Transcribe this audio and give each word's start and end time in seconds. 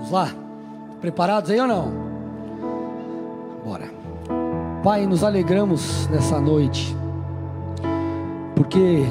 Vamos 0.00 0.12
lá? 0.12 0.34
Preparados 1.00 1.50
aí 1.50 1.60
ou 1.60 1.66
não? 1.66 1.92
Bora. 3.64 3.90
Pai, 4.82 5.06
nos 5.06 5.22
alegramos 5.22 6.08
nessa 6.08 6.40
noite, 6.40 6.96
porque 8.56 9.04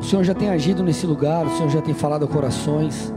o 0.00 0.02
Senhor 0.02 0.24
já 0.24 0.34
tem 0.34 0.48
agido 0.48 0.82
nesse 0.82 1.06
lugar, 1.06 1.46
o 1.46 1.50
Senhor 1.56 1.68
já 1.68 1.80
tem 1.80 1.94
falado 1.94 2.24
a 2.24 2.28
corações, 2.28 3.14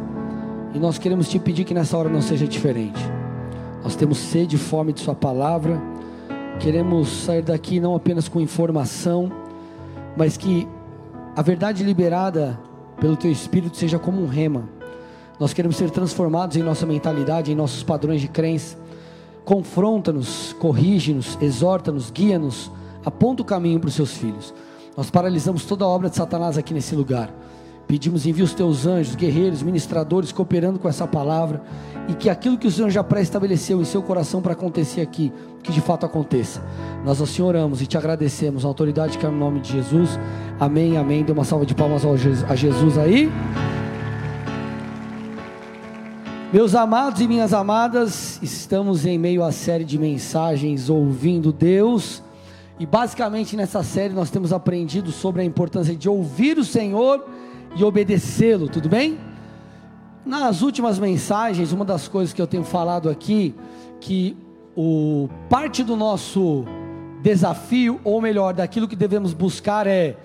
e 0.72 0.78
nós 0.78 1.00
queremos 1.00 1.28
te 1.28 1.40
pedir 1.40 1.64
que 1.64 1.74
nessa 1.74 1.98
hora 1.98 2.10
não 2.10 2.22
seja 2.22 2.48
diferente. 2.48 3.02
Nós 3.84 3.96
temos 3.96 4.20
sede 4.20 4.56
e 4.56 4.60
fome 4.60 4.94
de 4.94 5.00
Sua 5.00 5.16
palavra, 5.16 5.82
queremos 6.60 7.10
sair 7.10 7.42
daqui 7.42 7.80
não 7.80 7.96
apenas 7.96 8.30
com 8.30 8.40
informação, 8.40 9.32
mas 10.16 10.38
que 10.38 10.68
a 11.36 11.42
verdade 11.42 11.84
liberada 11.84 12.60
pelo 13.00 13.16
Teu 13.16 13.32
Espírito 13.32 13.78
seja 13.78 13.98
como 13.98 14.22
um 14.22 14.28
rema. 14.28 14.81
Nós 15.42 15.54
queremos 15.54 15.76
ser 15.76 15.90
transformados 15.90 16.56
em 16.56 16.62
nossa 16.62 16.86
mentalidade, 16.86 17.52
em 17.52 17.56
nossos 17.56 17.82
padrões 17.82 18.22
de 18.22 18.28
crença. 18.28 18.78
Confronta-nos, 19.44 20.54
corrige-nos, 20.60 21.36
exorta-nos, 21.42 22.12
guia-nos, 22.12 22.72
aponta 23.04 23.42
o 23.42 23.46
caminho 23.46 23.80
para 23.80 23.88
os 23.88 23.96
seus 23.96 24.16
filhos. 24.16 24.54
Nós 24.96 25.10
paralisamos 25.10 25.66
toda 25.66 25.84
a 25.84 25.88
obra 25.88 26.12
de 26.12 26.16
Satanás 26.16 26.60
aqui 26.60 26.76
nesse 26.76 26.94
lugar. 26.94 27.34
Pedimos 27.88 28.28
envia 28.28 28.46
os 28.46 28.54
teus 28.54 28.86
anjos, 28.86 29.16
guerreiros, 29.16 29.64
ministradores, 29.64 30.32
cooperando 30.32 30.78
com 30.78 30.88
essa 30.88 31.08
palavra, 31.08 31.64
e 32.08 32.14
que 32.14 32.30
aquilo 32.30 32.56
que 32.56 32.68
o 32.68 32.72
Senhor 32.72 32.92
já 32.92 33.04
pré-estabeleceu 33.04 33.82
em 33.82 33.84
seu 33.84 34.04
coração 34.04 34.44
para 34.44 34.54
acontecer 34.54 35.02
aqui, 35.02 35.34
que 35.64 35.72
de 35.72 35.82
fato 35.82 36.06
aconteça. 36.06 36.64
Nós 37.04 37.18
Senhor 37.28 37.48
oramos 37.48 37.82
e 37.82 37.88
te 37.88 37.98
agradecemos, 37.98 38.64
a 38.64 38.68
autoridade 38.68 39.18
que 39.18 39.26
é 39.26 39.30
no 39.30 39.38
nome 39.38 39.60
de 39.60 39.72
Jesus. 39.72 40.20
Amém, 40.60 40.98
amém. 40.98 41.24
Dê 41.24 41.32
uma 41.32 41.46
salva 41.46 41.66
de 41.66 41.74
palmas 41.74 42.04
a 42.48 42.56
Jesus 42.56 42.96
aí. 43.00 43.28
Meus 46.54 46.76
amados 46.76 47.22
e 47.22 47.30
minhas 47.30 47.54
amadas, 47.54 48.38
estamos 48.44 49.06
em 49.06 49.18
meio 49.18 49.42
à 49.42 49.54
série 49.54 49.86
de 49.86 49.98
mensagens 49.98 50.90
ouvindo 50.90 51.54
Deus. 51.54 52.22
E 52.78 52.86
basicamente 52.86 53.56
nessa 53.56 53.82
série 53.84 54.14
nós 54.14 54.30
temos 54.30 54.52
aprendido 54.52 55.14
sobre 55.14 55.42
a 55.42 55.46
importância 55.46 55.96
de 55.96 56.10
ouvir 56.10 56.58
o 56.58 56.66
Senhor 56.66 57.26
e 57.74 57.82
obedecê-lo, 57.86 58.68
tudo 58.68 58.90
bem? 58.90 59.18
Nas 60.26 60.62
últimas 60.62 61.00
mensagens, 61.00 61.72
uma 61.72 61.86
das 61.86 62.10
coisas 62.10 62.34
que 62.34 62.42
eu 62.42 62.48
tenho 62.48 62.66
falado 62.66 63.10
aqui, 63.10 63.56
que 64.02 64.36
o 64.76 65.30
parte 65.50 65.86
do 65.86 65.96
nosso 65.96 66.66
desafio, 67.24 67.98
ou 68.04 68.20
melhor, 68.20 68.54
daquilo 68.54 68.90
que 68.90 68.96
devemos 68.98 69.34
buscar 69.34 69.88
é 69.88 70.18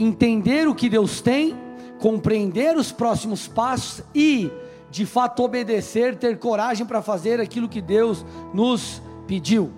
entender 0.00 0.66
o 0.66 0.74
que 0.74 0.88
Deus 0.88 1.20
tem, 1.20 1.54
compreender 2.00 2.76
os 2.76 2.90
próximos 2.90 3.46
passos 3.46 4.02
e, 4.12 4.50
de 4.90 5.06
fato, 5.06 5.42
obedecer, 5.42 6.16
ter 6.16 6.38
coragem 6.38 6.84
para 6.84 7.00
fazer 7.00 7.40
aquilo 7.40 7.68
que 7.68 7.80
Deus 7.80 8.24
nos 8.52 9.00
pediu. 9.26 9.72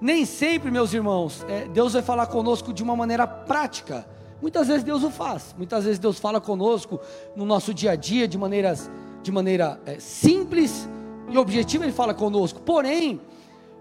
Nem 0.00 0.24
sempre, 0.26 0.70
meus 0.70 0.92
irmãos, 0.92 1.44
é, 1.48 1.66
Deus 1.68 1.92
vai 1.92 2.02
falar 2.02 2.26
conosco 2.26 2.72
de 2.72 2.82
uma 2.82 2.94
maneira 2.94 3.26
prática. 3.26 4.06
Muitas 4.40 4.66
vezes 4.66 4.82
Deus 4.82 5.04
o 5.04 5.10
faz, 5.10 5.54
muitas 5.56 5.84
vezes 5.84 5.98
Deus 5.98 6.18
fala 6.18 6.40
conosco 6.40 7.00
no 7.36 7.44
nosso 7.44 7.72
dia 7.72 7.92
a 7.92 7.96
dia 7.96 8.26
de, 8.26 8.36
maneiras, 8.36 8.90
de 9.22 9.30
maneira 9.30 9.80
é, 9.86 10.00
simples 10.00 10.88
e 11.30 11.38
objetiva, 11.38 11.84
Ele 11.84 11.92
fala 11.92 12.12
conosco. 12.12 12.60
Porém, 12.60 13.20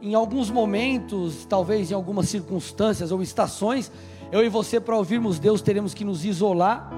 em 0.01 0.13
alguns 0.13 0.49
momentos, 0.49 1.45
talvez 1.45 1.91
em 1.91 1.93
algumas 1.95 2.29
circunstâncias 2.29 3.11
ou 3.11 3.21
estações, 3.21 3.91
eu 4.31 4.45
e 4.45 4.49
você, 4.49 4.79
para 4.79 4.95
ouvirmos 4.95 5.39
Deus, 5.39 5.61
teremos 5.61 5.93
que 5.93 6.05
nos 6.05 6.23
isolar. 6.23 6.89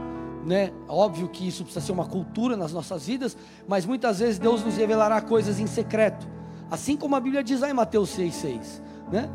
Né? 0.46 0.72
Óbvio 0.88 1.30
que 1.30 1.48
isso 1.48 1.64
precisa 1.64 1.86
ser 1.86 1.92
uma 1.92 2.06
cultura 2.06 2.58
nas 2.58 2.74
nossas 2.74 3.08
vidas, 3.08 3.38
mas 3.68 3.86
muitas 3.86 4.20
vezes 4.20 4.38
Deus 4.38 4.64
nos 4.64 4.76
revelará 4.76 5.22
coisas 5.22 5.60
em 5.60 5.68
secreto, 5.68 6.28
assim 6.70 6.98
como 6.98 7.16
a 7.16 7.20
Bíblia 7.20 7.44
diz 7.44 7.62
lá 7.62 7.70
em 7.70 7.74
Mateus 7.74 8.18
6,6 8.18 8.82
né? 9.12 9.30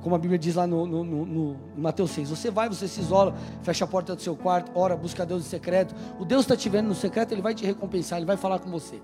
Como 0.00 0.14
a 0.14 0.18
Bíblia 0.18 0.38
diz 0.38 0.54
lá 0.54 0.66
no, 0.66 0.86
no, 0.86 1.02
no, 1.02 1.26
no, 1.26 1.56
Mateus 1.76 2.12
6, 2.12 2.30
você 2.30 2.50
vai, 2.50 2.68
você 2.68 2.86
se 2.86 3.00
isola, 3.00 3.34
fecha 3.62 3.84
a 3.84 3.88
porta 3.88 4.14
do 4.14 4.22
seu 4.22 4.36
quarto, 4.36 4.70
ora, 4.74 4.96
busca 4.96 5.26
Deus 5.26 5.44
em 5.44 5.48
secreto. 5.48 5.94
O 6.20 6.24
Deus 6.24 6.42
está 6.42 6.56
te 6.56 6.68
vendo 6.68 6.86
no 6.86 6.94
secreto, 6.94 7.32
Ele 7.32 7.42
vai 7.42 7.52
te 7.52 7.64
recompensar, 7.64 8.18
Ele 8.18 8.26
vai 8.26 8.36
falar 8.36 8.60
com 8.60 8.70
você. 8.70 9.02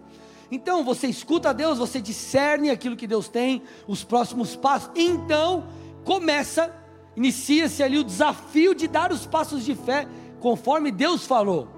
Então 0.50 0.84
você 0.84 1.06
escuta 1.08 1.50
a 1.50 1.52
Deus, 1.52 1.78
você 1.78 2.00
discerne 2.00 2.70
aquilo 2.70 2.96
que 2.96 3.06
Deus 3.06 3.28
tem, 3.28 3.62
os 3.86 4.04
próximos 4.04 4.54
passos. 4.54 4.90
Então 4.94 5.64
começa, 6.04 6.72
inicia-se 7.16 7.82
ali 7.82 7.98
o 7.98 8.04
desafio 8.04 8.74
de 8.74 8.86
dar 8.86 9.12
os 9.12 9.26
passos 9.26 9.64
de 9.64 9.74
fé 9.74 10.06
conforme 10.40 10.90
Deus 10.90 11.26
falou. 11.26 11.68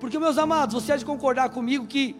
Porque 0.00 0.18
meus 0.18 0.38
amados, 0.38 0.74
você 0.74 0.92
há 0.92 0.96
de 0.96 1.04
concordar 1.04 1.50
comigo 1.50 1.86
que 1.86 2.16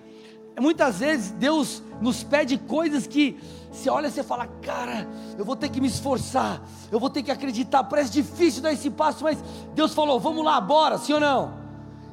muitas 0.61 0.99
vezes 0.99 1.31
Deus 1.31 1.83
nos 2.01 2.23
pede 2.23 2.59
coisas 2.59 3.07
que 3.07 3.39
você 3.71 3.91
olha 3.91 4.09
e 4.09 4.11
você 4.11 4.23
fala, 4.23 4.47
cara, 4.63 5.07
eu 5.37 5.45
vou 5.45 5.55
ter 5.55 5.69
que 5.69 5.81
me 5.81 5.87
esforçar, 5.87 6.63
eu 6.91 6.99
vou 6.99 7.11
ter 7.11 7.23
que 7.23 7.31
acreditar, 7.31 7.85
parece 7.85 8.11
difícil 8.11 8.63
dar 8.63 8.73
esse 8.73 8.91
passo, 8.91 9.23
mas 9.23 9.39
Deus 9.75 9.95
falou, 9.95 10.19
vamos 10.19 10.45
lá, 10.45 10.61
bora, 10.61 10.99
sim 10.99 11.13
ou 11.13 11.21
não? 11.21 11.53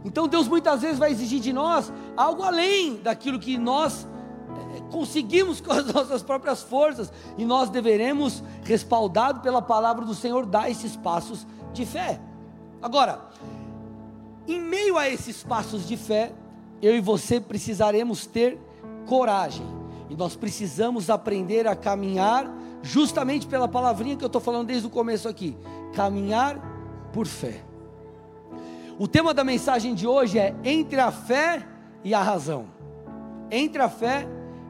Então 0.03 0.27
Deus 0.27 0.47
muitas 0.47 0.81
vezes 0.81 0.99
vai 0.99 1.11
exigir 1.11 1.39
de 1.39 1.51
nós 1.51 1.91
algo 2.15 2.43
além 2.43 2.97
daquilo 2.97 3.39
que 3.39 3.57
nós 3.57 4.07
é, 4.75 4.81
conseguimos 4.91 5.59
com 5.61 5.71
as 5.71 5.91
nossas 5.91 6.21
próprias 6.21 6.61
forças, 6.61 7.11
e 7.37 7.45
nós 7.45 7.69
deveremos, 7.69 8.43
respaldado 8.63 9.39
pela 9.39 9.61
palavra 9.61 10.05
do 10.05 10.13
Senhor, 10.13 10.45
dar 10.45 10.69
esses 10.69 10.95
passos 10.95 11.47
de 11.73 11.85
fé. 11.85 12.19
Agora, 12.81 13.19
em 14.47 14.59
meio 14.59 14.97
a 14.97 15.09
esses 15.09 15.43
passos 15.43 15.87
de 15.87 15.97
fé, 15.97 16.31
eu 16.81 16.95
e 16.95 17.01
você 17.01 17.39
precisaremos 17.39 18.25
ter 18.25 18.59
coragem 19.05 19.65
e 20.09 20.15
nós 20.15 20.35
precisamos 20.35 21.09
aprender 21.09 21.67
a 21.67 21.75
caminhar, 21.75 22.51
justamente 22.81 23.47
pela 23.47 23.67
palavrinha 23.67 24.15
que 24.15 24.23
eu 24.23 24.27
estou 24.27 24.41
falando 24.41 24.67
desde 24.67 24.87
o 24.87 24.89
começo 24.89 25.27
aqui: 25.27 25.57
caminhar 25.93 26.59
por 27.11 27.25
fé. 27.25 27.63
O 28.97 29.07
tema 29.07 29.33
da 29.33 29.43
mensagem 29.43 29.93
de 29.93 30.07
hoje 30.07 30.39
é 30.39 30.55
entre 30.63 30.99
a 30.99 31.11
fé 31.11 31.67
e 32.03 32.13
a 32.13 32.21
razão. 32.21 32.67
Entre 33.51 33.81
a 33.81 33.89
fé 33.89 34.27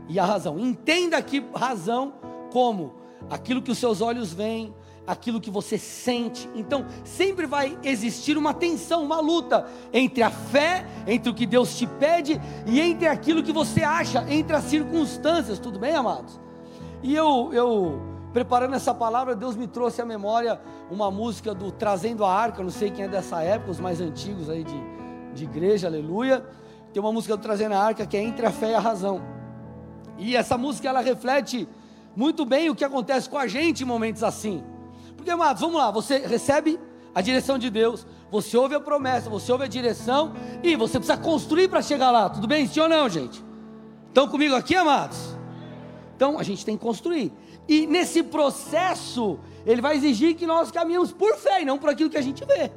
e 0.08 0.18
a 0.20 0.26
razão. 0.26 0.58
Entenda 0.58 1.18
aqui 1.18 1.46
razão 1.54 2.14
como 2.52 2.94
aquilo 3.30 3.62
que 3.62 3.72
os 3.72 3.78
seus 3.78 4.02
olhos 4.02 4.34
veem, 4.34 4.74
aquilo 5.08 5.40
que 5.40 5.52
você 5.52 5.78
sente. 5.78 6.50
Então, 6.56 6.86
sempre 7.04 7.46
vai 7.46 7.78
existir 7.84 8.38
uma 8.38 8.54
tensão, 8.54 9.04
uma 9.04 9.20
luta 9.20 9.68
entre 9.94 10.24
a 10.24 10.30
fé, 10.30 10.86
entre 11.08 11.30
o 11.30 11.34
que 11.34 11.46
Deus 11.46 11.78
te 11.78 11.86
pede 11.86 12.40
e 12.66 12.80
entre 12.80 13.08
aquilo 13.08 13.44
que 13.44 13.52
você 13.52 13.84
acha, 13.84 14.26
entre 14.30 14.56
as 14.56 14.64
circunstâncias. 14.66 15.60
Tudo 15.60 15.80
bem, 15.80 15.96
amados? 15.96 16.40
E 17.04 17.14
eu, 17.16 17.52
eu 17.54 18.02
preparando 18.34 18.76
essa 18.76 18.94
palavra, 18.94 19.36
Deus 19.36 19.56
me 19.56 19.68
trouxe 19.68 20.02
à 20.02 20.06
memória 20.06 20.60
uma 20.90 21.10
música 21.12 21.54
do 21.54 21.72
Trazendo 21.72 22.26
a 22.26 22.34
Arca. 22.34 22.64
Não 22.64 22.70
sei 22.70 22.90
quem 22.92 23.06
é 23.06 23.08
dessa 23.08 23.42
época, 23.42 23.72
os 23.72 23.80
mais 23.80 24.02
antigos 24.02 24.50
aí 24.50 24.64
de, 24.64 24.84
de 25.34 25.44
igreja, 25.44 25.88
aleluia. 25.88 26.46
Tem 26.92 27.02
uma 27.02 27.12
música 27.12 27.38
do 27.38 27.44
Trazendo 27.44 27.76
a 27.76 27.80
Arca 27.80 28.06
que 28.06 28.18
é 28.18 28.24
Entre 28.24 28.46
a 28.46 28.52
Fé 28.52 28.72
e 28.72 28.76
a 28.76 28.80
Razão. 28.80 29.22
E 30.18 30.36
essa 30.36 30.58
música 30.58 30.88
ela 30.88 31.02
reflete 31.02 31.68
muito 32.16 32.46
bem 32.46 32.70
o 32.70 32.76
que 32.76 32.86
acontece 32.86 33.30
com 33.30 33.38
a 33.38 33.48
gente 33.48 33.84
em 33.84 33.86
momentos 33.86 34.24
assim. 34.24 34.64
Porque, 35.26 35.34
amados, 35.34 35.60
vamos 35.60 35.78
lá, 35.78 35.90
você 35.90 36.20
recebe 36.20 36.80
a 37.12 37.20
direção 37.20 37.58
de 37.58 37.72
Deus, 37.72 38.06
você 38.30 38.56
ouve 38.56 38.76
a 38.76 38.80
promessa, 38.80 39.28
você 39.28 39.52
ouve 39.52 39.64
a 39.64 39.68
direção 39.68 40.34
e 40.62 40.76
você 40.76 41.00
precisa 41.00 41.18
construir 41.18 41.68
para 41.68 41.82
chegar 41.82 42.12
lá, 42.12 42.30
tudo 42.30 42.46
bem? 42.46 42.68
Sim 42.68 42.82
ou 42.82 42.88
não, 42.88 43.10
gente? 43.10 43.44
Estão 44.08 44.28
comigo 44.28 44.54
aqui, 44.54 44.76
amados? 44.76 45.36
Então 46.16 46.38
a 46.38 46.44
gente 46.44 46.64
tem 46.64 46.78
que 46.78 46.84
construir. 46.84 47.34
E 47.68 47.88
nesse 47.88 48.22
processo, 48.22 49.40
ele 49.66 49.82
vai 49.82 49.96
exigir 49.96 50.36
que 50.36 50.46
nós 50.46 50.70
caminhemos 50.70 51.12
por 51.12 51.36
fé 51.38 51.64
e 51.64 51.66
não 51.66 51.80
por 51.80 51.90
aquilo 51.90 52.12
que 52.12 52.18
a 52.20 52.22
gente 52.22 52.46
vê. 52.46 52.72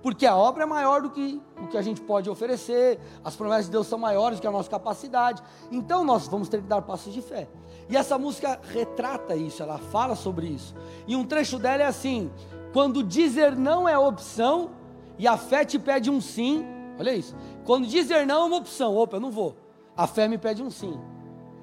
Porque 0.00 0.26
a 0.26 0.36
obra 0.36 0.62
é 0.62 0.66
maior 0.66 1.02
do 1.02 1.10
que 1.10 1.42
o 1.60 1.66
que 1.66 1.76
a 1.76 1.82
gente 1.82 2.00
pode 2.00 2.30
oferecer, 2.30 3.00
as 3.24 3.34
promessas 3.34 3.64
de 3.64 3.72
Deus 3.72 3.88
são 3.88 3.98
maiores 3.98 4.38
do 4.38 4.42
que 4.42 4.46
a 4.46 4.52
nossa 4.52 4.70
capacidade. 4.70 5.42
Então 5.72 6.04
nós 6.04 6.28
vamos 6.28 6.48
ter 6.48 6.62
que 6.62 6.68
dar 6.68 6.82
passos 6.82 7.12
de 7.12 7.20
fé. 7.20 7.48
E 7.90 7.96
essa 7.96 8.16
música 8.16 8.60
retrata 8.72 9.34
isso, 9.34 9.64
ela 9.64 9.76
fala 9.76 10.14
sobre 10.14 10.46
isso. 10.46 10.76
E 11.08 11.16
um 11.16 11.24
trecho 11.24 11.58
dela 11.58 11.82
é 11.82 11.86
assim: 11.86 12.30
quando 12.72 13.02
dizer 13.02 13.56
não 13.56 13.88
é 13.88 13.98
opção 13.98 14.70
e 15.18 15.26
a 15.26 15.36
fé 15.36 15.64
te 15.64 15.76
pede 15.76 16.08
um 16.08 16.20
sim, 16.20 16.64
olha 16.98 17.12
isso. 17.12 17.34
Quando 17.64 17.88
dizer 17.88 18.24
não 18.24 18.42
é 18.42 18.44
uma 18.44 18.56
opção, 18.58 18.96
opa, 18.96 19.16
eu 19.16 19.20
não 19.20 19.32
vou. 19.32 19.56
A 19.96 20.06
fé 20.06 20.28
me 20.28 20.38
pede 20.38 20.62
um 20.62 20.70
sim. 20.70 20.98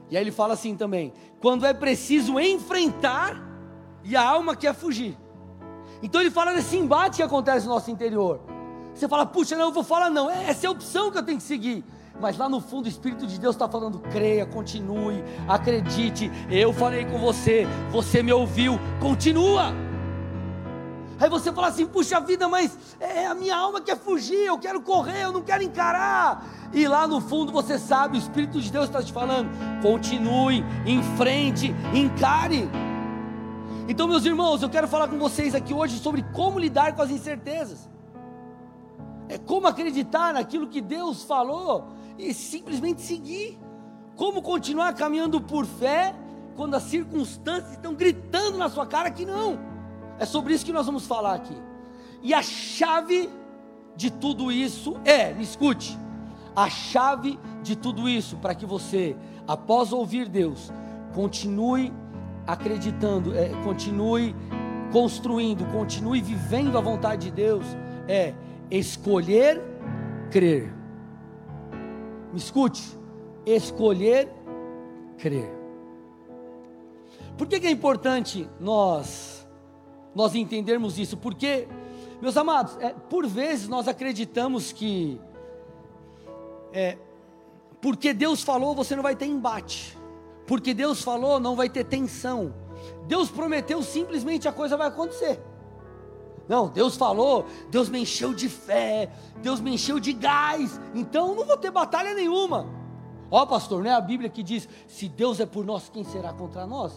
E 0.09 0.17
aí 0.17 0.23
ele 0.23 0.31
fala 0.31 0.53
assim 0.53 0.75
também: 0.75 1.13
quando 1.39 1.65
é 1.65 1.73
preciso 1.73 2.37
enfrentar 2.37 3.41
e 4.03 4.13
a 4.13 4.21
alma 4.21 4.53
quer 4.53 4.75
fugir. 4.75 5.17
Então 6.03 6.19
ele 6.19 6.29
fala 6.29 6.53
desse 6.53 6.75
embate 6.75 7.17
que 7.17 7.23
acontece 7.23 7.65
no 7.65 7.73
nosso 7.73 7.89
interior. 7.89 8.41
Você 8.93 9.07
fala, 9.07 9.25
puxa, 9.25 9.55
não, 9.55 9.65
eu 9.65 9.71
vou 9.71 9.83
falar 9.83 10.09
não. 10.09 10.29
É, 10.29 10.49
essa 10.49 10.65
é 10.65 10.67
a 10.67 10.71
opção 10.71 11.09
que 11.09 11.17
eu 11.17 11.23
tenho 11.23 11.37
que 11.37 11.43
seguir 11.43 11.85
mas 12.19 12.37
lá 12.37 12.49
no 12.49 12.59
fundo 12.59 12.85
o 12.85 12.89
Espírito 12.89 13.27
de 13.27 13.39
Deus 13.39 13.55
está 13.55 13.67
falando: 13.67 13.99
creia, 13.99 14.45
continue, 14.45 15.23
acredite. 15.47 16.31
Eu 16.49 16.73
falei 16.73 17.05
com 17.05 17.19
você, 17.19 17.67
você 17.91 18.23
me 18.23 18.33
ouviu, 18.33 18.79
continua. 18.99 19.73
Aí 21.19 21.29
você 21.29 21.51
fala 21.51 21.67
assim: 21.67 21.85
puxa 21.85 22.19
vida, 22.19 22.47
mas 22.47 22.77
é, 22.99 23.27
a 23.27 23.35
minha 23.35 23.55
alma 23.55 23.81
quer 23.81 23.97
fugir, 23.97 24.45
eu 24.45 24.57
quero 24.57 24.81
correr, 24.81 25.25
eu 25.25 25.31
não 25.31 25.41
quero 25.41 25.63
encarar. 25.63 26.45
E 26.73 26.87
lá 26.87 27.07
no 27.07 27.21
fundo 27.21 27.51
você 27.51 27.77
sabe, 27.77 28.17
o 28.17 28.19
Espírito 28.19 28.59
de 28.59 28.71
Deus 28.71 28.85
está 28.85 29.01
te 29.01 29.13
falando: 29.13 29.49
continue, 29.81 30.63
em 30.85 31.01
frente, 31.17 31.73
encare. 31.93 32.69
Então, 33.87 34.07
meus 34.07 34.25
irmãos, 34.25 34.61
eu 34.61 34.69
quero 34.69 34.87
falar 34.87 35.07
com 35.07 35.17
vocês 35.17 35.55
aqui 35.55 35.73
hoje 35.73 35.97
sobre 35.99 36.23
como 36.33 36.59
lidar 36.59 36.93
com 36.95 37.01
as 37.01 37.09
incertezas. 37.09 37.89
É 39.29 39.37
como 39.37 39.67
acreditar 39.67 40.33
naquilo 40.33 40.67
que 40.67 40.81
Deus 40.81 41.23
falou 41.23 41.96
e 42.17 42.33
simplesmente 42.33 43.01
seguir. 43.01 43.59
Como 44.15 44.41
continuar 44.41 44.93
caminhando 44.93 45.39
por 45.39 45.65
fé 45.65 46.15
quando 46.55 46.75
as 46.75 46.83
circunstâncias 46.83 47.73
estão 47.73 47.93
gritando 47.93 48.57
na 48.57 48.67
sua 48.67 48.85
cara 48.85 49.11
que 49.11 49.25
não. 49.25 49.59
É 50.19 50.25
sobre 50.25 50.53
isso 50.53 50.65
que 50.65 50.73
nós 50.73 50.85
vamos 50.85 51.05
falar 51.05 51.35
aqui. 51.35 51.55
E 52.23 52.33
a 52.33 52.41
chave 52.41 53.29
de 53.95 54.11
tudo 54.11 54.51
isso 54.51 54.97
é, 55.05 55.33
me 55.33 55.43
escute, 55.43 55.97
a 56.55 56.69
chave 56.69 57.39
de 57.63 57.75
tudo 57.75 58.07
isso 58.07 58.37
para 58.37 58.55
que 58.55 58.65
você, 58.65 59.15
após 59.47 59.91
ouvir 59.91 60.27
Deus, 60.27 60.71
continue 61.13 61.91
acreditando, 62.45 63.35
é, 63.35 63.49
continue 63.63 64.35
construindo, 64.91 65.65
continue 65.71 66.21
vivendo 66.21 66.77
a 66.77 66.81
vontade 66.81 67.25
de 67.25 67.31
Deus, 67.31 67.65
é 68.07 68.33
escolher 68.71 69.61
crer. 70.31 70.76
Escute, 72.37 72.83
escolher 73.45 74.31
crer. 75.17 75.51
Por 77.37 77.47
que, 77.47 77.59
que 77.59 77.67
é 77.67 77.71
importante 77.71 78.49
nós 78.59 79.37
nós 80.17 80.33
entendermos 80.33 80.97
isso, 80.97 81.15
porque, 81.15 81.67
meus 82.19 82.35
amados, 82.35 82.75
é, 82.79 82.89
por 82.89 83.27
vezes 83.27 83.67
nós 83.67 83.87
acreditamos 83.87 84.71
que, 84.71 85.21
é, 86.73 86.97
porque 87.79 88.15
Deus 88.15 88.41
falou, 88.41 88.73
você 88.73 88.95
não 88.95 89.03
vai 89.03 89.15
ter 89.15 89.27
embate, 89.27 89.95
porque 90.47 90.73
Deus 90.73 91.03
falou, 91.03 91.39
não 91.39 91.55
vai 91.55 91.69
ter 91.69 91.83
tensão, 91.83 92.51
Deus 93.07 93.29
prometeu, 93.29 93.83
simplesmente 93.83 94.47
a 94.47 94.51
coisa 94.51 94.75
vai 94.75 94.87
acontecer. 94.87 95.39
Não, 96.47 96.67
Deus 96.69 96.95
falou, 96.95 97.45
Deus 97.69 97.89
me 97.89 98.01
encheu 98.01 98.33
de 98.33 98.47
fé, 98.47 99.11
Deus 99.41 99.59
me 99.59 99.73
encheu 99.73 99.99
de 99.99 100.13
gás, 100.13 100.79
então 100.95 101.35
não 101.35 101.45
vou 101.45 101.57
ter 101.57 101.71
batalha 101.71 102.13
nenhuma. 102.13 102.65
Ó, 103.29 103.45
pastor, 103.45 103.83
não 103.83 103.91
é 103.91 103.93
a 103.93 104.01
Bíblia 104.01 104.29
que 104.29 104.41
diz: 104.41 104.67
se 104.87 105.09
Deus 105.09 105.39
é 105.39 105.45
por 105.45 105.65
nós, 105.65 105.89
quem 105.89 106.03
será 106.03 106.31
contra 106.31 106.65
nós? 106.65 106.93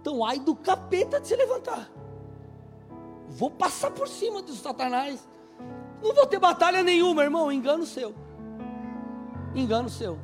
Então, 0.00 0.24
ai 0.24 0.38
do 0.38 0.54
capeta 0.54 1.20
de 1.20 1.26
se 1.26 1.34
levantar 1.34 1.90
vou 3.28 3.50
passar 3.50 3.90
por 3.90 4.08
cima 4.08 4.42
dos 4.42 4.58
satanás. 4.58 5.28
Não 6.02 6.14
vou 6.14 6.26
ter 6.26 6.38
batalha 6.38 6.82
nenhuma, 6.82 7.22
irmão. 7.22 7.52
Engano 7.52 7.84
seu. 7.84 8.14
Engano 9.54 9.88
seu. 9.88 10.18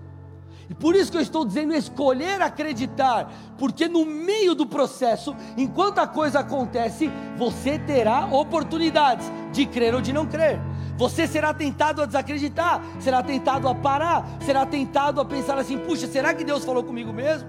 E 0.69 0.75
por 0.75 0.95
isso 0.95 1.11
que 1.11 1.19
eu 1.19 1.23
estou 1.23 1.45
dizendo 1.45 1.75
escolher 1.75 2.41
acreditar, 2.41 3.31
porque 3.59 3.87
no 3.87 4.05
meio 4.05 4.55
do 4.55 4.67
processo, 4.67 5.37
enquanto 5.57 5.99
a 5.99 6.07
coisa 6.07 6.41
acontece, 6.41 7.11
você 7.37 7.79
terá 7.79 8.27
oportunidades 8.27 9.31
de 9.53 9.67
crer 9.67 9.95
ou 9.95 10.01
de 10.01 10.13
não 10.13 10.27
crer. 10.27 10.61
Você 10.97 11.27
será 11.27 11.53
tentado 11.53 12.03
a 12.03 12.07
desacreditar, 12.07 12.81
será 13.01 13.23
tentado 13.23 13.69
a 13.69 13.75
parar, 13.75 14.27
será 14.41 14.65
tentado 14.65 15.21
a 15.21 15.25
pensar 15.25 15.59
assim: 15.59 15.77
puxa, 15.79 16.07
será 16.07 16.33
que 16.33 16.45
Deus 16.45 16.65
falou 16.65 16.85
comigo 16.85 17.13
mesmo? 17.13 17.49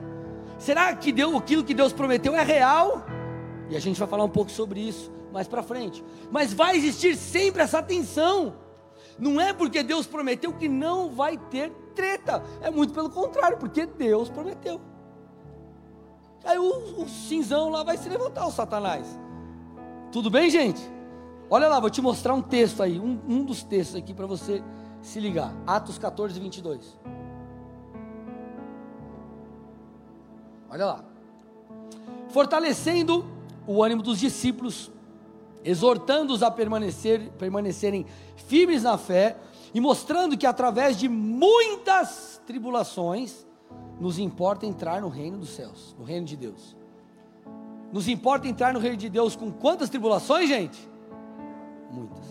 Será 0.58 0.94
que 0.96 1.12
deu 1.12 1.38
aquilo 1.38 1.64
que 1.64 1.74
Deus 1.74 1.94
prometeu 1.94 2.36
é 2.36 2.44
real? 2.44 3.06
E 3.70 3.76
a 3.76 3.80
gente 3.80 4.00
vai 4.00 4.08
falar 4.08 4.24
um 4.24 4.30
pouco 4.30 4.52
sobre 4.52 4.80
isso 4.80 5.12
mais 5.32 5.48
para 5.48 5.62
frente. 5.62 6.04
Mas 6.32 6.54
vai 6.54 6.78
existir 6.78 7.16
sempre 7.16 7.62
essa 7.62 7.84
tensão. 7.84 8.56
Não 9.20 9.40
é 9.40 9.52
porque 9.52 9.84
Deus 9.84 10.08
prometeu 10.08 10.54
que 10.54 10.70
não 10.70 11.10
vai 11.10 11.38
ter 11.38 11.72
treta. 11.96 12.44
É 12.62 12.70
muito 12.70 12.94
pelo 12.94 13.10
contrário, 13.10 13.58
porque 13.58 13.86
Deus 13.86 14.30
prometeu. 14.30 14.80
Aí 16.44 16.60
o, 16.60 17.02
o 17.02 17.10
cinzão 17.10 17.70
lá 17.70 17.84
vai 17.84 17.98
se 17.98 18.08
levantar, 18.08 18.46
o 18.46 18.52
Satanás. 18.52 19.08
Tudo 20.12 20.30
bem, 20.30 20.50
gente? 20.50 20.82
Olha 21.50 21.68
lá, 21.68 21.80
vou 21.80 21.90
te 21.90 22.02
mostrar 22.02 22.34
um 22.34 22.42
texto 22.42 22.84
aí, 22.84 23.00
um, 23.00 23.20
um 23.28 23.44
dos 23.44 23.64
textos 23.64 23.96
aqui 23.96 24.14
para 24.14 24.28
você 24.28 24.64
se 25.02 25.20
ligar. 25.20 25.54
Atos 25.66 25.98
14, 25.98 26.40
22. 26.40 26.98
Olha 30.70 30.86
lá. 30.86 31.06
Fortalecendo 32.30 33.26
o 33.66 33.84
ânimo 33.84 34.02
dos 34.02 34.20
discípulos, 34.20 34.92
exortando-os 35.64 36.44
a 36.44 36.52
permanecer, 36.52 37.32
permanecerem 37.40 38.06
firmes 38.36 38.84
na 38.84 38.98
fé 38.98 39.38
e 39.76 39.80
mostrando 39.80 40.36
que 40.36 40.48
através 40.48 40.98
de 40.98 41.08
muitas 41.08 42.42
tribulações 42.48 43.46
nos 44.00 44.18
importa 44.18 44.66
entrar 44.66 45.02
no 45.02 45.10
reino 45.10 45.38
dos 45.38 45.50
céus, 45.50 45.96
no 46.00 46.04
reino 46.04 46.26
de 46.26 46.36
Deus. 46.36 46.76
Nos 47.92 48.08
importa 48.08 48.48
entrar 48.48 48.74
no 48.74 48.80
reino 48.80 48.98
de 48.98 49.10
Deus 49.10 49.36
com 49.36 49.52
quantas 49.52 49.90
tribulações, 49.90 50.50
gente? 50.50 50.90
Muitas. 51.92 52.26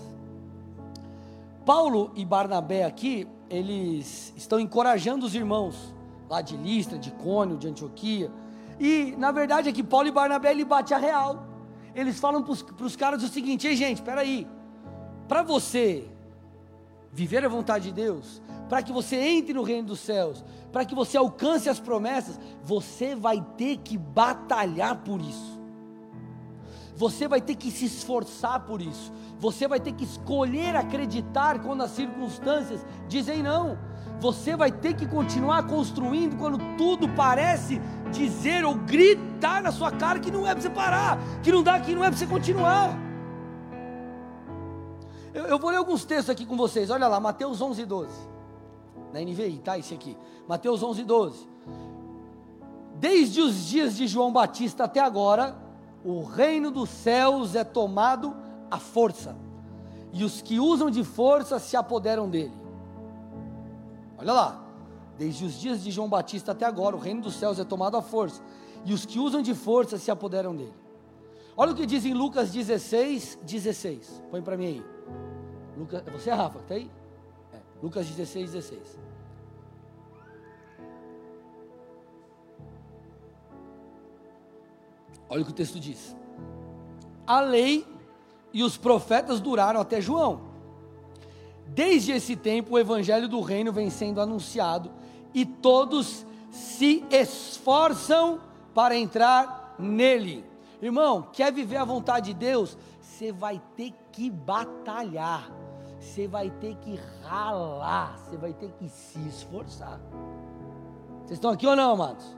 Paulo 1.64 2.10
e 2.16 2.24
Barnabé 2.24 2.84
aqui, 2.84 3.28
eles 3.48 4.32
estão 4.36 4.58
encorajando 4.58 5.24
os 5.24 5.34
irmãos 5.36 5.94
lá 6.28 6.40
de 6.40 6.56
Listra, 6.56 6.98
de 6.98 7.12
Cônio, 7.12 7.56
de 7.56 7.68
Antioquia. 7.68 8.32
E 8.80 9.14
na 9.16 9.30
verdade 9.30 9.68
é 9.68 9.72
que 9.72 9.84
Paulo 9.84 10.08
e 10.08 10.10
Barnabé 10.10 10.50
ele 10.50 10.64
bate 10.64 10.92
a 10.92 10.98
real 10.98 11.54
eles 11.94 12.18
falam 12.18 12.42
para 12.42 12.86
os 12.86 12.96
caras 12.96 13.22
o 13.22 13.28
seguinte: 13.28 13.66
ei, 13.66 13.76
gente, 13.76 13.98
espera 13.98 14.22
aí. 14.22 14.46
Para 15.28 15.42
você 15.42 16.08
viver 17.14 17.44
a 17.44 17.48
vontade 17.48 17.84
de 17.84 17.92
Deus, 17.92 18.42
para 18.68 18.82
que 18.82 18.92
você 18.92 19.16
entre 19.16 19.54
no 19.54 19.62
reino 19.62 19.88
dos 19.88 20.00
céus, 20.00 20.44
para 20.72 20.84
que 20.84 20.94
você 20.94 21.16
alcance 21.16 21.68
as 21.68 21.78
promessas, 21.78 22.38
você 22.64 23.14
vai 23.14 23.40
ter 23.56 23.78
que 23.78 23.96
batalhar 23.96 24.96
por 24.96 25.20
isso. 25.20 25.62
Você 26.96 27.26
vai 27.26 27.40
ter 27.40 27.54
que 27.54 27.70
se 27.70 27.86
esforçar 27.86 28.60
por 28.60 28.80
isso. 28.80 29.12
Você 29.38 29.66
vai 29.66 29.80
ter 29.80 29.92
que 29.92 30.04
escolher 30.04 30.76
acreditar 30.76 31.60
quando 31.60 31.82
as 31.82 31.90
circunstâncias 31.90 32.84
dizem 33.08 33.42
não. 33.42 33.78
Você 34.20 34.56
vai 34.56 34.70
ter 34.70 34.94
que 34.94 35.06
continuar 35.06 35.64
construindo 35.64 36.36
quando 36.36 36.58
tudo 36.76 37.08
parece 37.08 37.80
dizer 38.12 38.64
ou 38.64 38.74
gritar 38.74 39.62
na 39.62 39.72
sua 39.72 39.90
cara 39.90 40.20
que 40.20 40.30
não 40.30 40.46
é 40.46 40.52
para 40.52 40.62
você 40.62 40.70
parar, 40.70 41.18
que 41.42 41.50
não 41.50 41.62
dá, 41.62 41.78
que 41.80 41.94
não 41.94 42.04
é 42.04 42.08
para 42.08 42.18
você 42.18 42.26
continuar. 42.26 42.96
Eu, 45.34 45.46
eu, 45.46 45.58
vou 45.58 45.70
ler 45.70 45.78
alguns 45.78 46.04
textos 46.04 46.30
aqui 46.30 46.46
com 46.46 46.56
vocês. 46.56 46.88
Olha 46.90 47.08
lá, 47.08 47.18
Mateus 47.18 47.60
11, 47.60 47.84
12. 47.84 48.10
Na 49.12 49.20
NVI, 49.20 49.58
tá? 49.58 49.76
Esse 49.76 49.92
aqui. 49.92 50.16
Mateus 50.46 50.82
11, 50.82 51.02
12. 51.02 51.48
Desde 52.94 53.40
os 53.40 53.66
dias 53.66 53.96
de 53.96 54.06
João 54.06 54.32
Batista 54.32 54.84
até 54.84 55.00
agora, 55.00 55.56
o 56.04 56.22
reino 56.22 56.70
dos 56.70 56.88
céus 56.88 57.56
é 57.56 57.64
tomado 57.64 58.34
à 58.70 58.78
força, 58.78 59.36
e 60.12 60.22
os 60.22 60.40
que 60.40 60.60
usam 60.60 60.90
de 60.90 61.02
força 61.02 61.58
se 61.58 61.76
apoderam 61.76 62.30
dele. 62.30 62.52
Olha 64.16 64.32
lá, 64.32 64.64
desde 65.18 65.44
os 65.44 65.58
dias 65.58 65.82
de 65.82 65.90
João 65.90 66.08
Batista 66.08 66.52
até 66.52 66.64
agora, 66.64 66.94
o 66.94 66.98
reino 66.98 67.22
dos 67.22 67.34
céus 67.34 67.58
é 67.58 67.64
tomado 67.64 67.96
à 67.96 68.02
força, 68.02 68.42
e 68.84 68.92
os 68.92 69.04
que 69.04 69.18
usam 69.18 69.42
de 69.42 69.54
força 69.54 69.98
se 69.98 70.10
apoderam 70.10 70.54
dele. 70.54 70.74
Olha 71.56 71.72
o 71.72 71.74
que 71.74 71.86
diz 71.86 72.04
em 72.04 72.14
Lucas 72.14 72.52
16, 72.52 73.38
16. 73.42 74.22
Põe 74.30 74.42
para 74.42 74.56
mim 74.56 74.66
aí. 74.66 74.93
Lucas, 75.76 76.02
você 76.12 76.30
é 76.30 76.34
Rafa, 76.34 76.58
está 76.58 76.74
aí? 76.74 76.90
É, 77.52 77.58
Lucas 77.82 78.06
16, 78.06 78.52
16. 78.52 78.98
Olha 85.28 85.42
o 85.42 85.44
que 85.44 85.50
o 85.50 85.54
texto 85.54 85.80
diz. 85.80 86.16
A 87.26 87.40
lei 87.40 87.86
e 88.52 88.62
os 88.62 88.76
profetas 88.76 89.40
duraram 89.40 89.80
até 89.80 90.00
João. 90.00 90.42
Desde 91.66 92.12
esse 92.12 92.36
tempo, 92.36 92.74
o 92.74 92.78
evangelho 92.78 93.28
do 93.28 93.40
reino 93.40 93.72
vem 93.72 93.90
sendo 93.90 94.20
anunciado 94.20 94.92
e 95.32 95.44
todos 95.44 96.24
se 96.50 97.04
esforçam 97.10 98.40
para 98.72 98.96
entrar 98.96 99.74
nele. 99.78 100.44
Irmão, 100.80 101.26
quer 101.32 101.52
viver 101.52 101.78
a 101.78 101.84
vontade 101.84 102.26
de 102.26 102.34
Deus? 102.34 102.78
Você 103.00 103.32
vai 103.32 103.60
ter 103.76 103.92
que 104.12 104.30
batalhar, 104.30 105.50
você 106.04 106.28
vai 106.28 106.50
ter 106.50 106.76
que 106.76 107.00
ralar, 107.22 108.18
você 108.18 108.36
vai 108.36 108.52
ter 108.52 108.70
que 108.72 108.88
se 108.88 109.18
esforçar. 109.26 109.98
Vocês 111.20 111.38
estão 111.38 111.50
aqui 111.50 111.66
ou 111.66 111.74
não, 111.74 111.92
amados? 111.92 112.36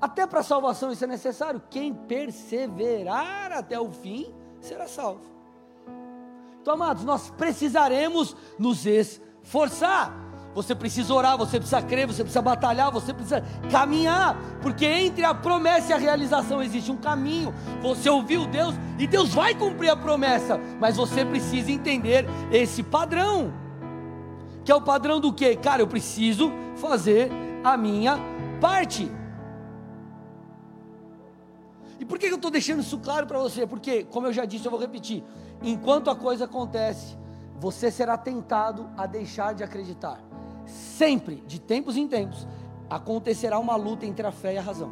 Até 0.00 0.26
para 0.26 0.40
a 0.40 0.42
salvação 0.42 0.90
isso 0.90 1.04
é 1.04 1.06
necessário. 1.06 1.62
Quem 1.70 1.94
perseverar 1.94 3.52
até 3.52 3.78
o 3.78 3.90
fim 3.92 4.34
será 4.60 4.88
salvo. 4.88 5.20
Então, 6.60 6.74
amados, 6.74 7.04
nós 7.04 7.30
precisaremos 7.30 8.34
nos 8.58 8.86
esforçar. 8.86 10.21
Você 10.54 10.74
precisa 10.74 11.12
orar, 11.14 11.38
você 11.38 11.58
precisa 11.58 11.80
crer, 11.80 12.06
você 12.06 12.22
precisa 12.22 12.42
batalhar, 12.42 12.90
você 12.90 13.12
precisa 13.12 13.42
caminhar, 13.70 14.36
porque 14.60 14.84
entre 14.84 15.24
a 15.24 15.34
promessa 15.34 15.90
e 15.90 15.92
a 15.94 15.98
realização 15.98 16.62
existe 16.62 16.90
um 16.90 16.96
caminho. 16.96 17.54
Você 17.80 18.10
ouviu 18.10 18.46
Deus 18.46 18.74
e 18.98 19.06
Deus 19.06 19.32
vai 19.32 19.54
cumprir 19.54 19.90
a 19.90 19.96
promessa, 19.96 20.60
mas 20.78 20.96
você 20.96 21.24
precisa 21.24 21.70
entender 21.70 22.26
esse 22.50 22.82
padrão. 22.82 23.52
Que 24.62 24.70
é 24.70 24.74
o 24.74 24.82
padrão 24.82 25.20
do 25.20 25.32
que? 25.32 25.56
Cara, 25.56 25.80
eu 25.80 25.86
preciso 25.86 26.52
fazer 26.76 27.30
a 27.64 27.76
minha 27.76 28.18
parte. 28.60 29.10
E 31.98 32.04
por 32.04 32.18
que 32.18 32.26
eu 32.26 32.36
estou 32.36 32.50
deixando 32.50 32.80
isso 32.80 32.98
claro 32.98 33.26
para 33.26 33.38
você? 33.38 33.66
Porque, 33.66 34.04
como 34.04 34.26
eu 34.26 34.32
já 34.32 34.44
disse, 34.44 34.66
eu 34.66 34.70
vou 34.70 34.78
repetir: 34.78 35.24
enquanto 35.62 36.10
a 36.10 36.16
coisa 36.16 36.44
acontece, 36.44 37.16
você 37.58 37.90
será 37.90 38.18
tentado 38.18 38.88
a 38.96 39.06
deixar 39.06 39.54
de 39.54 39.64
acreditar 39.64 40.31
sempre, 40.66 41.36
de 41.46 41.60
tempos 41.60 41.96
em 41.96 42.06
tempos, 42.06 42.46
acontecerá 42.88 43.58
uma 43.58 43.76
luta 43.76 44.06
entre 44.06 44.26
a 44.26 44.32
fé 44.32 44.54
e 44.54 44.58
a 44.58 44.62
razão. 44.62 44.90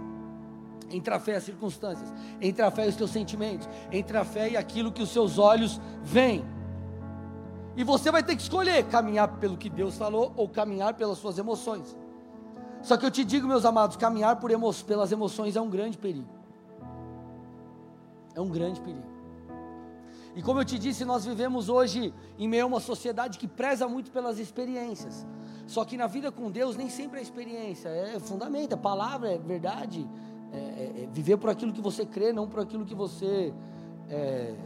Entre 0.91 1.13
a 1.15 1.21
fé 1.21 1.33
e 1.33 1.37
as 1.37 1.45
circunstâncias, 1.45 2.13
entre 2.41 2.63
a 2.63 2.71
fé 2.71 2.87
e 2.87 2.89
os 2.89 2.97
teus 2.97 3.11
sentimentos, 3.11 3.69
entre 3.93 4.17
a 4.17 4.25
fé 4.25 4.51
e 4.51 4.57
aquilo 4.57 4.91
que 4.91 5.03
os 5.03 5.11
seus 5.11 5.39
olhos 5.39 5.81
veem. 6.03 6.45
E 7.77 7.85
você 7.85 8.11
vai 8.11 8.23
ter 8.23 8.35
que 8.35 8.43
escolher 8.43 8.85
caminhar 8.87 9.29
pelo 9.39 9.57
que 9.57 9.71
Deus 9.71 9.97
falou 9.97 10.33
ou 10.37 10.49
caminhar 10.49 10.95
pelas 10.95 11.19
suas 11.19 11.39
emoções. 11.39 11.97
Só 12.83 12.97
que 12.97 13.07
eu 13.07 13.11
te 13.11 13.25
digo, 13.25 13.47
meus 13.47 13.65
amados, 13.65 13.97
caminhar 13.97 14.37
por 14.37 14.51
emo 14.51 14.73
pelas 14.85 15.13
emoções 15.13 15.55
é 15.55 15.61
um 15.61 15.71
grande 15.71 15.97
perigo. 15.97 16.29
É 18.35 18.41
um 18.41 18.49
grande 18.49 18.81
perigo. 18.81 19.11
E 20.35 20.43
como 20.43 20.61
eu 20.61 20.65
te 20.65 20.79
disse, 20.79 21.05
nós 21.05 21.25
vivemos 21.25 21.69
hoje 21.69 22.15
em 22.39 22.49
meio 22.49 22.65
a 22.65 22.67
uma 22.67 22.81
sociedade 22.81 23.39
que 23.39 23.49
preza 23.49 23.87
muito 23.89 24.11
pelas 24.11 24.39
experiências. 24.39 25.27
Só 25.71 25.85
que 25.85 25.97
na 25.97 26.09
vida 26.09 26.33
com 26.33 26.51
Deus 26.51 26.77
nem 26.77 26.91
sempre 26.91 27.21
é 27.21 27.23
experiência, 27.23 27.89
é 27.89 28.19
fundamento, 28.19 28.73
é 28.73 28.77
palavra, 28.77 29.35
é 29.35 29.39
verdade. 29.39 30.05
É, 30.53 30.57
é, 30.57 31.03
é 31.05 31.09
viver 31.13 31.37
por 31.37 31.49
aquilo 31.49 31.73
que 31.73 31.81
você 31.81 32.05
crê, 32.05 32.33
não 32.33 32.49
por 32.49 32.59
aquilo 32.59 32.85
que 32.85 32.93
você 32.93 33.55
é, 34.09 34.17
é, 34.17 34.57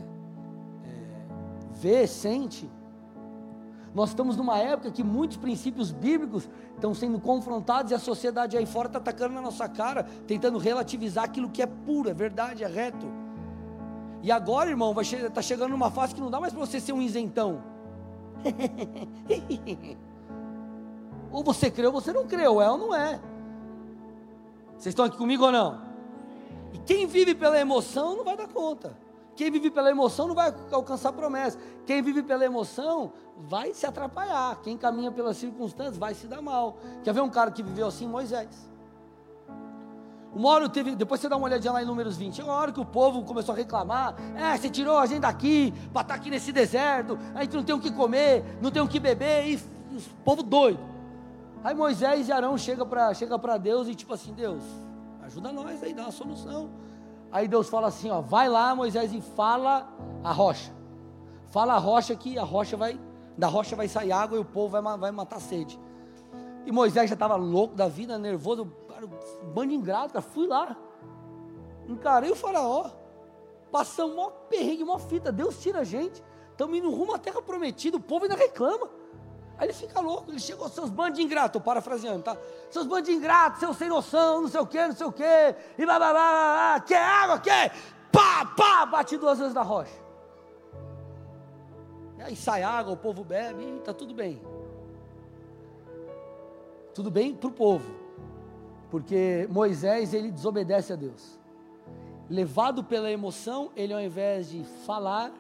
vê, 1.75 2.06
sente. 2.06 2.70
Nós 3.94 4.08
estamos 4.08 4.34
numa 4.34 4.56
época 4.56 4.90
que 4.90 5.04
muitos 5.04 5.37
princípios 5.37 5.92
bíblicos 5.92 6.49
estão 6.75 6.94
sendo 6.94 7.20
confrontados 7.20 7.92
e 7.92 7.94
a 7.94 7.99
sociedade 7.99 8.56
aí 8.56 8.64
fora 8.64 8.87
está 8.87 8.99
atacando 8.99 9.34
na 9.34 9.42
nossa 9.42 9.68
cara, 9.68 10.04
tentando 10.26 10.56
relativizar 10.56 11.25
aquilo 11.25 11.50
que 11.50 11.61
é 11.61 11.66
puro, 11.66 12.08
é 12.08 12.14
verdade, 12.14 12.64
é 12.64 12.66
reto. 12.66 13.06
E 14.23 14.32
agora, 14.32 14.70
irmão, 14.70 14.99
está 14.99 15.42
che 15.42 15.49
chegando 15.49 15.73
numa 15.73 15.90
fase 15.90 16.14
que 16.14 16.20
não 16.23 16.30
dá 16.30 16.40
mais 16.40 16.54
para 16.54 16.64
você 16.64 16.80
ser 16.80 16.94
um 16.94 17.02
isentão. 17.02 17.62
Ou 21.35 21.43
você 21.43 21.69
creu 21.69 21.93
ou 21.93 22.00
você 22.00 22.12
não 22.12 22.29
creu, 22.29 22.62
é 22.62 22.71
ou 22.71 22.79
não 22.79 22.95
é. 22.95 23.21
Vocês 24.79 24.93
estão 24.93 25.05
aqui 25.05 25.19
comigo 25.19 25.45
ou 25.45 25.50
não? 25.50 25.83
E 26.73 26.79
quem 26.79 27.09
vive 27.09 27.35
pela 27.35 27.59
emoção 27.59 28.14
não 28.17 28.23
vai 28.23 28.37
dar 28.37 28.47
conta. 28.47 28.97
Quem 29.35 29.50
vive 29.50 29.69
pela 29.69 29.91
emoção 29.91 30.29
não 30.29 30.35
vai 30.37 30.55
alcançar 30.71 31.12
promessa. 31.12 31.59
Quem 31.85 32.00
vive 32.00 32.23
pela 32.23 32.45
emoção 32.45 33.12
vai 33.37 33.75
se 33.75 33.85
atrapalhar. 33.85 34.61
Quem 34.62 34.79
caminha 34.79 35.11
pelas 35.11 35.37
circunstâncias 35.37 35.99
vai 35.99 36.14
se 36.14 36.29
dar 36.29 36.41
mal. 36.41 36.76
Quer 37.03 37.12
ver 37.12 37.21
um 37.21 37.29
cara 37.29 37.50
que 37.50 37.64
viveu 37.64 37.88
assim? 37.88 38.07
Moisés. 38.07 38.71
Uma 40.33 40.50
hora 40.50 40.69
teve, 40.69 40.95
depois 40.95 41.21
você 41.21 41.29
dá 41.29 41.37
uma 41.37 41.47
olhadinha 41.47 41.73
lá 41.73 41.83
em 41.83 41.87
números 41.87 42.17
20. 42.17 42.43
Uma 42.43 42.53
hora 42.53 42.71
que 42.71 42.81
o 42.81 42.87
povo 42.87 43.25
começou 43.25 43.55
a 43.55 43.59
reclamar: 43.59 44.14
é, 44.37 44.57
você 44.57 44.71
tirou 44.71 44.99
a 44.99 45.07
gente 45.07 45.23
daqui, 45.23 45.73
para 45.93 46.03
estar 46.03 46.05
tá 46.05 46.14
aqui 46.14 46.31
nesse 46.31 46.53
deserto, 46.53 47.19
a 47.35 47.43
gente 47.43 47.57
não 47.57 47.64
tem 47.64 47.75
o 47.75 47.81
que 47.81 47.91
comer, 47.91 48.45
não 48.62 48.71
tem 48.71 48.81
o 48.81 48.87
que 48.87 49.00
beber, 49.00 49.49
e 49.49 49.57
o 49.57 50.00
povo 50.25 50.41
doido. 50.41 50.94
Aí 51.64 51.75
Moisés 51.75 52.28
e 52.28 52.33
Arão 52.33 52.59
chegam 52.59 52.87
para 52.87 53.14
chega 53.14 53.38
Deus 53.59 53.88
e 53.88 53.94
tipo 53.94 54.12
assim, 54.12 54.35
Deus, 54.35 54.62
ajuda 55.23 55.50
nós 55.50 55.83
aí, 55.83 55.94
dá 55.94 56.02
uma 56.02 56.12
solução. 56.12 56.68
Aí 57.33 57.49
Deus 57.49 57.71
fala 57.71 57.88
assim, 57.88 58.11
ó, 58.11 58.21
vai 58.21 58.50
lá 58.50 58.75
Moisés 58.75 59.14
e 59.14 59.23
fala 59.23 59.88
a 60.23 60.30
rocha. 60.30 60.71
Fala 61.47 61.73
a 61.73 61.78
rocha 61.78 62.14
que 62.14 62.38
a 62.38 62.44
rocha 62.44 62.76
vai, 62.76 63.00
da 63.38 63.47
rocha 63.47 63.75
vai 63.75 63.88
sair 63.88 64.12
água 64.12 64.37
e 64.37 64.40
o 64.42 64.44
povo 64.44 64.80
vai, 64.80 64.99
vai 64.99 65.11
matar 65.11 65.40
sede. 65.40 65.80
E 66.66 66.71
Moisés 66.71 67.09
já 67.09 67.14
estava 67.14 67.35
louco 67.35 67.75
da 67.75 67.88
vida, 67.88 68.18
nervoso, 68.18 68.66
cara, 68.87 69.06
bando 69.54 69.73
ingrato, 69.73 70.12
cara, 70.12 70.23
fui 70.23 70.47
lá. 70.47 70.76
Encarei 71.88 72.30
o 72.30 72.37
faraó. 72.37 72.90
Passamos 73.73 74.14
mó 74.14 74.30
perrengue, 74.50 74.85
mó 74.85 74.99
fita. 74.99 75.33
Deus 75.33 75.61
tira 75.61 75.80
a 75.80 75.85
gente. 75.85 76.23
Estamos 76.50 76.76
indo 76.76 76.90
rumo 76.90 77.14
à 77.14 77.18
terra 77.18 77.40
prometida. 77.42 77.97
O 77.97 78.00
povo 78.00 78.25
ainda 78.25 78.37
reclama. 78.37 78.88
Aí 79.56 79.66
ele 79.66 79.73
fica 79.73 80.00
louco, 80.00 80.30
ele 80.30 80.40
chegou, 80.40 80.68
seus 80.68 80.90
bandos 80.90 81.18
de 81.18 81.25
ingrato, 81.25 81.61
parafraseando, 81.61 82.23
tá? 82.23 82.37
Seus 82.70 82.87
bandos 82.87 83.08
de 83.08 83.14
ingrato, 83.14 83.58
seus 83.58 83.76
sem 83.76 83.88
noção, 83.88 84.42
não 84.42 84.49
sei 84.49 84.61
o 84.61 84.66
que, 84.66 84.87
não 84.87 84.94
sei 84.94 85.06
o 85.06 85.12
que, 85.12 85.23
e 85.78 85.84
blá 85.84 85.99
blá 85.99 86.11
blá, 86.12 86.12
blá 86.12 86.80
quer 86.80 87.02
água, 87.02 87.38
quer? 87.38 87.73
Pá, 88.11 88.44
pá, 88.56 88.87
bate 88.87 89.16
duas 89.16 89.38
vezes 89.38 89.54
na 89.54 89.62
rocha. 89.62 90.04
E 92.18 92.23
aí 92.23 92.37
sai 92.37 92.62
água, 92.62 92.92
o 92.92 92.96
povo 92.96 93.23
bebe 93.23 93.62
e 93.62 93.80
tá 93.80 93.92
tudo 93.92 94.12
bem. 94.12 94.42
Tudo 96.92 97.11
bem 97.11 97.34
para 97.34 97.49
o 97.49 97.52
povo, 97.52 97.92
porque 98.90 99.49
Moisés 99.50 100.14
ele 100.14 100.30
desobedece 100.30 100.92
a 100.92 100.96
Deus. 100.96 101.38
Levado 102.28 102.82
pela 102.82 103.11
emoção, 103.11 103.70
ele 103.76 103.92
ao 103.92 104.00
invés 104.00 104.49
de 104.49 104.64
falar, 104.84 105.32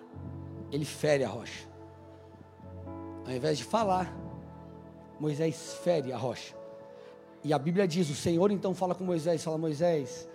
ele 0.70 0.84
fere 0.84 1.24
a 1.24 1.28
rocha. 1.28 1.73
Ao 3.26 3.32
invés 3.32 3.58
de 3.58 3.64
falar, 3.64 4.14
Moisés 5.18 5.74
fere 5.82 6.12
a 6.12 6.16
rocha. 6.16 6.54
E 7.42 7.52
a 7.52 7.58
Bíblia 7.58 7.88
diz: 7.88 8.08
o 8.10 8.14
Senhor 8.14 8.50
então 8.50 8.74
fala 8.74 8.94
com 8.94 9.04
Moisés: 9.04 9.42
fala, 9.42 9.56
Moisés, 9.56 10.28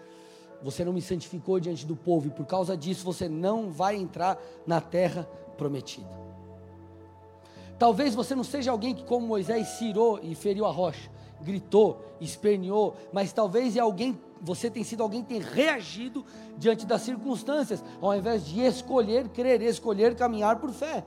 você 0.61 0.83
não 0.83 0.93
me 0.93 1.01
santificou 1.01 1.59
diante 1.59 1.85
do 1.85 1.95
povo, 1.95 2.27
e 2.27 2.31
por 2.31 2.45
causa 2.45 2.75
disso 2.75 3.05
você 3.05 3.29
não 3.29 3.69
vai 3.69 3.95
entrar 3.95 4.41
na 4.65 4.81
terra 4.81 5.27
prometida. 5.57 6.09
Talvez 7.77 8.13
você 8.13 8.35
não 8.35 8.43
seja 8.43 8.71
alguém 8.71 8.93
que, 8.93 9.03
como 9.03 9.25
Moisés, 9.25 9.67
cirou 9.69 10.19
e 10.21 10.35
feriu 10.35 10.65
a 10.65 10.71
rocha, 10.71 11.09
gritou, 11.41 12.01
esperneou, 12.19 12.95
mas 13.13 13.31
talvez 13.31 13.77
é 13.77 13.79
alguém, 13.79 14.19
você 14.41 14.69
tem 14.69 14.83
sido 14.83 15.01
alguém 15.01 15.21
que 15.21 15.29
tem 15.29 15.39
reagido 15.39 16.25
diante 16.57 16.85
das 16.85 17.03
circunstâncias, 17.03 17.83
ao 18.01 18.13
invés 18.15 18.45
de 18.45 18.59
escolher 18.59 19.29
crer, 19.29 19.61
escolher 19.61 20.15
caminhar 20.15 20.59
por 20.59 20.71
fé. 20.71 21.05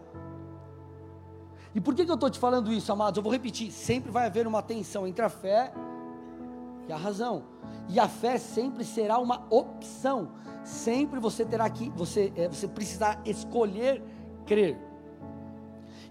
E 1.75 1.81
por 1.81 1.95
que, 1.95 2.05
que 2.05 2.11
eu 2.11 2.17
estou 2.17 2.29
te 2.29 2.39
falando 2.39 2.73
isso, 2.73 2.93
amados? 2.93 3.17
Eu 3.17 3.23
vou 3.23 3.33
repetir: 3.33 3.71
sempre 3.71 4.11
vai 4.11 4.27
haver 4.27 4.47
uma 4.47 4.63
tensão 4.63 5.07
entre 5.07 5.25
a 5.25 5.29
fé 5.29 5.73
e 6.89 6.93
a 6.93 6.97
razão. 6.97 7.45
E 7.89 7.99
a 7.99 8.09
fé 8.09 8.39
sempre 8.39 8.85
será 8.85 9.19
uma 9.19 9.47
opção. 9.51 10.33
Sempre 10.65 11.19
você 11.19 11.45
terá 11.45 11.69
que, 11.69 11.91
você, 11.91 12.33
é, 12.37 12.49
você 12.49 12.69
precisar 12.69 13.21
escolher 13.25 14.03
crer. 14.47 14.79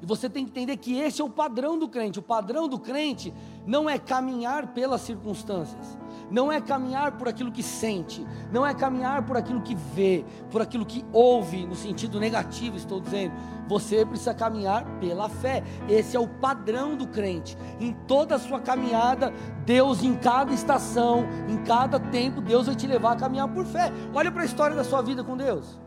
E 0.01 0.05
você 0.05 0.27
tem 0.27 0.43
que 0.43 0.51
entender 0.51 0.77
que 0.77 0.97
esse 0.97 1.21
é 1.21 1.23
o 1.23 1.29
padrão 1.29 1.77
do 1.77 1.87
crente. 1.87 2.17
O 2.17 2.23
padrão 2.23 2.67
do 2.67 2.79
crente 2.79 3.31
não 3.67 3.87
é 3.87 3.99
caminhar 3.99 4.73
pelas 4.73 5.01
circunstâncias, 5.01 5.97
não 6.31 6.51
é 6.51 6.59
caminhar 6.59 7.17
por 7.17 7.27
aquilo 7.27 7.51
que 7.51 7.61
sente, 7.61 8.25
não 8.51 8.65
é 8.65 8.73
caminhar 8.73 9.23
por 9.23 9.37
aquilo 9.37 9.61
que 9.61 9.75
vê, 9.75 10.25
por 10.49 10.59
aquilo 10.59 10.85
que 10.85 11.05
ouve, 11.13 11.67
no 11.67 11.75
sentido 11.75 12.19
negativo, 12.19 12.77
estou 12.77 12.99
dizendo. 12.99 13.33
Você 13.67 14.03
precisa 14.03 14.33
caminhar 14.33 14.83
pela 14.99 15.29
fé. 15.29 15.63
Esse 15.87 16.17
é 16.17 16.19
o 16.19 16.27
padrão 16.27 16.95
do 16.95 17.07
crente. 17.07 17.55
Em 17.79 17.93
toda 18.07 18.35
a 18.35 18.39
sua 18.39 18.59
caminhada, 18.59 19.31
Deus, 19.65 20.03
em 20.03 20.15
cada 20.15 20.51
estação, 20.51 21.25
em 21.47 21.57
cada 21.63 21.99
tempo, 21.99 22.41
Deus 22.41 22.65
vai 22.65 22.75
te 22.75 22.87
levar 22.87 23.13
a 23.13 23.17
caminhar 23.17 23.47
por 23.49 23.65
fé. 23.65 23.91
Olha 24.13 24.31
para 24.31 24.41
a 24.41 24.45
história 24.45 24.75
da 24.75 24.83
sua 24.83 25.01
vida 25.03 25.23
com 25.23 25.37
Deus. 25.37 25.79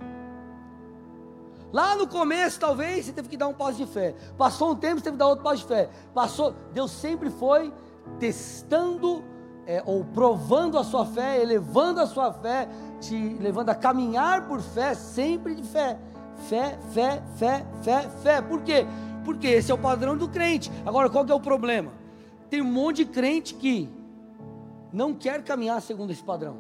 Lá 1.75 1.97
no 1.97 2.07
começo, 2.07 2.61
talvez, 2.61 3.05
você 3.05 3.13
teve 3.13 3.29
que 3.29 3.37
dar 3.37 3.49
um 3.49 3.53
passo 3.53 3.79
de 3.79 3.87
fé. 3.87 4.15
Passou 4.39 4.71
um 4.71 4.77
tempo, 4.77 4.99
você 4.99 5.07
teve 5.07 5.15
que 5.15 5.19
dar 5.19 5.27
outro 5.27 5.43
passo 5.43 5.63
de 5.63 5.67
fé. 5.67 5.91
Passou, 6.15 6.55
Deus 6.73 6.93
sempre 6.93 7.31
foi 7.31 7.75
testando 8.21 9.25
é, 9.67 9.83
ou 9.85 10.05
provando 10.05 10.79
a 10.79 10.85
sua 10.85 11.05
fé, 11.05 11.43
elevando 11.43 12.01
a 12.01 12.07
sua 12.07 12.33
fé, 12.33 12.69
te 13.01 13.17
levando 13.41 13.71
a 13.71 13.75
caminhar 13.75 14.47
por 14.47 14.61
fé, 14.61 14.95
sempre 14.95 15.53
de 15.57 15.65
fé. 15.65 15.99
Fé, 16.49 16.79
fé, 16.93 17.21
fé, 17.35 17.67
fé, 17.83 18.09
fé. 18.23 18.41
Por 18.41 18.63
quê? 18.63 18.87
Porque 19.25 19.49
esse 19.49 19.73
é 19.73 19.75
o 19.75 19.79
padrão 19.79 20.17
do 20.17 20.29
crente. 20.29 20.71
Agora, 20.87 21.11
qual 21.11 21.25
que 21.25 21.33
é 21.33 21.35
o 21.35 21.41
problema? 21.41 21.91
Tem 22.49 22.63
um 22.63 22.71
monte 22.71 22.99
de 22.99 23.07
crente 23.07 23.53
que 23.53 23.91
não 24.93 25.13
quer 25.13 25.43
caminhar 25.43 25.83
segundo 25.83 26.13
esse 26.13 26.23
padrão. 26.23 26.57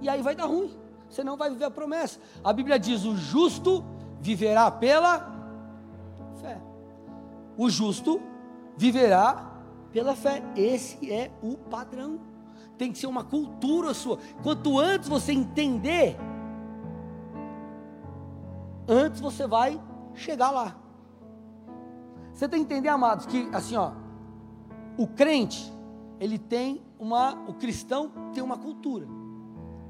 E 0.00 0.08
aí 0.08 0.22
vai 0.22 0.34
dar 0.34 0.46
ruim 0.46 0.87
você 1.08 1.24
não 1.24 1.36
vai 1.36 1.50
viver 1.50 1.64
a 1.64 1.70
promessa. 1.70 2.20
A 2.42 2.52
Bíblia 2.52 2.78
diz: 2.78 3.04
o 3.04 3.16
justo 3.16 3.84
viverá 4.20 4.70
pela 4.70 5.32
fé. 6.40 6.60
O 7.56 7.68
justo 7.70 8.20
viverá 8.76 9.52
pela 9.92 10.14
fé. 10.14 10.42
Esse 10.56 11.10
é 11.12 11.30
o 11.42 11.56
padrão. 11.56 12.20
Tem 12.76 12.92
que 12.92 12.98
ser 12.98 13.06
uma 13.06 13.24
cultura 13.24 13.92
sua. 13.92 14.18
Quanto 14.42 14.78
antes 14.78 15.08
você 15.08 15.32
entender, 15.32 16.16
antes 18.86 19.20
você 19.20 19.46
vai 19.46 19.80
chegar 20.14 20.50
lá. 20.50 20.76
Você 22.32 22.48
tem 22.48 22.64
que 22.64 22.72
entender, 22.72 22.88
amados, 22.88 23.26
que 23.26 23.48
assim, 23.52 23.76
ó, 23.76 23.90
o 24.96 25.08
crente, 25.08 25.72
ele 26.20 26.38
tem 26.38 26.80
uma, 26.98 27.34
o 27.48 27.54
cristão 27.54 28.12
tem 28.32 28.42
uma 28.42 28.56
cultura, 28.56 29.08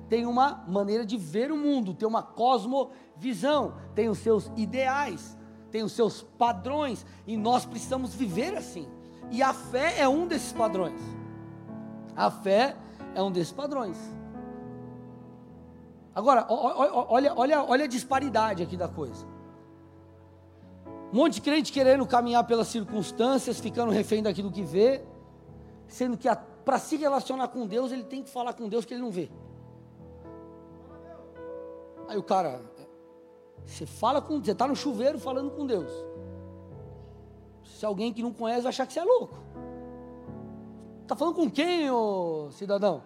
tem 0.09 0.27
uma 0.27 0.65
maneira 0.67 1.05
de 1.05 1.17
ver 1.17 1.53
o 1.53 1.57
mundo, 1.57 1.93
tem 1.95 2.09
uma 2.09 2.23
cosmovisão, 2.23 3.75
tem 3.95 4.09
os 4.09 4.19
seus 4.19 4.51
ideais, 4.57 5.37
tem 5.71 5.83
os 5.83 5.93
seus 5.93 6.23
padrões, 6.23 7.05
e 7.27 7.37
nós 7.37 7.67
precisamos 7.67 8.15
viver 8.15 8.57
assim. 8.57 8.89
E 9.31 9.43
a 9.43 9.53
fé 9.53 10.01
é 10.01 10.09
um 10.09 10.27
desses 10.27 10.53
padrões. 10.53 11.01
A 12.17 12.31
fé 12.31 12.77
é 13.15 13.23
um 13.23 13.31
desses 13.31 13.53
padrões. 13.53 13.99
Agora, 16.15 16.47
olha, 16.49 17.33
olha, 17.37 17.63
olha 17.63 17.85
a 17.85 17.89
disparidade 17.89 18.63
aqui 18.63 18.77
da 18.77 18.89
coisa. 18.89 19.27
Um 21.13 21.17
monte 21.17 21.35
de 21.35 21.41
crente 21.43 21.71
querendo 21.71 22.07
caminhar 22.07 22.45
pelas 22.45 22.69
circunstâncias, 22.69 23.61
ficando 23.61 23.93
refém 23.93 24.23
daquilo 24.23 24.51
que 24.51 24.63
vê, 24.63 25.03
sendo 25.87 26.17
que 26.17 26.29
para 26.65 26.79
se 26.79 26.97
relacionar 26.97 27.49
com 27.49 27.67
Deus, 27.67 27.93
ele 27.93 28.05
tem 28.05 28.23
que 28.23 28.31
falar 28.31 28.53
com 28.55 28.69
Deus 28.69 28.85
que 28.85 28.95
ele 28.95 29.03
não 29.03 29.11
vê. 29.11 29.31
Aí 32.09 32.17
o 32.17 32.23
cara, 32.23 32.61
você 33.67 33.85
fala 33.85 34.21
com, 34.23 34.43
você 34.43 34.53
está 34.53 34.67
no 34.67 34.75
chuveiro 34.75 35.19
falando 35.19 35.51
com 35.51 35.67
Deus. 35.67 35.93
Se 37.65 37.85
alguém 37.85 38.13
que 38.13 38.23
não 38.23 38.33
conhece 38.33 38.63
vai 38.63 38.71
achar 38.71 38.87
que 38.87 38.95
você 38.95 39.01
é 39.01 39.05
louco. 39.05 39.37
Está 41.03 41.15
falando 41.15 41.35
com 41.35 41.51
quem, 41.51 41.91
ô 41.91 42.49
cidadão? 42.51 43.03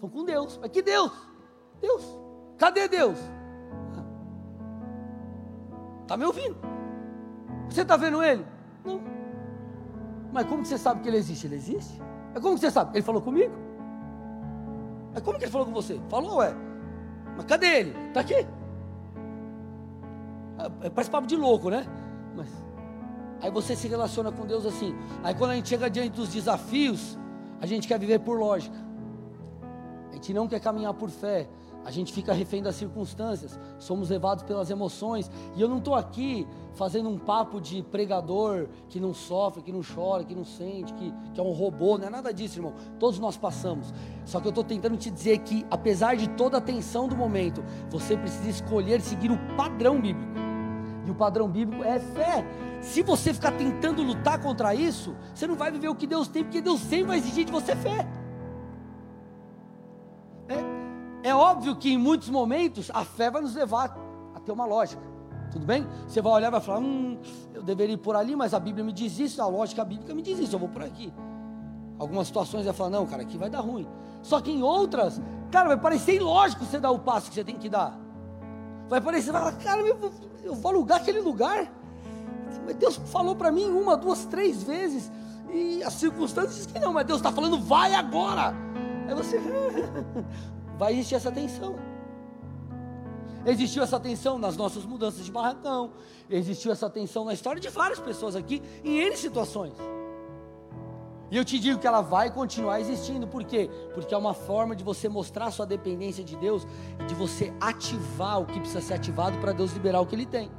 Falando 0.00 0.12
com 0.12 0.24
Deus. 0.24 0.58
Mas 0.60 0.70
que 0.70 0.82
Deus? 0.82 1.12
Deus. 1.80 2.04
Cadê 2.56 2.88
Deus? 2.88 3.18
Está 6.02 6.16
me 6.16 6.24
ouvindo? 6.24 6.56
Você 7.68 7.82
está 7.82 7.96
vendo 7.96 8.22
ele? 8.22 8.44
Não. 8.82 9.00
Mas 10.32 10.46
como 10.46 10.62
que 10.62 10.68
você 10.68 10.78
sabe 10.78 11.02
que 11.02 11.08
ele 11.08 11.18
existe? 11.18 11.46
Ele 11.46 11.56
existe? 11.56 12.00
É 12.34 12.40
como 12.40 12.54
que 12.54 12.60
você 12.60 12.70
sabe? 12.70 12.96
Ele 12.96 13.02
falou 13.02 13.20
comigo? 13.20 13.52
É 15.14 15.20
como 15.20 15.38
que 15.38 15.44
ele 15.44 15.52
falou 15.52 15.66
com 15.66 15.72
você? 15.72 16.00
Falou, 16.08 16.36
ué. 16.36 16.67
Mas 17.38 17.46
cadê 17.46 17.66
ele? 17.78 17.96
Está 18.08 18.20
aqui. 18.20 18.34
É, 18.34 18.46
é, 20.82 20.90
parece 20.90 21.08
papo 21.08 21.28
de 21.28 21.36
louco, 21.36 21.70
né? 21.70 21.86
Mas 22.34 22.48
aí 23.40 23.48
você 23.48 23.76
se 23.76 23.86
relaciona 23.86 24.32
com 24.32 24.44
Deus 24.44 24.66
assim. 24.66 24.92
Aí 25.22 25.32
quando 25.36 25.52
a 25.52 25.54
gente 25.54 25.68
chega 25.68 25.88
diante 25.88 26.10
dos 26.10 26.30
desafios, 26.30 27.16
a 27.60 27.66
gente 27.66 27.86
quer 27.86 27.96
viver 27.96 28.18
por 28.18 28.36
lógica. 28.36 28.76
A 30.10 30.14
gente 30.14 30.34
não 30.34 30.48
quer 30.48 30.58
caminhar 30.58 30.92
por 30.94 31.10
fé. 31.10 31.48
A 31.88 31.90
gente 31.90 32.12
fica 32.12 32.34
refém 32.34 32.62
das 32.62 32.74
circunstâncias, 32.74 33.58
somos 33.78 34.10
levados 34.10 34.44
pelas 34.44 34.68
emoções. 34.68 35.30
E 35.56 35.62
eu 35.62 35.66
não 35.66 35.78
estou 35.78 35.94
aqui 35.94 36.46
fazendo 36.74 37.08
um 37.08 37.16
papo 37.16 37.62
de 37.62 37.82
pregador 37.82 38.68
que 38.90 39.00
não 39.00 39.14
sofre, 39.14 39.62
que 39.62 39.72
não 39.72 39.80
chora, 39.80 40.22
que 40.22 40.34
não 40.34 40.44
sente, 40.44 40.92
que, 40.92 41.10
que 41.32 41.40
é 41.40 41.42
um 41.42 41.50
robô. 41.50 41.96
Não 41.96 42.08
é 42.08 42.10
nada 42.10 42.30
disso, 42.30 42.58
irmão. 42.58 42.74
Todos 43.00 43.18
nós 43.18 43.38
passamos. 43.38 43.90
Só 44.26 44.38
que 44.38 44.46
eu 44.46 44.50
estou 44.50 44.62
tentando 44.62 44.98
te 44.98 45.08
dizer 45.08 45.38
que, 45.38 45.64
apesar 45.70 46.14
de 46.14 46.28
toda 46.28 46.58
a 46.58 46.60
tensão 46.60 47.08
do 47.08 47.16
momento, 47.16 47.64
você 47.88 48.18
precisa 48.18 48.50
escolher 48.50 49.00
seguir 49.00 49.30
o 49.30 49.38
padrão 49.56 49.98
bíblico. 49.98 50.30
E 51.06 51.10
o 51.10 51.14
padrão 51.14 51.48
bíblico 51.48 51.82
é 51.82 51.98
fé. 51.98 52.44
Se 52.82 53.02
você 53.02 53.32
ficar 53.32 53.52
tentando 53.52 54.02
lutar 54.02 54.38
contra 54.42 54.74
isso, 54.74 55.16
você 55.34 55.46
não 55.46 55.54
vai 55.54 55.70
viver 55.70 55.88
o 55.88 55.94
que 55.94 56.06
Deus 56.06 56.28
tem, 56.28 56.44
porque 56.44 56.60
Deus 56.60 56.80
sempre 56.80 57.06
vai 57.06 57.16
exigir 57.16 57.46
de 57.46 57.52
você 57.52 57.74
fé. 57.74 58.06
É 61.22 61.34
óbvio 61.34 61.76
que 61.76 61.92
em 61.92 61.98
muitos 61.98 62.28
momentos 62.28 62.90
a 62.94 63.04
fé 63.04 63.30
vai 63.30 63.42
nos 63.42 63.54
levar 63.54 63.96
a 64.34 64.40
ter 64.40 64.52
uma 64.52 64.64
lógica. 64.64 65.02
Tudo 65.50 65.64
bem? 65.64 65.86
Você 66.06 66.20
vai 66.20 66.32
olhar 66.32 66.48
e 66.48 66.50
vai 66.50 66.60
falar: 66.60 66.80
hum, 66.80 67.18
eu 67.54 67.62
deveria 67.62 67.94
ir 67.94 67.98
por 67.98 68.14
ali, 68.14 68.36
mas 68.36 68.54
a 68.54 68.60
Bíblia 68.60 68.84
me 68.84 68.92
diz 68.92 69.18
isso, 69.18 69.42
a 69.42 69.46
lógica 69.46 69.84
bíblica 69.84 70.14
me 70.14 70.22
diz 70.22 70.38
isso, 70.38 70.54
eu 70.54 70.58
vou 70.58 70.68
por 70.68 70.82
aqui. 70.82 71.12
Algumas 71.98 72.26
situações 72.26 72.64
vai 72.64 72.74
falar: 72.74 72.90
não, 72.90 73.06
cara, 73.06 73.22
aqui 73.22 73.36
vai 73.36 73.50
dar 73.50 73.60
ruim. 73.60 73.88
Só 74.22 74.40
que 74.40 74.50
em 74.50 74.62
outras, 74.62 75.20
cara, 75.50 75.68
vai 75.68 75.78
parecer 75.78 76.16
ilógico 76.16 76.64
você 76.64 76.78
dar 76.78 76.90
o 76.90 76.98
passo 76.98 77.28
que 77.28 77.34
você 77.34 77.44
tem 77.44 77.56
que 77.56 77.68
dar. 77.68 77.98
Vai 78.88 79.00
parecer, 79.00 79.32
vai 79.32 79.42
falar, 79.42 79.56
cara, 79.56 79.80
eu, 79.82 80.12
eu 80.42 80.54
vou 80.54 80.70
alugar 80.70 81.00
aquele 81.00 81.20
lugar. 81.20 81.70
Mas 82.64 82.76
Deus 82.76 82.96
falou 82.96 83.34
para 83.34 83.50
mim 83.50 83.68
uma, 83.68 83.96
duas, 83.96 84.24
três 84.26 84.62
vezes. 84.62 85.10
E 85.52 85.82
as 85.82 85.94
circunstâncias 85.94 86.66
que 86.66 86.78
não, 86.78 86.92
mas 86.92 87.06
Deus 87.06 87.18
está 87.18 87.32
falando, 87.32 87.58
vai 87.58 87.94
agora. 87.94 88.54
Aí 89.06 89.14
você, 89.14 89.40
vai 90.78 90.92
existir 90.92 91.16
essa 91.16 91.32
tensão. 91.32 91.76
Existiu 93.44 93.82
essa 93.82 93.98
tensão 93.98 94.38
nas 94.38 94.56
nossas 94.56 94.84
mudanças 94.84 95.24
de 95.24 95.32
barracão, 95.32 95.92
existiu 96.28 96.70
essa 96.70 96.88
tensão 96.88 97.24
na 97.24 97.32
história 97.32 97.60
de 97.60 97.68
várias 97.68 97.98
pessoas 97.98 98.36
aqui, 98.36 98.62
em 98.84 98.98
N 98.98 99.16
situações. 99.16 99.74
E 101.30 101.36
eu 101.36 101.44
te 101.44 101.58
digo 101.58 101.78
que 101.78 101.86
ela 101.86 102.00
vai 102.00 102.30
continuar 102.30 102.80
existindo, 102.80 103.26
por 103.26 103.44
quê? 103.44 103.70
Porque 103.92 104.14
é 104.14 104.18
uma 104.18 104.32
forma 104.32 104.74
de 104.74 104.82
você 104.82 105.08
mostrar 105.08 105.50
sua 105.50 105.66
dependência 105.66 106.24
de 106.24 106.36
Deus 106.36 106.66
e 107.00 107.04
de 107.04 107.14
você 107.14 107.52
ativar 107.60 108.40
o 108.40 108.46
que 108.46 108.58
precisa 108.58 108.80
ser 108.80 108.94
ativado 108.94 109.38
para 109.38 109.52
Deus 109.52 109.72
liberar 109.72 110.00
o 110.00 110.06
que 110.06 110.14
Ele 110.14 110.26
tem. 110.26 110.50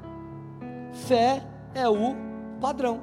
Fé 1.08 1.44
é 1.74 1.88
o 1.90 2.16
padrão. 2.62 3.02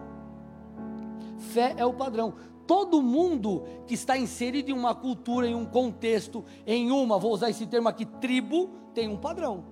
Fé 1.38 1.74
é 1.76 1.84
o 1.84 1.92
padrão. 1.92 2.34
Todo 2.66 3.00
mundo 3.00 3.62
que 3.86 3.94
está 3.94 4.18
inserido 4.18 4.70
em 4.70 4.74
uma 4.74 4.94
cultura, 4.94 5.46
em 5.46 5.54
um 5.54 5.64
contexto, 5.64 6.44
em 6.66 6.90
uma, 6.90 7.18
vou 7.18 7.32
usar 7.32 7.48
esse 7.48 7.66
termo 7.66 7.88
aqui, 7.88 8.04
tribo, 8.04 8.70
tem 8.92 9.08
um 9.08 9.16
padrão. 9.16 9.64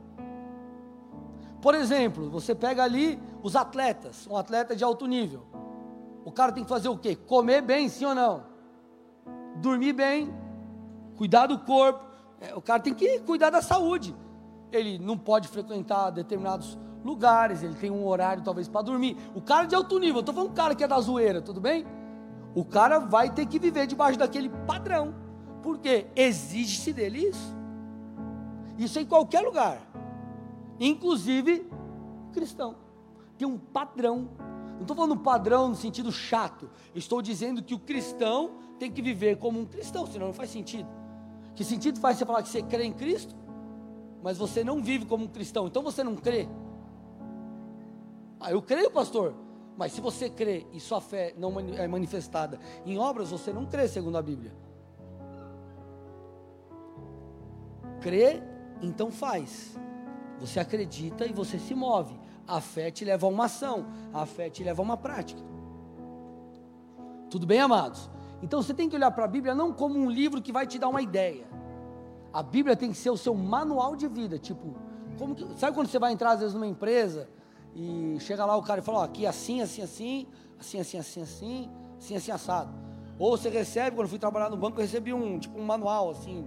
Por 1.61 1.75
exemplo, 1.75 2.31
você 2.31 2.55
pega 2.55 2.85
ali 2.85 3.19
os 3.43 3.57
atletas, 3.57 4.27
um 4.31 4.37
atleta 4.37 4.77
de 4.77 4.85
alto 4.85 5.07
nível. 5.07 5.43
O 6.25 6.31
cara 6.31 6.53
tem 6.53 6.63
que 6.63 6.69
fazer 6.69 6.89
o 6.89 6.97
quê? 6.97 7.17
Comer 7.17 7.63
bem, 7.63 7.89
sim 7.89 8.05
ou 8.05 8.15
não? 8.15 8.45
Dormir 9.57 9.93
bem, 9.93 10.33
cuidar 11.17 11.47
do 11.47 11.59
corpo. 11.59 12.05
É, 12.41 12.55
o 12.55 12.61
cara 12.61 12.81
tem 12.81 12.95
que 12.95 13.19
cuidar 13.21 13.51
da 13.51 13.63
saúde. 13.63 14.15
Ele 14.71 14.99
não 14.99 15.17
pode 15.17 15.49
frequentar 15.49 16.11
determinados 16.11 16.79
lugares, 17.05 17.63
ele 17.63 17.75
tem 17.75 17.91
um 17.91 18.07
horário 18.07 18.43
talvez 18.43 18.69
para 18.69 18.83
dormir. 18.83 19.17
O 19.35 19.41
cara 19.41 19.67
de 19.67 19.75
alto 19.75 19.99
nível, 19.99 20.21
estou 20.21 20.35
falando 20.35 20.51
um 20.51 20.55
cara 20.55 20.75
que 20.75 20.85
é 20.85 20.89
da 20.89 21.01
zoeira, 21.01 21.43
tudo 21.43 21.61
bem? 21.61 21.87
O 22.55 22.65
cara 22.65 22.99
vai 22.99 23.31
ter 23.31 23.47
que 23.47 23.59
viver 23.59 23.87
debaixo 23.87 24.19
daquele 24.19 24.49
padrão, 24.49 25.15
porque 25.63 26.07
exige-se 26.15 26.93
dele 26.93 27.29
isso. 27.29 27.57
Isso 28.79 28.99
em 28.99 29.07
qualquer 29.07 29.41
lugar, 29.41 29.81
inclusive 30.79 31.67
cristão. 32.33 32.77
Tem 33.37 33.47
um 33.47 33.59
padrão. 33.59 34.29
Não 34.75 34.83
estou 34.83 34.97
falando 34.97 35.17
padrão 35.17 35.69
no 35.69 35.75
sentido 35.75 36.11
chato. 36.11 36.69
Estou 36.95 37.23
dizendo 37.23 37.63
que 37.63 37.75
o 37.75 37.79
cristão 37.79 38.53
tem 38.79 38.91
que 38.91 39.01
viver 39.01 39.39
como 39.39 39.61
um 39.61 39.65
cristão, 39.65 40.07
senão 40.07 40.29
não 40.29 40.35
faz 40.35 40.51
sentido. 40.51 40.89
Que 41.55 41.65
sentido 41.65 42.01
faz 42.01 42.19
você 42.19 42.27
falar 42.27 42.43
que 42.43 42.49
você 42.49 42.63
crê 42.63 42.85
em 42.85 42.93
Cristo, 42.93 43.35
mas 44.23 44.37
você 44.37 44.65
não 44.65 44.83
vive 44.83 45.07
como 45.07 45.25
um 45.25 45.29
cristão? 45.29 45.67
Então 45.67 45.83
você 45.83 46.03
não 46.03 46.17
crê. 46.17 46.49
Ah, 48.41 48.51
eu 48.51 48.61
creio, 48.61 48.91
pastor. 48.91 49.35
Mas 49.77 49.93
se 49.93 50.01
você 50.01 50.31
crê 50.31 50.67
e 50.73 50.79
sua 50.79 51.01
fé 51.01 51.35
não 51.37 51.59
é 51.59 51.89
manifestada 51.89 52.59
em 52.87 52.99
obras, 52.99 53.31
você 53.31 53.53
não 53.53 53.67
crê, 53.67 53.89
segundo 53.89 54.17
a 54.17 54.23
Bíblia. 54.23 54.53
Crê, 58.01 58.43
então 58.81 59.11
faz. 59.11 59.77
Você 60.39 60.61
acredita 60.61 61.27
e 61.27 61.33
você 61.33 61.59
se 61.59 61.75
move. 61.75 62.19
A 62.47 62.61
fé 62.61 62.91
te 62.91 63.05
leva 63.05 63.27
a 63.27 63.31
uma 63.31 63.47
ação, 63.47 63.87
a 64.13 64.27
fé 64.27 64.51
te 64.51 64.63
leva 64.63 64.83
a 64.83 64.85
uma 64.85 64.97
prática. 64.97 65.41
Tudo 67.31 67.47
bem, 67.47 67.61
amados? 67.61 68.11
Então 68.43 68.63
você 68.63 68.75
tem 68.75 68.89
que 68.89 68.95
olhar 68.95 69.11
para 69.11 69.25
a 69.25 69.29
Bíblia 69.29 69.55
não 69.55 69.73
como 69.73 69.99
um 69.99 70.09
livro 70.09 70.43
que 70.43 70.53
vai 70.53 70.67
te 70.67 70.79
dar 70.79 70.89
uma 70.89 71.03
ideia. 71.03 71.47
A 72.33 72.43
Bíblia 72.43 72.77
tem 72.77 72.91
que 72.91 72.99
ser 72.99 73.11
o 73.11 73.17
seu 73.17 73.35
manual 73.35 73.97
de 73.97 74.07
vida. 74.07 74.39
Tipo, 74.39 74.75
que, 75.35 75.59
sabe 75.59 75.75
quando 75.75 75.89
você 75.89 75.99
vai 75.99 76.13
entrar 76.13 76.33
às 76.33 76.41
vezes 76.41 76.55
numa 76.55 76.67
empresa 76.67 77.29
e 77.75 78.17
chega 78.21 78.45
lá 78.45 78.57
o 78.57 78.63
cara 78.63 78.81
e 78.81 78.85
fala, 78.85 78.99
ó, 78.99 79.05
aqui 79.05 79.27
assim, 79.27 79.61
assim, 79.61 79.83
assim, 79.83 80.27
assim, 80.59 80.81
assim, 80.81 80.99
assim, 80.99 81.23
assim, 81.23 81.71
assim, 81.99 82.17
assim, 82.17 82.31
assado. 82.31 82.73
Ou 83.19 83.37
você 83.37 83.49
recebe, 83.49 83.97
quando 83.97 84.09
fui 84.09 84.19
trabalhar 84.19 84.51
no 84.51 84.57
banco, 84.57 84.79
eu 84.79 84.83
recebi 84.83 85.13
um, 85.13 85.39
tipo, 85.39 85.59
um 85.59 85.65
manual, 85.65 86.11
assim, 86.11 86.47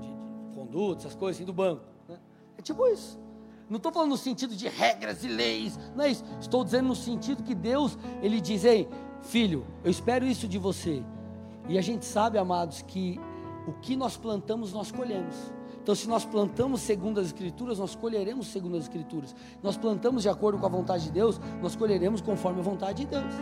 de, 0.00 0.08
de 0.08 0.54
conduta, 0.54 1.02
essas 1.02 1.14
coisas 1.14 1.36
assim, 1.36 1.44
do 1.44 1.52
banco. 1.52 1.84
Né? 2.08 2.18
É 2.58 2.62
tipo 2.62 2.86
isso. 2.88 3.20
Não 3.68 3.76
estou 3.78 3.92
falando 3.92 4.10
no 4.10 4.16
sentido 4.16 4.54
de 4.54 4.68
regras 4.68 5.24
e 5.24 5.28
leis, 5.28 5.78
não 5.96 6.04
é 6.04 6.10
isso. 6.10 6.24
Estou 6.40 6.64
dizendo 6.64 6.88
no 6.88 6.94
sentido 6.94 7.42
que 7.42 7.54
Deus, 7.54 7.96
Ele 8.20 8.40
diz, 8.40 8.64
ei, 8.64 8.88
filho, 9.22 9.66
eu 9.82 9.90
espero 9.90 10.26
isso 10.26 10.46
de 10.46 10.58
você. 10.58 11.02
E 11.68 11.78
a 11.78 11.82
gente 11.82 12.04
sabe, 12.04 12.38
amados, 12.38 12.82
que 12.82 13.18
o 13.66 13.72
que 13.72 13.96
nós 13.96 14.16
plantamos, 14.16 14.72
nós 14.72 14.90
colhemos. 14.90 15.52
Então, 15.82 15.96
se 15.96 16.08
nós 16.08 16.24
plantamos 16.24 16.80
segundo 16.80 17.18
as 17.18 17.26
Escrituras, 17.26 17.78
nós 17.78 17.96
colheremos 17.96 18.46
segundo 18.46 18.76
as 18.76 18.84
Escrituras. 18.84 19.34
Nós 19.62 19.76
plantamos 19.76 20.22
de 20.22 20.28
acordo 20.28 20.58
com 20.58 20.66
a 20.66 20.68
vontade 20.68 21.04
de 21.04 21.10
Deus, 21.10 21.40
nós 21.60 21.74
colheremos 21.74 22.20
conforme 22.20 22.60
a 22.60 22.62
vontade 22.62 23.04
de 23.04 23.10
Deus. 23.10 23.34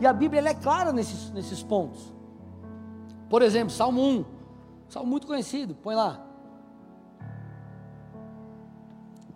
E 0.00 0.06
a 0.06 0.12
Bíblia 0.12 0.40
é 0.48 0.54
clara 0.54 0.92
nesses, 0.92 1.30
nesses 1.30 1.62
pontos. 1.62 2.14
Por 3.28 3.42
exemplo, 3.42 3.70
Salmo 3.70 4.00
1, 4.00 4.24
Salmo 4.88 5.10
muito 5.10 5.26
conhecido, 5.26 5.74
põe 5.74 5.94
lá. 5.94 6.24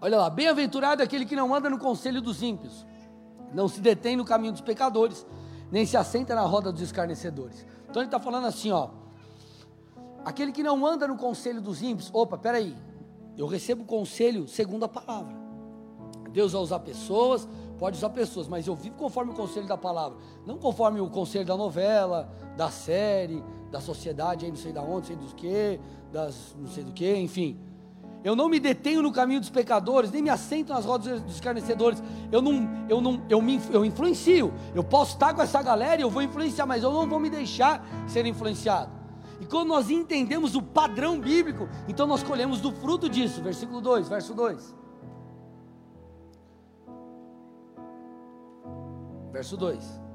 Olha 0.01 0.17
lá, 0.17 0.31
bem-aventurado 0.31 1.03
aquele 1.03 1.27
que 1.27 1.37
não 1.37 1.55
anda 1.55 1.69
no 1.69 1.79
conselho 1.79 2.23
dos 2.23 2.43
ímpios, 2.43 2.87
Não 3.53 3.67
se 3.67 3.81
detém 3.81 4.17
no 4.17 4.25
caminho 4.25 4.53
dos 4.53 4.61
pecadores, 4.61 5.27
nem 5.71 5.85
se 5.85 5.97
assenta 5.97 6.35
na 6.35 6.43
roda 6.43 6.73
dos 6.73 6.81
escarnecedores. 6.83 7.67
Então 7.89 8.01
ele 8.01 8.09
está 8.09 8.21
falando 8.21 8.47
assim, 8.47 8.71
ó. 8.71 8.91
Aquele 10.29 10.53
que 10.53 10.63
não 10.63 10.85
anda 10.87 11.09
no 11.09 11.17
conselho 11.17 11.59
dos 11.59 11.83
ímpios, 11.83 12.11
opa, 12.13 12.37
peraí, 12.37 12.77
eu 13.35 13.47
recebo 13.47 13.87
conselho 13.87 14.47
segundo 14.47 14.85
a 14.85 14.89
palavra. 14.89 15.35
Deus 16.31 16.53
vai 16.53 16.61
usar 16.61 16.81
pessoas, 16.81 17.49
pode 17.79 17.97
usar 17.97 18.11
pessoas, 18.11 18.47
mas 18.47 18.67
eu 18.67 18.75
vivo 18.75 18.95
conforme 18.95 19.33
o 19.33 19.35
conselho 19.35 19.67
da 19.67 19.79
palavra, 19.79 20.19
não 20.45 20.59
conforme 20.59 21.01
o 21.01 21.09
conselho 21.09 21.47
da 21.47 21.57
novela, 21.57 22.31
da 22.59 22.71
série, 22.71 23.43
da 23.71 23.81
sociedade, 23.81 24.45
aí 24.45 24.51
não 24.51 24.59
sei 24.59 24.71
da 24.71 24.83
onde, 24.83 24.97
não 24.97 25.03
sei 25.05 25.17
dos 25.17 25.33
que, 25.33 25.81
das 26.13 26.55
não 26.59 26.69
sei 26.69 26.85
do 26.85 26.93
que, 26.93 27.11
enfim. 27.17 27.59
Eu 28.23 28.37
não 28.37 28.51
me 28.51 28.61
detenho 28.61 29.01
no 29.01 29.11
caminho 29.11 29.41
dos 29.41 29.49
pecadores, 29.49 30.11
nem 30.11 30.21
me 30.21 30.29
assento 30.29 30.75
nas 30.75 30.85
rodas 30.85 31.23
dos 31.23 31.37
escarnecedores. 31.37 32.03
Eu 32.31 32.43
não, 32.43 32.87
eu 32.87 33.01
não, 33.01 33.23
eu 33.31 33.41
me, 33.41 33.59
eu 33.71 33.83
influencio. 33.83 34.53
Eu 34.75 34.85
posso 34.85 35.15
estar 35.15 35.33
com 35.33 35.41
essa 35.41 35.63
galera 35.63 36.03
e 36.03 36.05
eu 36.05 36.11
vou 36.11 36.21
influenciar, 36.21 36.67
mas 36.67 36.83
eu 36.83 36.93
não 36.93 37.09
vou 37.09 37.19
me 37.19 37.31
deixar 37.31 37.83
ser 38.07 38.27
influenciado. 38.27 38.98
E 39.41 39.47
quando 39.47 39.69
nós 39.69 39.89
entendemos 39.91 40.55
o 40.55 40.63
padrão 40.63 41.21
bíblico, 41.21 41.69
então 41.87 42.07
nós 42.07 42.23
colhemos 42.23 42.61
do 42.61 42.73
fruto 42.73 43.09
disso. 43.09 43.43
Versículo 43.43 43.81
2, 43.81 44.09
verso 44.09 44.35
2. 44.35 44.75
Verso 49.33 49.57
2. 49.57 50.09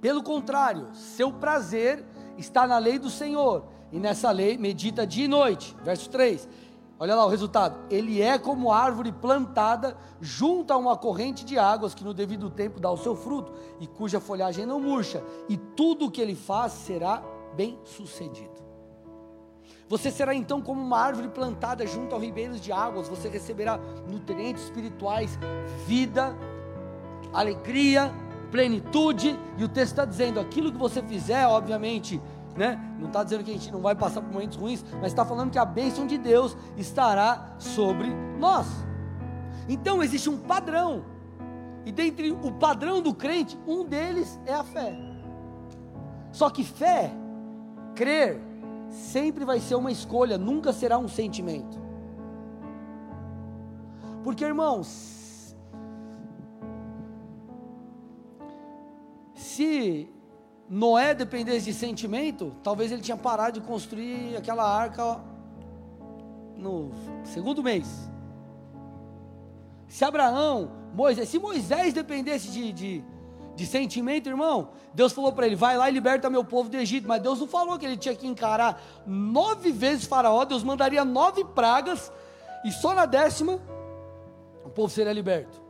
Pelo 0.00 0.22
contrário, 0.22 0.94
seu 0.94 1.32
prazer 1.32 2.04
está 2.36 2.66
na 2.66 2.78
lei 2.78 2.98
do 2.98 3.08
Senhor, 3.08 3.64
e 3.90 3.98
nessa 3.98 4.30
lei 4.30 4.58
medita 4.58 5.06
dia 5.06 5.24
e 5.24 5.28
noite. 5.28 5.74
Verso 5.82 6.10
3. 6.10 6.48
Olha 6.98 7.14
lá 7.14 7.26
o 7.26 7.28
resultado. 7.28 7.76
Ele 7.90 8.22
é 8.22 8.38
como 8.38 8.70
árvore 8.70 9.10
plantada 9.10 9.96
junto 10.20 10.72
a 10.72 10.76
uma 10.76 10.96
corrente 10.96 11.44
de 11.44 11.58
águas 11.58 11.94
que 11.94 12.04
no 12.04 12.14
devido 12.14 12.48
tempo 12.48 12.80
dá 12.80 12.90
o 12.90 12.96
seu 12.96 13.16
fruto 13.16 13.52
e 13.80 13.86
cuja 13.86 14.20
folhagem 14.20 14.64
não 14.64 14.80
murcha, 14.80 15.22
e 15.48 15.56
tudo 15.56 16.06
o 16.06 16.10
que 16.10 16.20
ele 16.20 16.34
faz 16.34 16.72
será 16.72 17.22
bem 17.56 17.78
sucedido. 17.84 18.64
Você 19.88 20.10
será 20.10 20.34
então 20.34 20.62
como 20.62 20.80
uma 20.80 20.98
árvore 20.98 21.28
plantada 21.28 21.86
junto 21.86 22.14
a 22.14 22.18
ribeiros 22.18 22.60
de 22.60 22.72
águas, 22.72 23.08
você 23.08 23.28
receberá 23.28 23.78
nutrientes 24.08 24.64
espirituais, 24.64 25.38
vida, 25.86 26.34
alegria, 27.32 28.12
plenitude, 28.50 29.38
e 29.58 29.64
o 29.64 29.68
texto 29.68 29.92
está 29.92 30.04
dizendo: 30.04 30.40
aquilo 30.40 30.72
que 30.72 30.78
você 30.78 31.02
fizer, 31.02 31.46
obviamente, 31.46 32.20
né? 32.56 32.78
Não 32.98 33.08
está 33.08 33.24
dizendo 33.24 33.44
que 33.44 33.50
a 33.50 33.54
gente 33.54 33.72
não 33.72 33.80
vai 33.80 33.94
passar 33.94 34.20
por 34.20 34.32
momentos 34.32 34.56
ruins, 34.56 34.84
mas 34.94 35.06
está 35.06 35.24
falando 35.24 35.50
que 35.50 35.58
a 35.58 35.64
bênção 35.64 36.06
de 36.06 36.16
Deus 36.18 36.56
estará 36.76 37.54
sobre 37.58 38.08
nós. 38.38 38.66
Então 39.68 40.02
existe 40.02 40.28
um 40.28 40.38
padrão, 40.38 41.04
e 41.84 41.92
dentre 41.92 42.32
o 42.32 42.52
padrão 42.52 43.00
do 43.00 43.14
crente, 43.14 43.58
um 43.66 43.84
deles 43.84 44.40
é 44.46 44.54
a 44.54 44.64
fé. 44.64 44.96
Só 46.32 46.50
que 46.50 46.64
fé, 46.64 47.12
crer, 47.94 48.40
sempre 48.90 49.44
vai 49.44 49.60
ser 49.60 49.74
uma 49.74 49.90
escolha, 49.90 50.38
nunca 50.38 50.72
será 50.72 50.98
um 50.98 51.08
sentimento. 51.08 51.82
Porque, 54.22 54.44
irmãos, 54.44 55.54
se 59.34 60.10
Noé 60.68 61.14
dependesse 61.14 61.66
de 61.66 61.74
sentimento, 61.74 62.54
talvez 62.62 62.90
ele 62.90 63.02
tinha 63.02 63.16
parado 63.16 63.60
de 63.60 63.66
construir 63.66 64.36
aquela 64.36 64.64
arca 64.64 65.20
no 66.56 66.90
segundo 67.24 67.62
mês. 67.62 68.10
Se 69.88 70.04
Abraão, 70.04 70.70
Moisés, 70.94 71.28
se 71.28 71.38
Moisés 71.38 71.92
dependesse 71.92 72.50
de, 72.50 72.72
de, 72.72 73.04
de 73.54 73.66
sentimento, 73.66 74.28
irmão, 74.28 74.70
Deus 74.94 75.12
falou 75.12 75.32
para 75.32 75.46
ele: 75.46 75.54
vai 75.54 75.76
lá 75.76 75.88
e 75.88 75.92
liberta 75.92 76.30
meu 76.30 76.44
povo 76.44 76.68
do 76.68 76.76
Egito. 76.76 77.06
Mas 77.06 77.22
Deus 77.22 77.38
não 77.38 77.46
falou 77.46 77.78
que 77.78 77.84
ele 77.84 77.96
tinha 77.96 78.14
que 78.14 78.26
encarar 78.26 78.82
nove 79.06 79.70
vezes 79.70 80.06
Faraó, 80.06 80.44
Deus 80.44 80.64
mandaria 80.64 81.04
nove 81.04 81.44
pragas, 81.44 82.10
e 82.64 82.72
só 82.72 82.94
na 82.94 83.06
décima 83.06 83.60
o 84.64 84.70
povo 84.70 84.88
seria 84.88 85.12
liberto. 85.12 85.63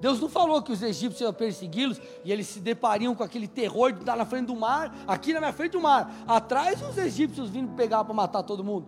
Deus 0.00 0.20
não 0.20 0.28
falou 0.28 0.62
que 0.62 0.72
os 0.72 0.82
egípcios 0.82 1.20
iam 1.20 1.32
persegui-los 1.32 2.00
e 2.24 2.30
eles 2.30 2.46
se 2.46 2.60
depariam 2.60 3.14
com 3.14 3.22
aquele 3.22 3.48
terror 3.48 3.92
de 3.92 4.00
estar 4.00 4.16
na 4.16 4.26
frente 4.26 4.46
do 4.46 4.56
mar, 4.56 4.94
aqui 5.06 5.32
na 5.32 5.40
minha 5.40 5.52
frente 5.52 5.72
do 5.72 5.80
mar, 5.80 6.24
atrás 6.26 6.82
os 6.82 6.98
egípcios 6.98 7.48
vindo 7.48 7.74
pegar 7.74 8.04
para 8.04 8.14
matar 8.14 8.42
todo 8.42 8.62
mundo. 8.62 8.86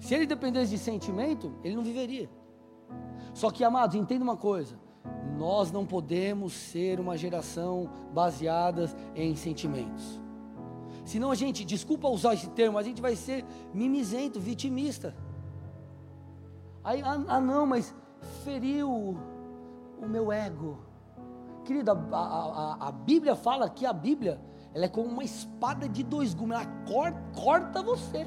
Se 0.00 0.14
ele 0.14 0.26
dependesse 0.26 0.72
de 0.72 0.78
sentimento, 0.78 1.54
ele 1.62 1.76
não 1.76 1.84
viveria. 1.84 2.28
Só 3.34 3.50
que, 3.50 3.62
amados, 3.62 3.94
entenda 3.94 4.24
uma 4.24 4.36
coisa: 4.36 4.76
nós 5.38 5.70
não 5.70 5.86
podemos 5.86 6.52
ser 6.52 6.98
uma 6.98 7.16
geração 7.16 7.88
baseada 8.12 8.90
em 9.14 9.36
sentimentos. 9.36 10.20
Senão 11.04 11.30
a 11.30 11.34
gente, 11.34 11.64
desculpa 11.64 12.08
usar 12.08 12.34
esse 12.34 12.48
termo, 12.50 12.78
a 12.78 12.82
gente 12.82 13.00
vai 13.00 13.16
ser 13.16 13.44
mimizento, 13.72 14.40
vitimista. 14.40 15.14
Aí, 16.84 17.00
ah, 17.02 17.22
ah 17.28 17.40
não, 17.40 17.66
mas 17.66 17.94
feriu 18.44 19.18
o 20.00 20.08
meu 20.08 20.32
ego. 20.32 20.78
Querida, 21.64 21.92
a, 21.92 22.16
a, 22.16 22.88
a, 22.88 22.92
Bíblia 22.92 23.36
fala 23.36 23.68
que 23.68 23.86
a 23.86 23.92
Bíblia 23.92 24.40
ela 24.74 24.86
é 24.86 24.88
como 24.88 25.08
uma 25.08 25.22
espada 25.22 25.88
de 25.88 26.02
dois 26.02 26.34
gumes, 26.34 26.58
ela 26.58 26.66
corta, 26.86 27.22
corta 27.34 27.82
você. 27.82 28.26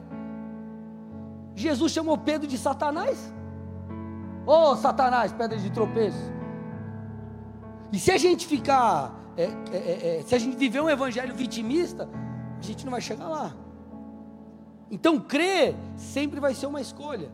Jesus 1.56 1.92
chamou 1.92 2.18
Pedro 2.18 2.48
de 2.48 2.58
Satanás. 2.58 3.34
Ô 4.46 4.72
oh, 4.72 4.76
Satanás, 4.76 5.32
pedra 5.32 5.58
de 5.58 5.72
tropeço. 5.72 6.32
E 7.92 7.98
se 7.98 8.12
a 8.12 8.18
gente 8.18 8.46
ficar, 8.46 9.12
é, 9.36 9.44
é, 9.44 9.78
é, 9.78 10.20
é, 10.20 10.22
se 10.22 10.36
a 10.36 10.38
gente 10.38 10.56
viver 10.56 10.82
um 10.82 10.90
evangelho 10.90 11.34
vitimista, 11.34 12.08
a 12.60 12.62
gente 12.62 12.86
não 12.86 12.92
vai 12.92 13.02
chegar 13.02 13.28
lá. 13.28 13.56
Então, 14.92 15.20
crer 15.20 15.76
sempre 15.96 16.40
vai 16.40 16.54
ser 16.54 16.68
uma 16.68 16.80
escolha. 16.80 17.32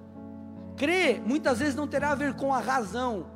Crer 0.81 1.21
muitas 1.23 1.59
vezes 1.59 1.75
não 1.75 1.85
terá 1.85 2.09
a 2.09 2.15
ver 2.15 2.33
com 2.33 2.51
a 2.51 2.59
razão, 2.59 3.27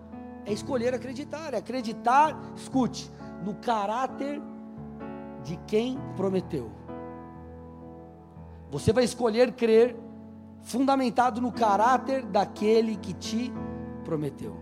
é 0.47 0.51
escolher 0.51 0.95
acreditar, 0.95 1.53
é 1.53 1.57
acreditar, 1.57 2.35
escute, 2.55 3.07
no 3.43 3.53
caráter 3.53 4.41
de 5.43 5.55
quem 5.67 5.99
prometeu. 6.15 6.71
Você 8.71 8.91
vai 8.91 9.03
escolher 9.03 9.51
crer 9.51 9.95
fundamentado 10.63 11.39
no 11.39 11.51
caráter 11.51 12.25
daquele 12.25 12.95
que 12.95 13.13
te 13.13 13.53
prometeu. 14.03 14.57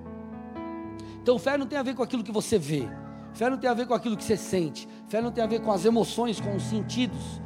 Então, 1.22 1.40
fé 1.40 1.58
não 1.58 1.66
tem 1.66 1.80
a 1.80 1.84
ver 1.84 1.96
com 1.96 2.04
aquilo 2.04 2.22
que 2.22 2.34
você 2.34 2.60
vê, 2.60 2.86
fé 3.34 3.50
não 3.50 3.58
tem 3.58 3.70
a 3.70 3.74
ver 3.74 3.88
com 3.88 3.94
aquilo 3.94 4.18
que 4.18 4.26
você 4.26 4.36
sente, 4.36 4.90
fé 5.08 5.22
não 5.22 5.32
tem 5.32 5.42
a 5.42 5.48
ver 5.48 5.62
com 5.62 5.72
as 5.72 5.86
emoções, 5.86 6.42
com 6.42 6.54
os 6.54 6.64
sentidos. 6.64 7.42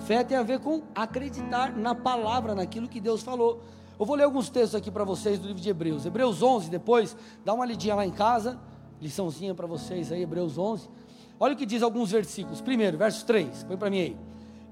Fé 0.00 0.22
tem 0.22 0.36
a 0.36 0.42
ver 0.42 0.60
com 0.60 0.82
acreditar 0.94 1.74
na 1.74 1.94
palavra, 1.94 2.54
naquilo 2.54 2.86
que 2.86 3.00
Deus 3.00 3.22
falou. 3.22 3.62
Eu 4.02 4.06
vou 4.06 4.16
ler 4.16 4.24
alguns 4.24 4.50
textos 4.50 4.74
aqui 4.74 4.90
para 4.90 5.04
vocês 5.04 5.38
do 5.38 5.46
livro 5.46 5.62
de 5.62 5.70
Hebreus. 5.70 6.04
Hebreus 6.04 6.42
11, 6.42 6.68
depois, 6.68 7.16
dá 7.44 7.54
uma 7.54 7.64
lidinha 7.64 7.94
lá 7.94 8.04
em 8.04 8.10
casa, 8.10 8.58
liçãozinha 9.00 9.54
para 9.54 9.64
vocês 9.64 10.10
aí, 10.10 10.22
Hebreus 10.22 10.58
11. 10.58 10.90
Olha 11.38 11.54
o 11.54 11.56
que 11.56 11.64
diz 11.64 11.84
alguns 11.84 12.10
versículos. 12.10 12.60
Primeiro, 12.60 12.98
verso 12.98 13.24
3, 13.24 13.62
põe 13.62 13.76
para 13.76 13.88
mim 13.88 14.00
aí. 14.00 14.16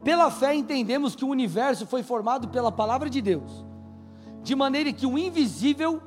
Pela 0.03 0.33
fé 0.33 0.53
entendemos 0.57 1.15
que 1.15 1.25
o 1.25 1.29
universo 1.29 1.87
foi 1.87 2.03
formado 2.03 2.49
pela 2.49 2.73
palavra 2.73 3.09
de 3.09 3.23
Deus, 3.23 3.65
de 4.43 4.57
maneira 4.57 4.93
que 4.93 5.07
o 5.07 5.17
invisível, 5.17 6.03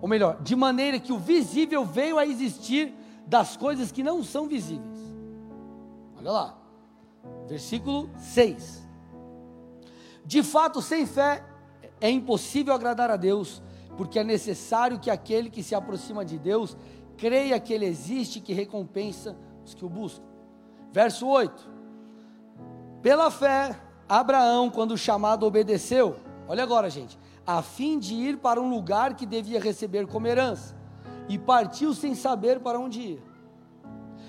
ou 0.00 0.08
melhor, 0.08 0.40
de 0.40 0.56
maneira 0.56 0.98
que 0.98 1.12
o 1.12 1.18
visível 1.18 1.84
veio 1.84 2.16
a 2.16 2.24
existir 2.24 2.94
das 3.26 3.58
coisas 3.58 3.92
que 3.92 4.02
não 4.02 4.24
são 4.24 4.48
visíveis. 4.48 5.14
Olha 6.16 6.30
lá, 6.30 6.58
versículo 7.46 8.08
6. 8.16 8.82
De 10.24 10.42
fato, 10.42 10.80
sem 10.80 11.04
fé 11.04 11.44
é 12.04 12.10
impossível 12.10 12.74
agradar 12.74 13.10
a 13.10 13.16
Deus, 13.16 13.62
porque 13.96 14.18
é 14.18 14.24
necessário 14.24 14.98
que 14.98 15.10
aquele 15.10 15.48
que 15.48 15.62
se 15.62 15.74
aproxima 15.74 16.22
de 16.22 16.38
Deus 16.38 16.76
creia 17.16 17.58
que 17.58 17.72
Ele 17.72 17.86
existe 17.86 18.38
e 18.38 18.42
que 18.42 18.52
recompensa 18.52 19.34
os 19.64 19.72
que 19.72 19.86
o 19.86 19.88
buscam. 19.88 20.22
Verso 20.92 21.26
8: 21.26 21.66
Pela 23.00 23.30
fé, 23.30 23.74
Abraão, 24.06 24.68
quando 24.68 24.98
chamado, 24.98 25.46
obedeceu. 25.46 26.16
Olha 26.46 26.62
agora, 26.62 26.90
gente. 26.90 27.18
A 27.46 27.62
fim 27.62 27.98
de 27.98 28.12
ir 28.12 28.36
para 28.36 28.60
um 28.60 28.68
lugar 28.68 29.14
que 29.16 29.24
devia 29.24 29.58
receber 29.58 30.06
como 30.06 30.26
herança, 30.26 30.76
e 31.26 31.38
partiu 31.38 31.94
sem 31.94 32.14
saber 32.14 32.60
para 32.60 32.78
onde 32.78 33.00
ir. 33.00 33.22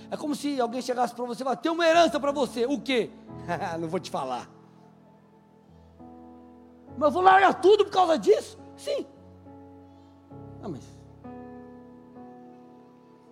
É 0.10 0.16
como 0.16 0.34
se 0.34 0.62
alguém 0.62 0.82
chegasse 0.82 1.14
para 1.14 1.26
você 1.26 1.42
e 1.42 1.44
falasse: 1.44 1.62
tem 1.62 1.74
uma 1.74 1.86
herança 1.86 2.22
para 2.22 2.32
você, 2.32 2.66
o 2.66 2.80
quê? 2.80 3.10
Não 3.78 3.90
vou 3.90 4.00
te 4.00 4.10
falar. 4.10 4.55
Mas 6.98 7.08
eu 7.08 7.12
vou 7.12 7.22
largar 7.22 7.54
tudo 7.56 7.86
por 7.86 7.92
causa 7.92 8.18
disso? 8.18 8.58
Sim. 8.76 9.06
Ah, 10.64 10.70
mas. 10.70 10.84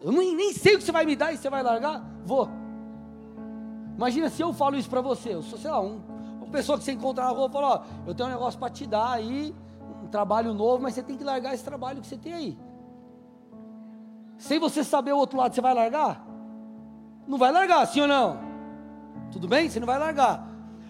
Eu 0.01 0.11
nem, 0.11 0.35
nem 0.35 0.53
sei 0.53 0.75
o 0.75 0.77
que 0.77 0.83
você 0.83 0.91
vai 0.91 1.05
me 1.05 1.15
dar 1.15 1.33
e 1.33 1.37
você 1.37 1.49
vai 1.49 1.63
largar? 1.63 2.03
Vou. 2.25 2.49
Imagina 3.95 4.29
se 4.29 4.41
eu 4.41 4.51
falo 4.53 4.75
isso 4.75 4.89
para 4.89 5.01
você. 5.01 5.33
Eu 5.33 5.41
sou, 5.41 5.57
sei 5.57 5.71
lá, 5.71 5.79
um, 5.79 6.01
uma 6.37 6.47
pessoa 6.47 6.77
que 6.77 6.83
você 6.83 6.91
encontra 6.91 7.23
na 7.23 7.29
rua 7.31 7.47
e 7.47 7.51
fala: 7.51 7.67
Ó, 7.67 8.07
eu 8.07 8.13
tenho 8.13 8.29
um 8.29 8.31
negócio 8.31 8.59
para 8.59 8.69
te 8.69 8.85
dar 8.85 9.11
aí, 9.11 9.55
trabalho 10.13 10.53
novo, 10.53 10.83
mas 10.83 10.93
você 10.93 11.01
tem 11.01 11.17
que 11.17 11.23
largar 11.23 11.55
esse 11.55 11.63
trabalho 11.63 11.99
que 11.99 12.05
você 12.05 12.17
tem 12.17 12.33
aí. 12.33 12.57
Sem 14.37 14.59
você 14.59 14.83
saber 14.83 15.11
o 15.11 15.17
outro 15.17 15.39
lado, 15.39 15.55
você 15.55 15.61
vai 15.61 15.73
largar? 15.73 16.23
Não 17.27 17.35
vai 17.35 17.51
largar, 17.51 17.87
sim 17.87 18.01
ou 18.01 18.07
não? 18.07 18.37
Tudo 19.31 19.47
bem? 19.47 19.67
Você 19.67 19.79
não 19.79 19.87
vai 19.87 19.97
largar. 19.97 20.47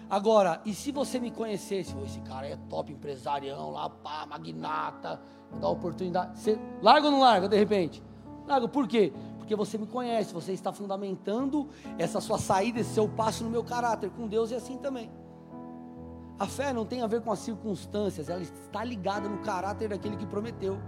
Agora, 0.08 0.60
e 0.64 0.74
se 0.74 0.92
você 0.92 1.18
me 1.18 1.30
conhecesse, 1.30 1.94
esse 2.04 2.20
cara 2.20 2.46
é 2.46 2.56
top 2.68 2.92
empresarião 2.92 3.70
lá, 3.70 3.88
pá, 3.88 4.26
magnata, 4.26 5.20
dá 5.60 5.68
oportunidade. 5.68 6.38
Você 6.38 6.58
larga 6.82 7.06
ou 7.06 7.12
não 7.12 7.20
larga 7.20 7.48
de 7.48 7.56
repente? 7.56 8.02
Larga, 8.46 8.68
por 8.68 8.86
quê? 8.86 9.12
Porque 9.38 9.56
você 9.56 9.78
me 9.78 9.86
conhece, 9.86 10.32
você 10.32 10.52
está 10.52 10.72
fundamentando 10.72 11.68
essa 11.98 12.20
sua 12.20 12.38
saída, 12.38 12.80
esse 12.80 12.94
seu 12.94 13.08
passo 13.08 13.44
no 13.44 13.50
meu 13.50 13.64
caráter. 13.64 14.10
Com 14.10 14.28
Deus 14.28 14.52
é 14.52 14.56
assim 14.56 14.76
também. 14.78 15.10
A 16.38 16.46
fé 16.46 16.72
não 16.72 16.84
tem 16.84 17.00
a 17.00 17.06
ver 17.06 17.20
com 17.20 17.30
as 17.30 17.38
circunstâncias, 17.38 18.28
ela 18.28 18.42
está 18.42 18.82
ligada 18.82 19.28
no 19.28 19.38
caráter 19.38 19.88
daquele 19.88 20.16
que 20.16 20.26
prometeu. 20.26 20.78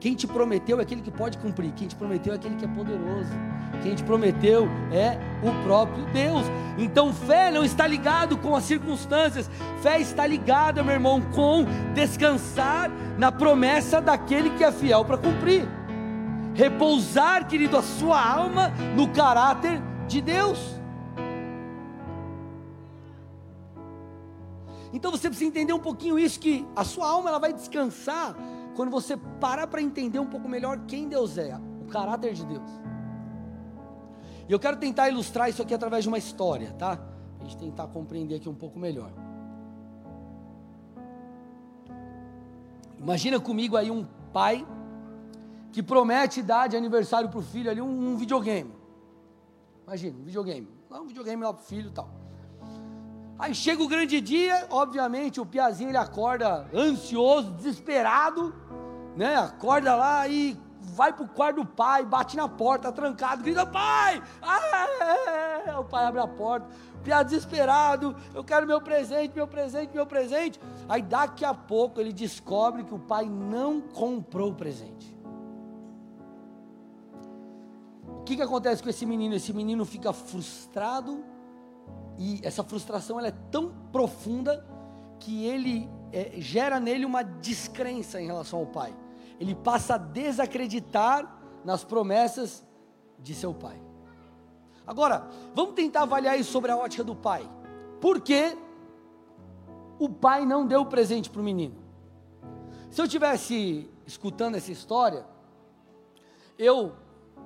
Quem 0.00 0.14
te 0.14 0.26
prometeu 0.26 0.78
é 0.78 0.82
aquele 0.82 1.00
que 1.00 1.10
pode 1.10 1.38
cumprir. 1.38 1.72
Quem 1.72 1.88
te 1.88 1.94
prometeu 1.96 2.32
é 2.32 2.36
aquele 2.36 2.56
que 2.56 2.64
é 2.64 2.68
poderoso. 2.68 3.30
Quem 3.82 3.94
te 3.94 4.04
prometeu 4.04 4.68
é 4.92 5.18
o 5.42 5.64
próprio 5.64 6.04
Deus. 6.12 6.44
Então 6.76 7.12
fé 7.12 7.50
não 7.50 7.64
está 7.64 7.86
ligado 7.86 8.36
com 8.36 8.54
as 8.54 8.64
circunstâncias. 8.64 9.50
Fé 9.80 10.00
está 10.00 10.26
ligada, 10.26 10.82
meu 10.82 10.94
irmão, 10.94 11.20
com 11.20 11.64
descansar 11.94 12.90
na 13.18 13.32
promessa 13.32 14.00
daquele 14.00 14.50
que 14.50 14.64
é 14.64 14.70
fiel 14.70 15.04
para 15.04 15.16
cumprir. 15.16 15.66
Repousar, 16.54 17.48
querido, 17.48 17.76
a 17.76 17.82
sua 17.82 18.22
alma 18.22 18.70
no 18.94 19.08
caráter 19.08 19.80
de 20.06 20.20
Deus. 20.20 20.74
Então 24.92 25.10
você 25.10 25.28
precisa 25.28 25.48
entender 25.48 25.72
um 25.72 25.80
pouquinho 25.80 26.16
isso 26.16 26.38
que 26.38 26.64
a 26.76 26.84
sua 26.84 27.08
alma 27.08 27.28
ela 27.28 27.40
vai 27.40 27.52
descansar 27.52 28.36
quando 28.74 28.90
você 28.90 29.16
parar 29.16 29.66
para 29.66 29.80
entender 29.80 30.18
um 30.18 30.26
pouco 30.26 30.48
melhor 30.48 30.80
quem 30.86 31.08
Deus 31.08 31.38
é, 31.38 31.58
o 31.80 31.86
caráter 31.86 32.34
de 32.34 32.44
Deus. 32.44 32.70
E 34.48 34.52
eu 34.52 34.58
quero 34.58 34.76
tentar 34.76 35.08
ilustrar 35.08 35.48
isso 35.48 35.62
aqui 35.62 35.72
através 35.72 36.04
de 36.04 36.08
uma 36.08 36.18
história, 36.18 36.72
tá? 36.72 36.98
A 37.40 37.44
gente 37.44 37.56
tentar 37.56 37.86
compreender 37.88 38.36
aqui 38.36 38.48
um 38.48 38.54
pouco 38.54 38.78
melhor. 38.78 39.10
Imagina 42.98 43.38
comigo 43.38 43.76
aí 43.76 43.90
um 43.90 44.06
pai 44.32 44.66
que 45.72 45.82
promete 45.82 46.42
dar 46.42 46.68
de 46.68 46.76
aniversário 46.76 47.28
para 47.28 47.38
o 47.38 47.42
filho 47.42 47.70
ali 47.70 47.80
um, 47.80 48.12
um, 48.12 48.16
videogame. 48.16 48.72
Imagina, 49.86 50.18
um 50.18 50.24
videogame. 50.24 50.68
Um 50.90 51.06
videogame 51.06 51.42
lá 51.42 51.52
para 51.52 51.62
o 51.62 51.64
filho 51.64 51.88
e 51.88 51.92
tal. 51.92 52.23
Aí 53.44 53.54
chega 53.54 53.82
o 53.82 53.86
grande 53.86 54.22
dia, 54.22 54.66
obviamente 54.70 55.38
o 55.38 55.44
Piazinho 55.44 55.90
ele 55.90 55.98
acorda 55.98 56.66
ansioso, 56.72 57.50
desesperado, 57.50 58.54
né? 59.14 59.36
Acorda 59.36 59.94
lá 59.94 60.26
e 60.26 60.58
vai 60.80 61.12
pro 61.12 61.28
quarto 61.28 61.56
do 61.56 61.66
pai, 61.66 62.06
bate 62.06 62.38
na 62.38 62.48
porta, 62.48 62.90
trancado, 62.90 63.42
grita: 63.42 63.66
Pai! 63.66 64.22
Ah, 64.40 65.78
o 65.78 65.84
pai 65.84 66.06
abre 66.06 66.22
a 66.22 66.26
porta, 66.26 66.66
o 66.94 66.98
Pia 67.00 67.22
desesperado: 67.22 68.16
Eu 68.34 68.42
quero 68.42 68.66
meu 68.66 68.80
presente, 68.80 69.34
meu 69.34 69.46
presente, 69.46 69.92
meu 69.92 70.06
presente. 70.06 70.58
Aí 70.88 71.02
daqui 71.02 71.44
a 71.44 71.52
pouco 71.52 72.00
ele 72.00 72.14
descobre 72.14 72.82
que 72.82 72.94
o 72.94 72.98
pai 72.98 73.26
não 73.26 73.78
comprou 73.78 74.52
o 74.52 74.54
presente. 74.54 75.14
O 78.06 78.22
que, 78.24 78.36
que 78.36 78.42
acontece 78.42 78.82
com 78.82 78.88
esse 78.88 79.04
menino? 79.04 79.34
Esse 79.34 79.52
menino 79.52 79.84
fica 79.84 80.14
frustrado 80.14 81.33
e 82.18 82.40
essa 82.42 82.62
frustração 82.62 83.18
ela 83.18 83.28
é 83.28 83.34
tão 83.50 83.72
profunda 83.90 84.64
que 85.18 85.44
ele 85.44 85.88
é, 86.12 86.32
gera 86.36 86.78
nele 86.78 87.04
uma 87.04 87.22
descrença 87.22 88.20
em 88.20 88.26
relação 88.26 88.60
ao 88.60 88.66
pai. 88.66 88.94
Ele 89.40 89.54
passa 89.54 89.94
a 89.94 89.98
desacreditar 89.98 91.40
nas 91.64 91.82
promessas 91.82 92.64
de 93.18 93.34
seu 93.34 93.52
pai. 93.52 93.80
Agora, 94.86 95.28
vamos 95.54 95.74
tentar 95.74 96.02
avaliar 96.02 96.38
isso 96.38 96.52
sobre 96.52 96.70
a 96.70 96.76
ótica 96.76 97.02
do 97.02 97.16
pai. 97.16 97.48
Por 98.00 98.20
que 98.20 98.56
o 99.98 100.08
pai 100.08 100.44
não 100.44 100.66
deu 100.66 100.82
o 100.82 100.86
presente 100.86 101.30
para 101.30 101.40
o 101.40 101.44
menino? 101.44 101.76
Se 102.90 103.00
eu 103.00 103.08
tivesse 103.08 103.90
escutando 104.06 104.56
essa 104.56 104.70
história, 104.70 105.26
eu 106.58 106.92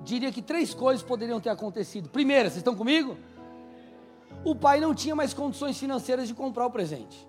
diria 0.03 0.31
que 0.31 0.41
três 0.41 0.73
coisas 0.73 1.01
poderiam 1.03 1.39
ter 1.39 1.49
acontecido. 1.49 2.09
Primeira, 2.09 2.49
vocês 2.49 2.57
estão 2.57 2.75
comigo? 2.75 3.17
O 4.43 4.55
pai 4.55 4.79
não 4.79 4.93
tinha 4.93 5.15
mais 5.15 5.33
condições 5.33 5.77
financeiras 5.77 6.27
de 6.27 6.33
comprar 6.33 6.65
o 6.65 6.71
presente. 6.71 7.27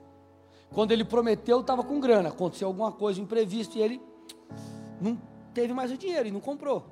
Quando 0.72 0.92
ele 0.92 1.04
prometeu, 1.04 1.60
estava 1.60 1.82
com 1.82 1.98
grana. 1.98 2.28
Aconteceu 2.28 2.68
alguma 2.68 2.92
coisa 2.92 3.20
imprevista 3.20 3.78
e 3.78 3.82
ele 3.82 4.02
não 5.00 5.20
teve 5.52 5.72
mais 5.72 5.90
o 5.90 5.96
dinheiro 5.96 6.28
e 6.28 6.30
não 6.30 6.40
comprou. 6.40 6.84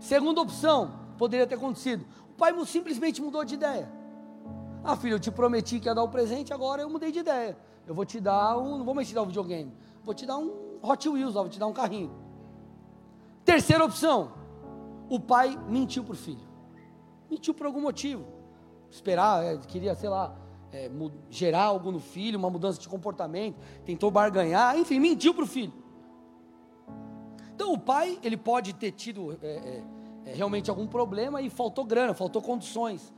Segunda 0.00 0.40
opção, 0.40 0.92
poderia 1.16 1.46
ter 1.46 1.54
acontecido. 1.54 2.04
O 2.28 2.34
pai 2.36 2.52
simplesmente 2.66 3.22
mudou 3.22 3.44
de 3.44 3.54
ideia. 3.54 3.88
Ah, 4.82 4.96
filho, 4.96 5.14
eu 5.14 5.20
te 5.20 5.30
prometi 5.30 5.78
que 5.78 5.88
ia 5.88 5.94
dar 5.94 6.02
o 6.02 6.08
presente, 6.08 6.52
agora 6.52 6.82
eu 6.82 6.90
mudei 6.90 7.12
de 7.12 7.20
ideia. 7.20 7.56
Eu 7.86 7.94
vou 7.94 8.04
te 8.04 8.20
dar 8.20 8.58
um, 8.58 8.78
não 8.78 8.84
vou 8.84 8.94
mais 8.94 9.08
te 9.08 9.14
dar 9.14 9.22
um 9.22 9.26
videogame, 9.26 9.72
vou 10.02 10.14
te 10.14 10.26
dar 10.26 10.36
um 10.36 10.78
Hot 10.82 11.08
Wheels, 11.08 11.34
vou 11.34 11.48
te 11.48 11.58
dar 11.58 11.66
um 11.66 11.72
carrinho. 11.72 12.10
Terceira 13.44 13.84
opção, 13.84 14.32
o 15.08 15.20
pai 15.20 15.58
mentiu 15.68 16.02
para 16.02 16.12
o 16.12 16.16
filho. 16.16 16.46
Mentiu 17.30 17.54
por 17.54 17.66
algum 17.66 17.80
motivo 17.80 18.33
esperar, 18.94 19.44
é, 19.44 19.56
queria, 19.56 19.94
sei 19.94 20.08
lá, 20.08 20.34
é, 20.72 20.90
gerar 21.28 21.64
algo 21.64 21.90
no 21.90 21.98
filho, 21.98 22.38
uma 22.38 22.48
mudança 22.48 22.80
de 22.80 22.88
comportamento, 22.88 23.56
tentou 23.84 24.10
barganhar, 24.10 24.78
enfim, 24.78 25.00
mentiu 25.00 25.34
para 25.34 25.44
o 25.44 25.46
filho. 25.46 25.72
Então 27.54 27.72
o 27.72 27.78
pai, 27.78 28.18
ele 28.22 28.36
pode 28.36 28.72
ter 28.72 28.92
tido 28.92 29.36
é, 29.42 29.46
é, 29.46 29.82
é, 30.26 30.32
realmente 30.34 30.70
algum 30.70 30.86
problema 30.86 31.42
e 31.42 31.50
faltou 31.50 31.84
grana, 31.84 32.14
faltou 32.14 32.40
condições. 32.40 33.12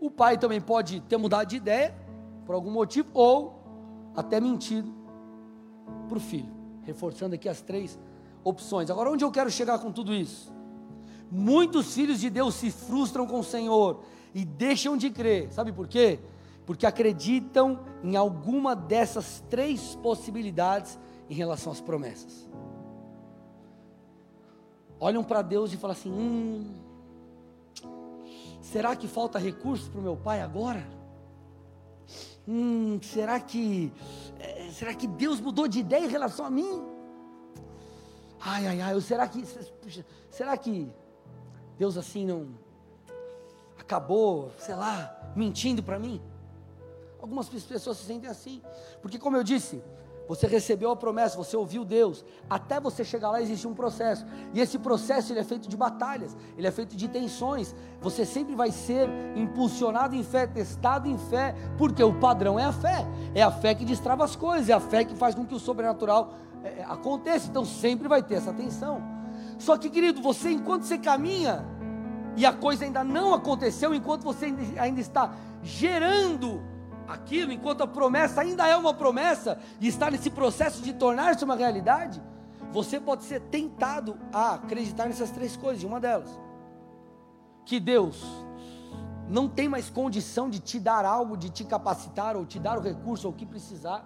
O 0.00 0.10
pai 0.10 0.38
também 0.38 0.60
pode 0.60 1.00
ter 1.00 1.16
mudado 1.16 1.48
de 1.48 1.56
ideia, 1.56 1.94
por 2.46 2.54
algum 2.54 2.70
motivo, 2.70 3.08
ou 3.14 3.60
até 4.14 4.40
mentido 4.40 4.92
para 6.08 6.18
o 6.18 6.20
filho. 6.20 6.52
Reforçando 6.82 7.34
aqui 7.34 7.48
as 7.48 7.60
três 7.60 7.98
opções. 8.44 8.90
Agora, 8.90 9.10
onde 9.10 9.24
eu 9.24 9.30
quero 9.30 9.50
chegar 9.50 9.78
com 9.78 9.90
tudo 9.90 10.12
isso? 10.12 10.52
Muitos 11.30 11.94
filhos 11.94 12.20
de 12.20 12.30
Deus 12.30 12.54
se 12.54 12.70
frustram 12.70 13.26
com 13.26 13.40
o 13.40 13.44
Senhor 13.44 14.04
e 14.34 14.44
deixam 14.44 14.96
de 14.96 15.10
crer. 15.10 15.50
Sabe 15.52 15.72
por 15.72 15.86
quê? 15.86 16.18
Porque 16.66 16.84
acreditam 16.84 17.80
em 18.02 18.16
alguma 18.16 18.74
dessas 18.74 19.42
três 19.48 19.94
possibilidades 19.96 20.98
em 21.30 21.34
relação 21.34 21.72
às 21.72 21.80
promessas. 21.80 22.48
Olham 24.98 25.22
para 25.22 25.42
Deus 25.42 25.72
e 25.72 25.76
falam 25.76 25.96
assim: 25.96 26.10
hum, 26.10 26.74
será 28.60 28.96
que 28.96 29.06
falta 29.06 29.38
recurso 29.38 29.90
para 29.90 30.00
o 30.00 30.02
meu 30.02 30.16
pai 30.16 30.40
agora? 30.40 30.84
Hum, 32.46 32.98
será 33.02 33.38
que 33.40 33.92
é, 34.38 34.70
será 34.70 34.94
que 34.94 35.06
Deus 35.06 35.40
mudou 35.40 35.68
de 35.68 35.78
ideia 35.78 36.04
em 36.04 36.08
relação 36.08 36.44
a 36.44 36.50
mim? 36.50 36.82
Ai, 38.40 38.66
ai, 38.66 38.80
ai, 38.80 39.00
será 39.00 39.26
que 39.26 39.44
será 40.30 40.56
que 40.56 40.90
Deus 41.78 41.96
assim 41.96 42.26
não 42.26 42.63
acabou, 43.84 44.50
sei 44.58 44.74
lá, 44.74 45.14
mentindo 45.36 45.82
para 45.82 45.98
mim? 45.98 46.20
Algumas 47.20 47.48
pessoas 47.48 47.98
se 47.98 48.04
sentem 48.04 48.28
assim, 48.28 48.60
porque, 49.00 49.18
como 49.18 49.36
eu 49.36 49.44
disse, 49.44 49.82
você 50.26 50.46
recebeu 50.46 50.90
a 50.90 50.96
promessa, 50.96 51.36
você 51.36 51.54
ouviu 51.56 51.84
Deus, 51.84 52.24
até 52.48 52.80
você 52.80 53.04
chegar 53.04 53.30
lá 53.30 53.42
existe 53.42 53.68
um 53.68 53.74
processo, 53.74 54.24
e 54.54 54.60
esse 54.60 54.78
processo 54.78 55.32
ele 55.32 55.40
é 55.40 55.44
feito 55.44 55.68
de 55.68 55.76
batalhas, 55.76 56.34
ele 56.56 56.66
é 56.66 56.70
feito 56.70 56.96
de 56.96 57.08
tensões. 57.08 57.74
Você 58.00 58.24
sempre 58.24 58.54
vai 58.54 58.70
ser 58.70 59.08
impulsionado 59.36 60.14
em 60.14 60.22
fé, 60.22 60.46
testado 60.46 61.08
em 61.08 61.18
fé, 61.18 61.54
porque 61.76 62.02
o 62.02 62.18
padrão 62.18 62.58
é 62.58 62.64
a 62.64 62.72
fé, 62.72 63.06
é 63.34 63.42
a 63.42 63.50
fé 63.50 63.74
que 63.74 63.84
destrava 63.84 64.24
as 64.24 64.34
coisas, 64.34 64.70
é 64.70 64.72
a 64.72 64.80
fé 64.80 65.04
que 65.04 65.14
faz 65.14 65.34
com 65.34 65.44
que 65.46 65.54
o 65.54 65.58
sobrenatural 65.58 66.34
é, 66.62 66.80
é 66.80 66.84
aconteça. 66.84 67.48
Então 67.48 67.64
sempre 67.64 68.08
vai 68.08 68.22
ter 68.22 68.36
essa 68.36 68.52
tensão. 68.52 69.02
Só 69.58 69.76
que, 69.76 69.90
querido, 69.90 70.22
você 70.22 70.50
enquanto 70.50 70.84
você 70.84 70.98
caminha 70.98 71.64
e 72.36 72.44
a 72.44 72.52
coisa 72.52 72.84
ainda 72.84 73.04
não 73.04 73.32
aconteceu, 73.32 73.94
enquanto 73.94 74.22
você 74.22 74.52
ainda 74.78 75.00
está 75.00 75.32
gerando 75.62 76.62
aquilo, 77.06 77.52
enquanto 77.52 77.82
a 77.82 77.86
promessa 77.86 78.40
ainda 78.40 78.66
é 78.66 78.76
uma 78.76 78.94
promessa 78.94 79.58
e 79.80 79.88
está 79.88 80.10
nesse 80.10 80.30
processo 80.30 80.82
de 80.82 80.92
tornar-se 80.92 81.44
uma 81.44 81.54
realidade, 81.54 82.22
você 82.72 82.98
pode 82.98 83.24
ser 83.24 83.40
tentado 83.40 84.16
a 84.32 84.54
acreditar 84.54 85.06
nessas 85.06 85.30
três 85.30 85.56
coisas, 85.56 85.84
uma 85.84 86.00
delas, 86.00 86.28
que 87.64 87.78
Deus 87.78 88.22
não 89.28 89.48
tem 89.48 89.68
mais 89.68 89.88
condição 89.88 90.50
de 90.50 90.58
te 90.58 90.78
dar 90.78 91.04
algo, 91.04 91.36
de 91.36 91.50
te 91.50 91.64
capacitar 91.64 92.36
ou 92.36 92.44
te 92.44 92.58
dar 92.58 92.78
o 92.78 92.82
recurso 92.82 93.26
ou 93.26 93.32
o 93.32 93.36
que 93.36 93.46
precisar, 93.46 94.04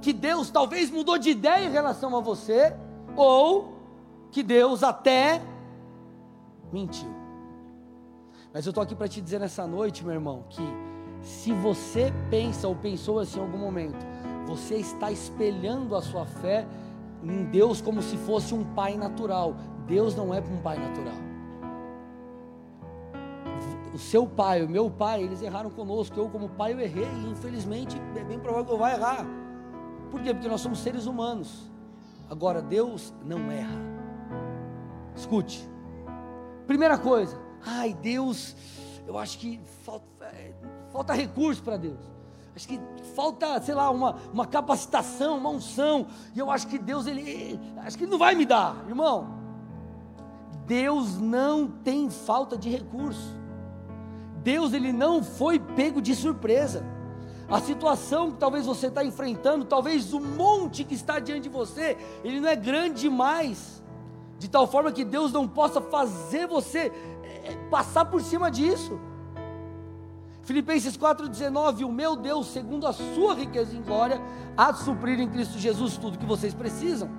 que 0.00 0.12
Deus 0.12 0.50
talvez 0.50 0.90
mudou 0.90 1.18
de 1.18 1.30
ideia 1.30 1.66
em 1.66 1.70
relação 1.70 2.16
a 2.16 2.20
você, 2.20 2.74
ou 3.16 3.76
que 4.30 4.42
Deus 4.42 4.82
até 4.82 5.40
mentiu. 6.72 7.17
Mas 8.58 8.66
eu 8.66 8.70
estou 8.70 8.82
aqui 8.82 8.96
para 8.96 9.06
te 9.06 9.20
dizer 9.20 9.38
nessa 9.38 9.68
noite, 9.68 10.04
meu 10.04 10.12
irmão, 10.12 10.42
que 10.50 10.60
se 11.22 11.52
você 11.52 12.12
pensa 12.28 12.66
ou 12.66 12.74
pensou 12.74 13.20
assim 13.20 13.38
em 13.38 13.42
algum 13.42 13.56
momento, 13.56 14.04
você 14.48 14.74
está 14.74 15.12
espelhando 15.12 15.94
a 15.94 16.02
sua 16.02 16.26
fé 16.26 16.66
em 17.22 17.44
Deus 17.44 17.80
como 17.80 18.02
se 18.02 18.16
fosse 18.16 18.52
um 18.52 18.64
pai 18.74 18.96
natural. 18.96 19.54
Deus 19.86 20.16
não 20.16 20.34
é 20.34 20.40
um 20.40 20.60
pai 20.60 20.76
natural. 20.76 21.14
O 23.94 23.98
seu 23.98 24.26
pai, 24.26 24.64
o 24.64 24.68
meu 24.68 24.90
pai, 24.90 25.22
eles 25.22 25.40
erraram 25.40 25.70
conosco. 25.70 26.18
Eu, 26.18 26.28
como 26.28 26.48
pai, 26.48 26.72
eu 26.72 26.80
errei. 26.80 27.06
E 27.06 27.30
infelizmente, 27.30 27.96
é 28.16 28.24
bem 28.24 28.40
provável 28.40 28.66
que 28.66 28.72
eu 28.72 28.78
vá 28.78 28.90
errar. 28.90 29.24
Por 30.10 30.20
quê? 30.20 30.34
Porque 30.34 30.48
nós 30.48 30.60
somos 30.60 30.80
seres 30.80 31.06
humanos. 31.06 31.70
Agora, 32.28 32.60
Deus 32.60 33.14
não 33.24 33.52
erra. 33.52 33.78
Escute. 35.14 35.64
Primeira 36.66 36.98
coisa. 36.98 37.46
Ai, 37.64 37.94
Deus, 37.94 38.54
eu 39.06 39.18
acho 39.18 39.38
que 39.38 39.60
falta, 39.84 40.24
é, 40.26 40.52
falta 40.92 41.12
recurso 41.12 41.62
para 41.62 41.76
Deus. 41.76 41.98
Acho 42.54 42.66
que 42.66 42.80
falta, 43.14 43.60
sei 43.62 43.74
lá, 43.74 43.88
uma, 43.88 44.16
uma 44.32 44.44
capacitação, 44.44 45.38
uma 45.38 45.50
unção. 45.50 46.08
E 46.34 46.38
eu 46.38 46.50
acho 46.50 46.66
que 46.66 46.76
Deus, 46.76 47.06
ele. 47.06 47.58
Acho 47.78 47.96
que 47.96 48.04
ele 48.04 48.10
não 48.10 48.18
vai 48.18 48.34
me 48.34 48.44
dar, 48.44 48.84
irmão. 48.88 49.38
Deus 50.66 51.18
não 51.18 51.68
tem 51.68 52.10
falta 52.10 52.58
de 52.58 52.68
recurso. 52.68 53.36
Deus, 54.42 54.72
ele 54.72 54.92
não 54.92 55.22
foi 55.22 55.58
pego 55.58 56.02
de 56.02 56.14
surpresa. 56.14 56.84
A 57.48 57.60
situação 57.60 58.32
que 58.32 58.36
talvez 58.36 58.66
você 58.66 58.88
está 58.88 59.02
enfrentando, 59.02 59.64
talvez 59.64 60.12
o 60.12 60.20
monte 60.20 60.84
que 60.84 60.94
está 60.94 61.18
diante 61.18 61.44
de 61.44 61.48
você, 61.48 61.96
ele 62.22 62.40
não 62.40 62.48
é 62.48 62.56
grande 62.56 63.02
demais, 63.02 63.82
de 64.38 64.48
tal 64.48 64.66
forma 64.66 64.92
que 64.92 65.04
Deus 65.04 65.32
não 65.32 65.48
possa 65.48 65.80
fazer 65.80 66.46
você 66.46 66.92
passar 67.70 68.04
por 68.06 68.20
cima 68.20 68.50
disso. 68.50 68.98
Filipenses 70.42 70.96
4,19: 70.96 71.84
O 71.84 71.92
meu 71.92 72.16
Deus, 72.16 72.46
segundo 72.46 72.86
a 72.86 72.92
sua 72.92 73.34
riqueza 73.34 73.76
em 73.76 73.82
glória, 73.82 74.20
há 74.56 74.70
de 74.70 74.78
suprir 74.78 75.20
em 75.20 75.28
Cristo 75.28 75.58
Jesus 75.58 75.96
tudo 75.96 76.18
que 76.18 76.26
vocês 76.26 76.54
precisam. 76.54 77.10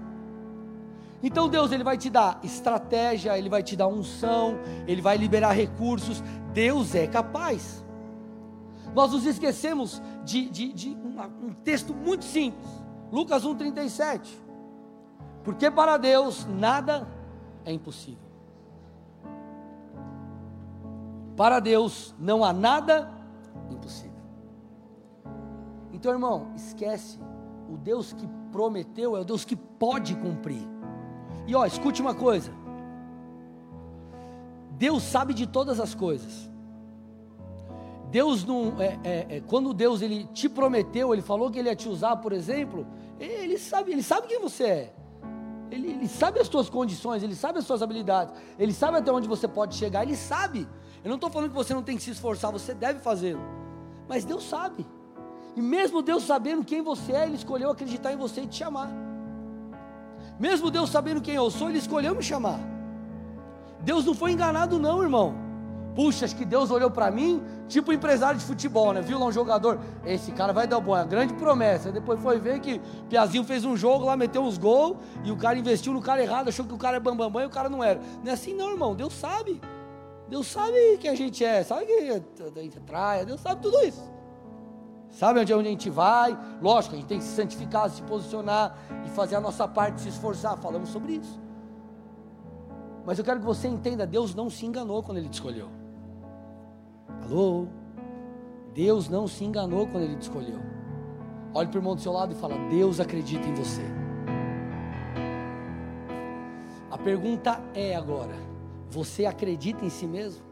Então 1.22 1.50
Deus 1.50 1.72
ele 1.72 1.84
vai 1.84 1.98
te 1.98 2.10
dar 2.10 2.40
estratégia, 2.44 3.38
ele 3.38 3.50
vai 3.50 3.62
te 3.62 3.76
dar 3.76 3.88
unção, 3.88 4.58
ele 4.88 5.02
vai 5.02 5.18
liberar 5.18 5.52
recursos. 5.52 6.24
Deus 6.54 6.96
é 6.96 7.06
capaz. 7.08 7.86
Nós 8.96 9.12
nos 9.12 9.26
esquecemos 9.26 10.02
de, 10.24 10.50
de, 10.50 10.74
de 10.74 10.98
um 11.44 11.54
texto 11.54 11.94
muito 11.94 12.26
simples, 12.26 12.68
Lucas 13.12 13.46
1,37. 13.46 14.22
Porque 15.44 15.70
para 15.70 15.98
Deus 15.98 16.48
nada 16.48 17.08
é 17.66 17.72
impossível. 17.72 18.29
Para 21.40 21.62
Deus 21.62 22.14
não 22.20 22.44
há 22.44 22.52
nada 22.52 23.10
impossível. 23.72 24.20
Então, 25.94 26.12
irmão, 26.12 26.52
esquece. 26.54 27.18
O 27.72 27.78
Deus 27.78 28.12
que 28.12 28.28
prometeu 28.52 29.16
é 29.16 29.22
o 29.22 29.24
Deus 29.24 29.46
que 29.46 29.56
pode 29.56 30.16
cumprir. 30.16 30.68
E 31.48 31.56
ó, 31.56 31.66
escute 31.66 32.02
uma 32.02 32.14
coisa. 32.14 32.52
Deus 34.72 35.02
sabe 35.02 35.34
de 35.34 35.48
todas 35.48 35.80
as 35.80 35.96
coisas. 35.96 36.52
Deus 38.12 38.44
não, 38.44 38.74
é, 38.78 39.00
é, 39.06 39.38
é, 39.38 39.40
quando 39.40 39.74
Deus 39.74 40.02
ele 40.02 40.26
te 40.34 40.50
prometeu, 40.50 41.14
ele 41.14 41.22
falou 41.22 41.50
que 41.50 41.58
ele 41.58 41.70
ia 41.70 41.76
te 41.76 41.88
usar, 41.88 42.18
por 42.18 42.34
exemplo, 42.34 42.86
ele 43.18 43.58
sabe, 43.58 43.94
ele 43.94 44.04
sabe 44.04 44.28
quem 44.28 44.42
você 44.42 44.64
é. 44.66 44.94
Ele, 45.72 45.90
ele 45.90 46.08
sabe 46.10 46.42
as 46.42 46.48
suas 46.48 46.70
condições, 46.70 47.24
ele 47.24 47.36
sabe 47.36 47.60
as 47.60 47.66
suas 47.66 47.82
habilidades, 47.82 48.34
ele 48.58 48.74
sabe 48.74 48.98
até 48.98 49.10
onde 49.10 49.26
você 49.26 49.48
pode 49.48 49.76
chegar, 49.76 50.04
ele 50.04 50.18
sabe. 50.18 50.68
Eu 51.04 51.10
não 51.10 51.16
estou 51.16 51.30
falando 51.30 51.50
que 51.50 51.56
você 51.56 51.74
não 51.74 51.84
tem 51.84 51.96
que 51.96 52.04
se 52.04 52.12
esforçar, 52.12 52.52
você 52.52 52.74
deve 52.74 53.00
fazê-lo. 53.00 53.42
Mas 54.08 54.26
Deus 54.26 54.44
sabe. 54.48 54.86
E 55.56 55.62
mesmo 55.62 56.02
Deus 56.02 56.24
sabendo 56.24 56.64
quem 56.64 56.82
você 56.82 57.14
é, 57.14 57.26
Ele 57.26 57.36
escolheu 57.36 57.70
acreditar 57.70 58.12
em 58.12 58.18
você 58.18 58.42
e 58.42 58.48
te 58.48 58.58
chamar. 58.58 58.90
Mesmo 60.40 60.72
Deus 60.72 60.90
sabendo 60.90 61.22
quem 61.22 61.36
eu 61.36 61.50
sou, 61.50 61.70
Ele 61.70 61.80
escolheu 61.80 62.16
me 62.16 62.24
chamar. 62.24 62.60
Deus 63.82 64.06
não 64.06 64.14
foi 64.14 64.32
enganado, 64.32 64.80
não, 64.80 65.02
irmão. 65.02 65.36
Puxa, 65.96 66.26
acho 66.26 66.36
que 66.36 66.46
Deus 66.46 66.70
olhou 66.72 66.92
para 66.92 67.10
mim, 67.10 67.42
tipo 67.68 67.92
empresário 67.92 68.40
de 68.40 68.46
futebol, 68.46 68.94
né? 68.94 69.02
Viu 69.02 69.20
lá 69.20 69.26
um 69.26 69.32
jogador, 69.32 69.80
esse 70.06 70.32
cara 70.32 70.54
vai 70.54 70.68
dar 70.68 70.80
bom, 70.80 70.96
é 70.96 71.04
grande 71.04 71.34
promessa. 71.34 71.92
Depois 71.92 72.20
foi 72.22 72.40
ver 72.40 72.60
que 72.60 72.80
Piazinho 73.10 73.44
fez 73.44 73.66
um 73.66 73.76
jogo 73.76 74.06
lá, 74.06 74.16
meteu 74.16 74.42
uns 74.42 74.58
gols, 74.58 74.98
e 75.24 75.32
o 75.32 75.38
cara 75.38 75.58
investiu 75.58 75.92
no 75.94 76.02
cara 76.02 76.22
errado, 76.22 76.50
achou 76.50 76.66
que 76.66 76.74
o 76.74 76.78
cara 76.78 76.98
é 76.98 77.00
bambambam 77.00 77.32
bam, 77.32 77.42
bam, 77.42 77.44
e 77.44 77.48
o 77.48 77.50
cara 77.50 77.70
não 77.70 77.84
era. 77.84 78.00
Não 78.24 78.32
é 78.32 78.34
assim, 78.34 78.54
não, 78.54 78.70
irmão. 78.70 78.96
Deus 78.96 79.14
sabe. 79.14 79.60
Deus 80.30 80.48
sabe 80.48 80.98
quem 81.00 81.10
a 81.10 81.16
gente 81.16 81.44
é, 81.44 81.64
sabe 81.64 81.86
que 81.86 81.94
a 82.60 82.62
gente 82.62 82.80
trai, 82.82 83.26
Deus 83.26 83.42
sabe 83.42 83.62
tudo 83.62 83.80
isso. 83.84 84.20
Sabe 85.10 85.40
onde, 85.40 85.54
onde 85.54 85.68
a 85.68 85.72
gente 85.72 85.90
vai? 85.90 86.38
Lógico, 86.62 86.96
a 86.96 86.98
gente 86.98 87.08
tem 87.08 87.18
que 87.18 87.24
se 87.24 87.36
santificar, 87.36 87.90
se 87.90 88.02
posicionar 88.04 88.78
e 89.06 89.10
fazer 89.10 89.36
a 89.36 89.42
nossa 89.42 89.68
parte, 89.68 90.02
se 90.02 90.10
esforçar. 90.10 90.56
Falamos 90.58 90.90
sobre 90.90 91.14
isso. 91.14 91.40
Mas 93.06 93.18
eu 93.18 93.26
quero 93.26 93.40
que 93.40 93.46
você 93.46 93.68
entenda: 93.68 94.06
Deus 94.06 94.36
não 94.36 94.50
se 94.50 94.66
enganou 94.66 95.02
quando 95.02 95.18
Ele 95.18 95.30
te 95.30 95.34
escolheu. 95.34 95.68
Alô? 97.24 97.66
Deus 98.74 99.10
não 99.10 99.28
se 99.28 99.44
enganou 99.44 99.88
quando 99.88 100.04
Ele 100.04 100.16
te 100.16 100.24
escolheu. 100.24 100.60
Olhe 101.56 101.68
para 101.68 101.78
o 101.78 101.80
irmão 101.80 101.96
do 101.96 102.02
seu 102.02 102.12
lado 102.12 102.34
e 102.34 102.36
fala: 102.36 102.56
Deus 102.70 103.00
acredita 103.00 103.48
em 103.48 103.54
você. 103.56 103.82
A 106.92 106.98
pergunta 107.00 107.60
é 107.74 107.96
agora: 107.96 108.49
você 108.90 109.26
acredita 109.26 109.86
em 109.86 109.90
si 109.90 110.08
mesmo? 110.08 110.44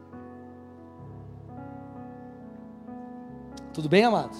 Tudo 3.72 3.88
bem, 3.88 4.04
amados? 4.04 4.38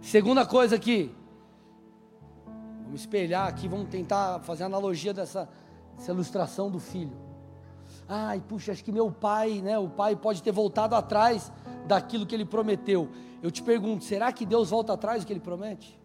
Segunda 0.00 0.46
coisa 0.46 0.76
aqui. 0.76 1.14
Vamos 2.84 3.00
espelhar 3.00 3.46
aqui, 3.46 3.68
vamos 3.68 3.88
tentar 3.88 4.40
fazer 4.40 4.64
analogia 4.64 5.14
dessa, 5.14 5.48
dessa 5.96 6.10
ilustração 6.12 6.70
do 6.70 6.80
filho. 6.80 7.16
Ai, 8.08 8.40
puxa, 8.40 8.72
acho 8.72 8.82
que 8.82 8.90
meu 8.90 9.10
pai, 9.10 9.60
né? 9.60 9.78
O 9.78 9.88
pai 9.88 10.16
pode 10.16 10.42
ter 10.42 10.50
voltado 10.50 10.96
atrás 10.96 11.52
daquilo 11.86 12.26
que 12.26 12.34
ele 12.34 12.44
prometeu. 12.44 13.08
Eu 13.42 13.50
te 13.50 13.62
pergunto, 13.62 14.04
será 14.04 14.32
que 14.32 14.44
Deus 14.44 14.70
volta 14.70 14.92
atrás 14.92 15.22
do 15.22 15.26
que 15.26 15.32
ele 15.32 15.40
promete? 15.40 15.98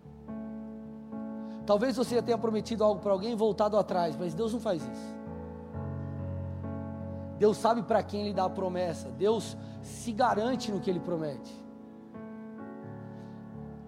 Talvez 1.66 1.96
você 1.96 2.22
tenha 2.22 2.38
prometido 2.38 2.84
algo 2.84 3.02
para 3.02 3.12
alguém 3.12 3.32
e 3.32 3.36
voltado 3.36 3.78
atrás, 3.78 4.16
mas 4.16 4.36
Deus 4.36 4.54
não 4.54 4.60
faz 4.60 4.84
isso. 4.84 5.15
Deus 7.38 7.58
sabe 7.58 7.84
para 7.84 8.02
quem 8.02 8.22
Ele 8.22 8.34
dá 8.34 8.46
a 8.46 8.50
promessa. 8.50 9.10
Deus 9.10 9.58
se 9.82 10.12
garante 10.12 10.72
no 10.72 10.80
que 10.80 10.90
Ele 10.90 11.00
promete. 11.00 11.54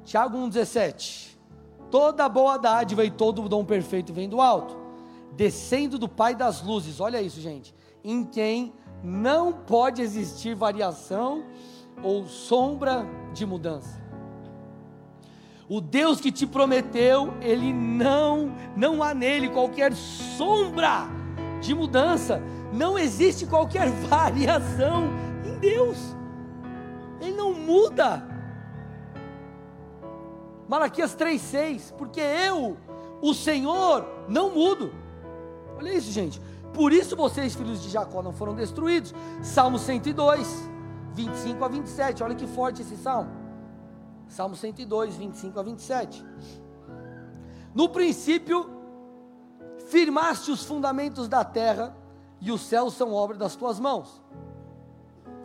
Tiago 0.04 0.38
1,17. 0.38 1.38
Toda 1.90 2.28
boa 2.28 2.58
dádiva 2.58 3.04
e 3.06 3.12
todo 3.12 3.48
dom 3.48 3.64
perfeito 3.64 4.14
vem 4.14 4.28
do 4.28 4.42
alto, 4.42 4.78
descendo 5.34 5.98
do 5.98 6.10
Pai 6.10 6.36
das 6.36 6.62
luzes. 6.62 7.00
Olha 7.00 7.22
isso, 7.22 7.40
gente. 7.40 7.74
Em 8.04 8.24
quem 8.24 8.74
não 9.04 9.54
pode 9.54 10.02
existir 10.02 10.56
variação 10.56 11.44
ou 12.04 12.26
sombra 12.26 13.06
de 13.34 13.46
mudança. 13.46 14.06
O 15.70 15.82
Deus 15.82 16.22
que 16.22 16.32
te 16.32 16.48
prometeu, 16.48 17.34
ele 17.42 17.74
não, 17.74 18.54
não 18.76 19.04
há 19.04 19.14
nele 19.14 19.50
qualquer 19.50 19.94
sombra 19.94 21.08
de 21.62 21.74
mudança 21.76 22.42
não 22.74 22.98
existe 22.98 23.46
qualquer 23.46 23.90
variação 24.10 25.10
em 25.46 25.58
Deus. 25.60 25.98
Ele 27.22 27.36
não 27.36 27.54
muda. 27.54 28.26
Malaquias 30.68 31.16
3:6, 31.16 31.94
porque 31.98 32.20
eu, 32.20 32.78
o 33.22 33.34
Senhor, 33.34 34.06
não 34.28 34.52
mudo. 34.52 34.94
Olha 35.78 35.94
isso, 35.94 36.12
gente. 36.12 36.42
Por 36.74 36.92
isso 36.92 37.16
vocês, 37.16 37.56
filhos 37.56 37.82
de 37.82 37.90
Jacó, 37.90 38.22
não 38.22 38.34
foram 38.34 38.54
destruídos. 38.54 39.14
Salmo 39.42 39.80
102, 39.80 40.70
25 41.14 41.64
a 41.64 41.68
27. 41.68 42.24
Olha 42.24 42.36
que 42.36 42.46
forte 42.46 42.82
esse 42.82 42.98
salmo. 42.98 43.32
Salmo 44.28 44.56
102, 44.56 45.16
25 45.16 45.60
a 45.60 45.64
27. 45.64 46.26
No 47.74 47.90
princípio, 47.90 48.70
firmaste 49.88 50.52
os 50.52 50.64
fundamentos 50.64 51.28
da 51.28 51.44
terra 51.44 51.96
e 52.40 52.52
os 52.52 52.62
céus 52.62 52.94
são 52.94 53.14
obra 53.14 53.38
das 53.38 53.56
tuas 53.56 53.80
mãos. 53.80 54.22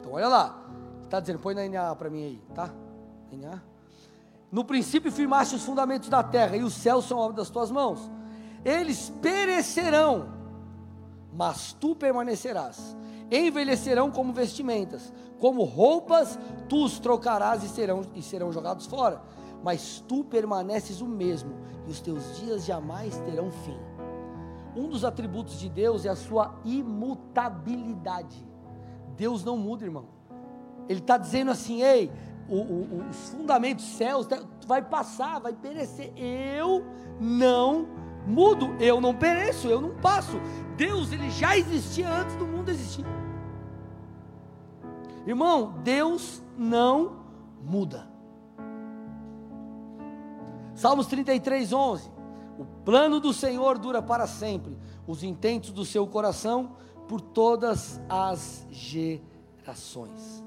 Então 0.00 0.12
olha 0.12 0.28
lá, 0.28 0.62
está 1.02 1.20
dizendo, 1.20 1.38
põe 1.38 1.54
na 1.54 1.68
NA 1.68 1.94
para 1.94 2.10
mim 2.10 2.24
aí, 2.24 2.42
tá? 2.54 2.70
NA. 3.30 3.62
No 4.50 4.64
princípio 4.64 5.10
firmaste 5.10 5.54
os 5.54 5.64
fundamentos 5.64 6.08
da 6.08 6.22
terra, 6.22 6.56
e 6.56 6.62
os 6.62 6.74
céus 6.74 7.06
são 7.06 7.18
obra 7.18 7.38
das 7.38 7.48
tuas 7.48 7.70
mãos. 7.70 8.10
Eles 8.64 9.10
perecerão, 9.22 10.28
mas 11.32 11.72
tu 11.72 11.94
permanecerás. 11.96 12.96
Envelhecerão 13.30 14.10
como 14.10 14.30
vestimentas, 14.32 15.10
como 15.38 15.64
roupas, 15.64 16.38
tu 16.68 16.84
os 16.84 16.98
trocarás 16.98 17.64
e 17.64 17.68
serão, 17.68 18.02
e 18.14 18.20
serão 18.20 18.52
jogados 18.52 18.84
fora. 18.84 19.22
Mas 19.62 20.04
tu 20.06 20.22
permaneces 20.22 21.00
o 21.00 21.06
mesmo, 21.06 21.54
e 21.86 21.90
os 21.90 22.00
teus 22.00 22.36
dias 22.38 22.64
jamais 22.64 23.18
terão 23.20 23.50
fim. 23.50 23.78
Um 24.74 24.88
dos 24.88 25.04
atributos 25.04 25.58
de 25.58 25.68
Deus 25.68 26.04
é 26.04 26.08
a 26.08 26.16
sua 26.16 26.54
imutabilidade. 26.64 28.46
Deus 29.16 29.44
não 29.44 29.56
muda, 29.56 29.84
irmão. 29.84 30.06
Ele 30.88 31.00
está 31.00 31.16
dizendo 31.18 31.50
assim: 31.50 31.82
ei, 31.82 32.10
o, 32.48 32.56
o, 32.56 33.08
os 33.08 33.28
fundamentos, 33.30 33.84
céus, 33.84 34.26
vai 34.66 34.82
passar, 34.82 35.40
vai 35.40 35.52
perecer. 35.52 36.12
Eu 36.16 36.84
não 37.20 37.86
mudo, 38.26 38.74
eu 38.80 39.00
não 39.00 39.14
pereço, 39.14 39.68
eu 39.68 39.80
não 39.80 39.96
passo. 39.96 40.40
Deus, 40.76 41.12
ele 41.12 41.30
já 41.30 41.56
existia 41.56 42.08
antes 42.08 42.36
do 42.36 42.46
mundo 42.46 42.70
existir. 42.70 43.04
Irmão, 45.26 45.74
Deus 45.84 46.42
não 46.56 47.22
muda. 47.62 48.10
Salmos 50.74 51.06
33, 51.06 51.72
11. 51.72 52.10
O 52.58 52.64
plano 52.84 53.18
do 53.18 53.32
Senhor 53.32 53.78
dura 53.78 54.02
para 54.02 54.26
sempre, 54.26 54.76
os 55.06 55.22
intentos 55.22 55.70
do 55.70 55.84
seu 55.84 56.06
coração 56.06 56.76
por 57.08 57.20
todas 57.20 58.00
as 58.08 58.66
gerações. 58.70 60.42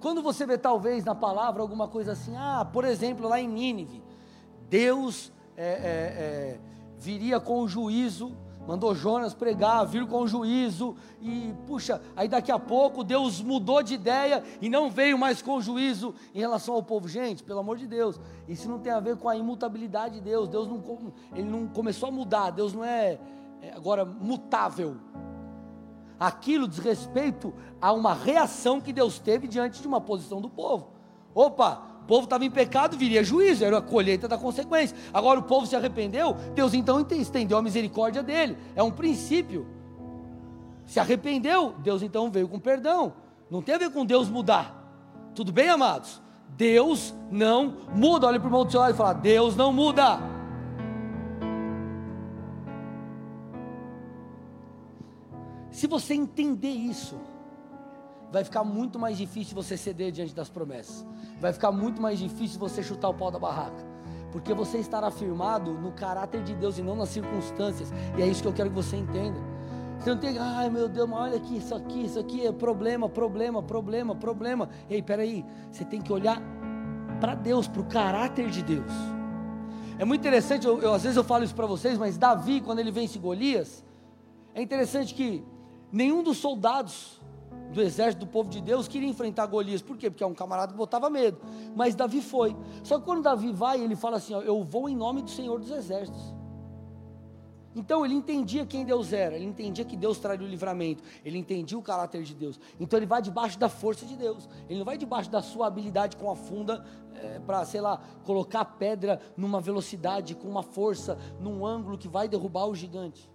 Quando 0.00 0.22
você 0.22 0.46
vê 0.46 0.56
talvez 0.56 1.04
na 1.04 1.14
palavra 1.14 1.60
alguma 1.60 1.88
coisa 1.88 2.12
assim, 2.12 2.36
ah, 2.36 2.64
por 2.64 2.84
exemplo, 2.84 3.28
lá 3.28 3.40
em 3.40 3.48
Nínive, 3.48 4.02
Deus 4.68 5.32
é, 5.56 5.66
é, 5.66 5.72
é, 5.72 6.60
viria 6.96 7.40
com 7.40 7.60
o 7.62 7.68
juízo, 7.68 8.36
mandou 8.68 8.94
Jonas 8.94 9.32
pregar, 9.32 9.86
vir 9.86 10.06
com 10.06 10.26
juízo, 10.26 10.94
e 11.22 11.54
puxa, 11.66 12.02
aí 12.14 12.28
daqui 12.28 12.52
a 12.52 12.58
pouco 12.58 13.02
Deus 13.02 13.40
mudou 13.40 13.82
de 13.82 13.94
ideia 13.94 14.44
e 14.60 14.68
não 14.68 14.90
veio 14.90 15.16
mais 15.16 15.40
com 15.40 15.58
juízo 15.58 16.14
em 16.34 16.38
relação 16.38 16.74
ao 16.74 16.82
povo. 16.82 17.08
Gente, 17.08 17.42
pelo 17.42 17.60
amor 17.60 17.78
de 17.78 17.86
Deus, 17.86 18.20
isso 18.46 18.68
não 18.68 18.78
tem 18.78 18.92
a 18.92 19.00
ver 19.00 19.16
com 19.16 19.26
a 19.26 19.34
imutabilidade 19.34 20.16
de 20.16 20.20
Deus. 20.20 20.50
Deus 20.50 20.68
não, 20.68 20.82
ele 21.32 21.48
não 21.48 21.66
começou 21.66 22.10
a 22.10 22.12
mudar, 22.12 22.50
Deus 22.50 22.74
não 22.74 22.84
é, 22.84 23.18
é 23.62 23.72
agora 23.74 24.04
mutável. 24.04 24.98
Aquilo 26.20 26.68
diz 26.68 26.78
respeito 26.78 27.54
a 27.80 27.90
uma 27.94 28.12
reação 28.12 28.82
que 28.82 28.92
Deus 28.92 29.18
teve 29.18 29.48
diante 29.48 29.80
de 29.80 29.88
uma 29.88 30.00
posição 30.00 30.42
do 30.42 30.50
povo. 30.50 30.88
Opa, 31.34 31.86
povo 32.08 32.24
estava 32.24 32.42
em 32.42 32.50
pecado, 32.50 32.96
viria 32.96 33.22
juízo, 33.22 33.62
era 33.62 33.76
a 33.76 33.82
colheita 33.82 34.26
da 34.26 34.38
consequência. 34.38 34.96
Agora 35.12 35.38
o 35.38 35.42
povo 35.42 35.66
se 35.66 35.76
arrependeu, 35.76 36.34
Deus 36.54 36.72
então 36.72 37.06
estendeu 37.10 37.58
a 37.58 37.62
misericórdia 37.62 38.22
dele. 38.22 38.56
É 38.74 38.82
um 38.82 38.90
princípio. 38.90 39.66
Se 40.86 40.98
arrependeu, 40.98 41.74
Deus 41.80 42.02
então 42.02 42.30
veio 42.30 42.48
com 42.48 42.58
perdão. 42.58 43.12
Não 43.50 43.60
tem 43.60 43.74
a 43.74 43.78
ver 43.78 43.90
com 43.90 44.06
Deus 44.06 44.30
mudar. 44.30 44.74
Tudo 45.34 45.52
bem, 45.52 45.68
amados? 45.68 46.22
Deus 46.56 47.14
não 47.30 47.76
muda. 47.94 48.26
Olha 48.26 48.40
para 48.40 48.46
o 48.46 48.48
irmão 48.48 48.64
do 48.64 48.70
seu 48.70 48.80
lado 48.80 48.94
e 48.94 48.96
fala: 48.96 49.12
Deus 49.12 49.54
não 49.54 49.70
muda. 49.70 50.18
Se 55.70 55.86
você 55.86 56.14
entender 56.14 56.72
isso, 56.72 57.20
vai 58.30 58.44
ficar 58.44 58.64
muito 58.64 58.98
mais 58.98 59.16
difícil 59.16 59.54
você 59.54 59.76
ceder 59.76 60.12
diante 60.12 60.34
das 60.34 60.48
promessas. 60.48 61.06
Vai 61.40 61.52
ficar 61.52 61.72
muito 61.72 62.00
mais 62.00 62.18
difícil 62.18 62.58
você 62.58 62.82
chutar 62.82 63.08
o 63.08 63.14
pau 63.14 63.30
da 63.30 63.38
barraca. 63.38 63.86
Porque 64.30 64.52
você 64.52 64.78
estará 64.78 65.10
firmado 65.10 65.72
no 65.72 65.92
caráter 65.92 66.42
de 66.42 66.54
Deus 66.54 66.78
e 66.78 66.82
não 66.82 66.94
nas 66.94 67.08
circunstâncias. 67.08 67.90
E 68.16 68.22
é 68.22 68.26
isso 68.26 68.42
que 68.42 68.48
eu 68.48 68.52
quero 68.52 68.68
que 68.68 68.76
você 68.76 68.96
entenda. 68.96 69.38
Você 69.98 70.10
não 70.10 70.18
tem, 70.18 70.38
ai 70.38 70.70
meu 70.70 70.88
Deus, 70.88 71.08
mas 71.08 71.20
olha 71.20 71.36
aqui, 71.36 71.56
isso 71.56 71.74
aqui, 71.74 72.04
isso 72.04 72.18
aqui 72.20 72.46
é 72.46 72.52
problema, 72.52 73.08
problema, 73.08 73.62
problema, 73.62 74.14
problema. 74.14 74.68
Ei, 74.88 75.02
peraí, 75.02 75.44
você 75.70 75.84
tem 75.84 76.00
que 76.00 76.12
olhar 76.12 76.40
para 77.20 77.34
Deus, 77.34 77.66
para 77.66 77.80
o 77.80 77.84
caráter 77.84 78.48
de 78.48 78.62
Deus. 78.62 78.92
É 79.98 80.04
muito 80.04 80.20
interessante, 80.20 80.66
eu, 80.66 80.80
eu, 80.80 80.94
às 80.94 81.02
vezes 81.02 81.16
eu 81.16 81.24
falo 81.24 81.42
isso 81.42 81.54
para 81.54 81.66
vocês, 81.66 81.98
mas 81.98 82.16
Davi, 82.16 82.60
quando 82.60 82.78
ele 82.78 82.92
vence 82.92 83.18
Golias, 83.18 83.84
é 84.54 84.62
interessante 84.62 85.12
que 85.12 85.44
nenhum 85.90 86.22
dos 86.22 86.36
soldados 86.36 87.17
do 87.72 87.82
exército 87.82 88.24
do 88.24 88.30
povo 88.30 88.48
de 88.48 88.60
Deus 88.60 88.88
queria 88.88 89.08
enfrentar 89.08 89.46
Golias. 89.46 89.82
Por 89.82 89.96
quê? 89.96 90.10
Porque 90.10 90.24
é 90.24 90.26
um 90.26 90.34
camarada 90.34 90.72
que 90.72 90.78
botava 90.78 91.10
medo. 91.10 91.38
Mas 91.74 91.94
Davi 91.94 92.20
foi. 92.20 92.56
Só 92.82 92.98
que 92.98 93.04
quando 93.04 93.22
Davi 93.22 93.52
vai, 93.52 93.80
ele 93.80 93.96
fala 93.96 94.16
assim: 94.16 94.34
ó, 94.34 94.40
Eu 94.40 94.62
vou 94.62 94.88
em 94.88 94.96
nome 94.96 95.22
do 95.22 95.30
Senhor 95.30 95.58
dos 95.58 95.70
Exércitos. 95.70 96.38
Então 97.78 98.04
ele 98.04 98.14
entendia 98.14 98.66
quem 98.66 98.84
Deus 98.84 99.12
era, 99.12 99.36
ele 99.36 99.44
entendia 99.44 99.84
que 99.84 99.96
Deus 99.96 100.18
traria 100.18 100.44
o 100.44 100.50
livramento, 100.50 101.00
ele 101.24 101.38
entendia 101.38 101.78
o 101.78 101.82
caráter 101.82 102.24
de 102.24 102.34
Deus. 102.34 102.58
Então 102.80 102.98
ele 102.98 103.06
vai 103.06 103.22
debaixo 103.22 103.56
da 103.56 103.68
força 103.68 104.04
de 104.04 104.16
Deus, 104.16 104.48
ele 104.68 104.80
não 104.80 104.84
vai 104.84 104.98
debaixo 104.98 105.30
da 105.30 105.40
sua 105.40 105.68
habilidade 105.68 106.16
com 106.16 106.28
a 106.28 106.34
funda 106.34 106.84
é, 107.14 107.38
para, 107.38 107.64
sei 107.64 107.80
lá, 107.80 108.00
colocar 108.24 108.60
a 108.62 108.64
pedra 108.64 109.20
numa 109.36 109.60
velocidade, 109.60 110.34
com 110.34 110.48
uma 110.48 110.62
força, 110.62 111.16
num 111.38 111.64
ângulo 111.64 111.96
que 111.96 112.08
vai 112.08 112.26
derrubar 112.26 112.66
o 112.66 112.74
gigante. 112.74 113.30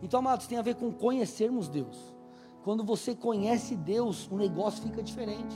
Então, 0.00 0.20
amados, 0.20 0.46
tem 0.46 0.58
a 0.58 0.62
ver 0.62 0.76
com 0.76 0.92
conhecermos 0.92 1.68
Deus. 1.68 2.15
Quando 2.66 2.82
você 2.82 3.14
conhece 3.14 3.76
Deus, 3.76 4.28
o 4.28 4.36
negócio 4.36 4.82
fica 4.82 5.00
diferente. 5.00 5.54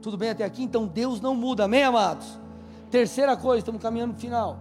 Tudo 0.00 0.16
bem 0.16 0.30
até 0.30 0.42
aqui? 0.42 0.62
Então 0.62 0.86
Deus 0.86 1.20
não 1.20 1.34
muda, 1.34 1.64
amém, 1.64 1.82
amados? 1.84 2.40
Terceira 2.90 3.36
coisa, 3.36 3.58
estamos 3.58 3.82
caminhando 3.82 4.14
para 4.14 4.16
o 4.16 4.20
final. 4.22 4.58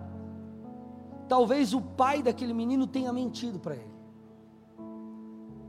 Talvez 1.30 1.74
o 1.74 1.80
pai 1.80 2.22
daquele 2.22 2.54
menino 2.54 2.86
tenha 2.86 3.14
mentido 3.14 3.60
para 3.60 3.76
ele. 3.76 3.96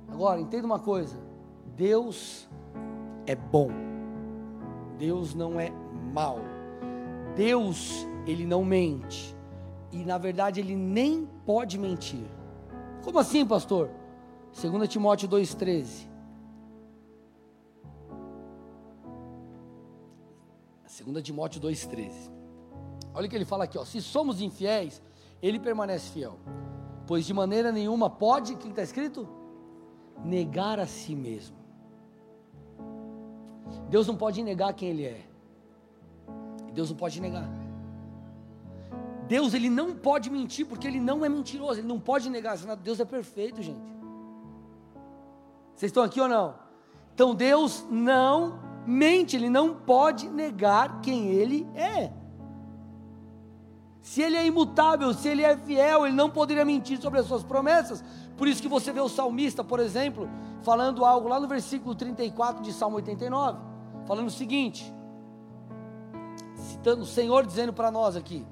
Agora, 0.08 0.40
entenda 0.40 0.66
uma 0.66 0.80
coisa: 0.80 1.16
Deus 1.76 2.48
é 3.24 3.36
bom, 3.36 3.70
Deus 4.98 5.32
não 5.32 5.60
é 5.60 5.70
mau, 6.12 6.40
Deus, 7.36 8.04
ele 8.26 8.44
não 8.44 8.64
mente, 8.64 9.32
e 9.92 10.04
na 10.04 10.18
verdade 10.18 10.58
ele 10.58 10.74
nem 10.74 11.24
pode 11.46 11.78
mentir. 11.78 12.26
Como 13.04 13.20
assim, 13.20 13.46
pastor? 13.46 13.88
2 14.56 14.88
Timóteo 14.88 15.28
2,13. 15.28 16.08
2 21.04 21.22
Timóteo 21.22 21.60
2,13. 21.60 22.10
Olha 23.12 23.26
o 23.26 23.30
que 23.30 23.36
ele 23.36 23.44
fala 23.44 23.64
aqui, 23.64 23.76
ó. 23.76 23.84
Se 23.84 24.00
somos 24.00 24.40
infiéis, 24.40 25.02
ele 25.42 25.60
permanece 25.60 26.10
fiel. 26.10 26.38
Pois 27.06 27.26
de 27.26 27.34
maneira 27.34 27.70
nenhuma 27.70 28.08
pode, 28.08 28.54
o 28.54 28.56
que 28.56 28.68
está 28.68 28.82
escrito? 28.82 29.28
Negar 30.24 30.80
a 30.80 30.86
si 30.86 31.14
mesmo. 31.14 31.56
Deus 33.90 34.06
não 34.06 34.16
pode 34.16 34.42
negar 34.42 34.72
quem 34.72 34.88
Ele 34.88 35.04
é. 35.04 35.20
Deus 36.72 36.90
não 36.90 36.96
pode 36.96 37.20
negar. 37.20 37.48
Deus 39.28 39.54
ele 39.54 39.68
não 39.68 39.94
pode 39.94 40.30
mentir 40.30 40.66
porque 40.66 40.86
ele 40.86 41.00
não 41.00 41.24
é 41.24 41.28
mentiroso. 41.28 41.80
Ele 41.80 41.88
não 41.88 41.98
pode 41.98 42.30
negar. 42.30 42.56
Deus 42.76 43.00
é 43.00 43.04
perfeito, 43.04 43.62
gente. 43.62 43.95
Vocês 45.76 45.90
estão 45.90 46.02
aqui 46.02 46.18
ou 46.18 46.26
não? 46.26 46.54
Então 47.14 47.34
Deus 47.34 47.84
não 47.90 48.58
mente, 48.86 49.36
Ele 49.36 49.50
não 49.50 49.74
pode 49.74 50.28
negar 50.28 51.02
quem 51.02 51.26
Ele 51.26 51.68
é. 51.74 52.10
Se 54.00 54.22
Ele 54.22 54.36
é 54.36 54.46
imutável, 54.46 55.12
se 55.12 55.28
Ele 55.28 55.42
é 55.42 55.54
fiel, 55.54 56.06
Ele 56.06 56.16
não 56.16 56.30
poderia 56.30 56.64
mentir 56.64 56.98
sobre 56.98 57.20
as 57.20 57.26
suas 57.26 57.44
promessas. 57.44 58.02
Por 58.38 58.48
isso 58.48 58.62
que 58.62 58.68
você 58.68 58.90
vê 58.90 59.00
o 59.00 59.08
salmista, 59.08 59.62
por 59.62 59.78
exemplo, 59.78 60.30
falando 60.62 61.04
algo 61.04 61.28
lá 61.28 61.38
no 61.38 61.46
versículo 61.46 61.94
34 61.94 62.62
de 62.62 62.72
Salmo 62.72 62.96
89, 62.96 63.58
falando 64.06 64.28
o 64.28 64.30
seguinte: 64.30 64.90
citando 66.56 67.02
o 67.02 67.06
Senhor 67.06 67.44
dizendo 67.44 67.72
para 67.72 67.90
nós 67.90 68.16
aqui: 68.16 68.46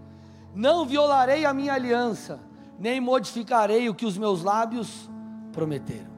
Não 0.55 0.85
violarei 0.85 1.47
a 1.47 1.55
minha 1.55 1.73
aliança, 1.73 2.39
nem 2.79 3.01
modificarei 3.01 3.89
o 3.89 3.95
que 3.95 4.05
os 4.05 4.19
meus 4.19 4.43
lábios 4.43 5.09
prometeram. 5.53 6.14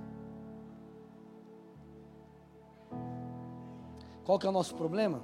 Qual 4.27 4.41
que 4.41 4.47
é 4.47 4.49
o 4.49 4.53
nosso 4.53 4.75
problema? 4.75 5.23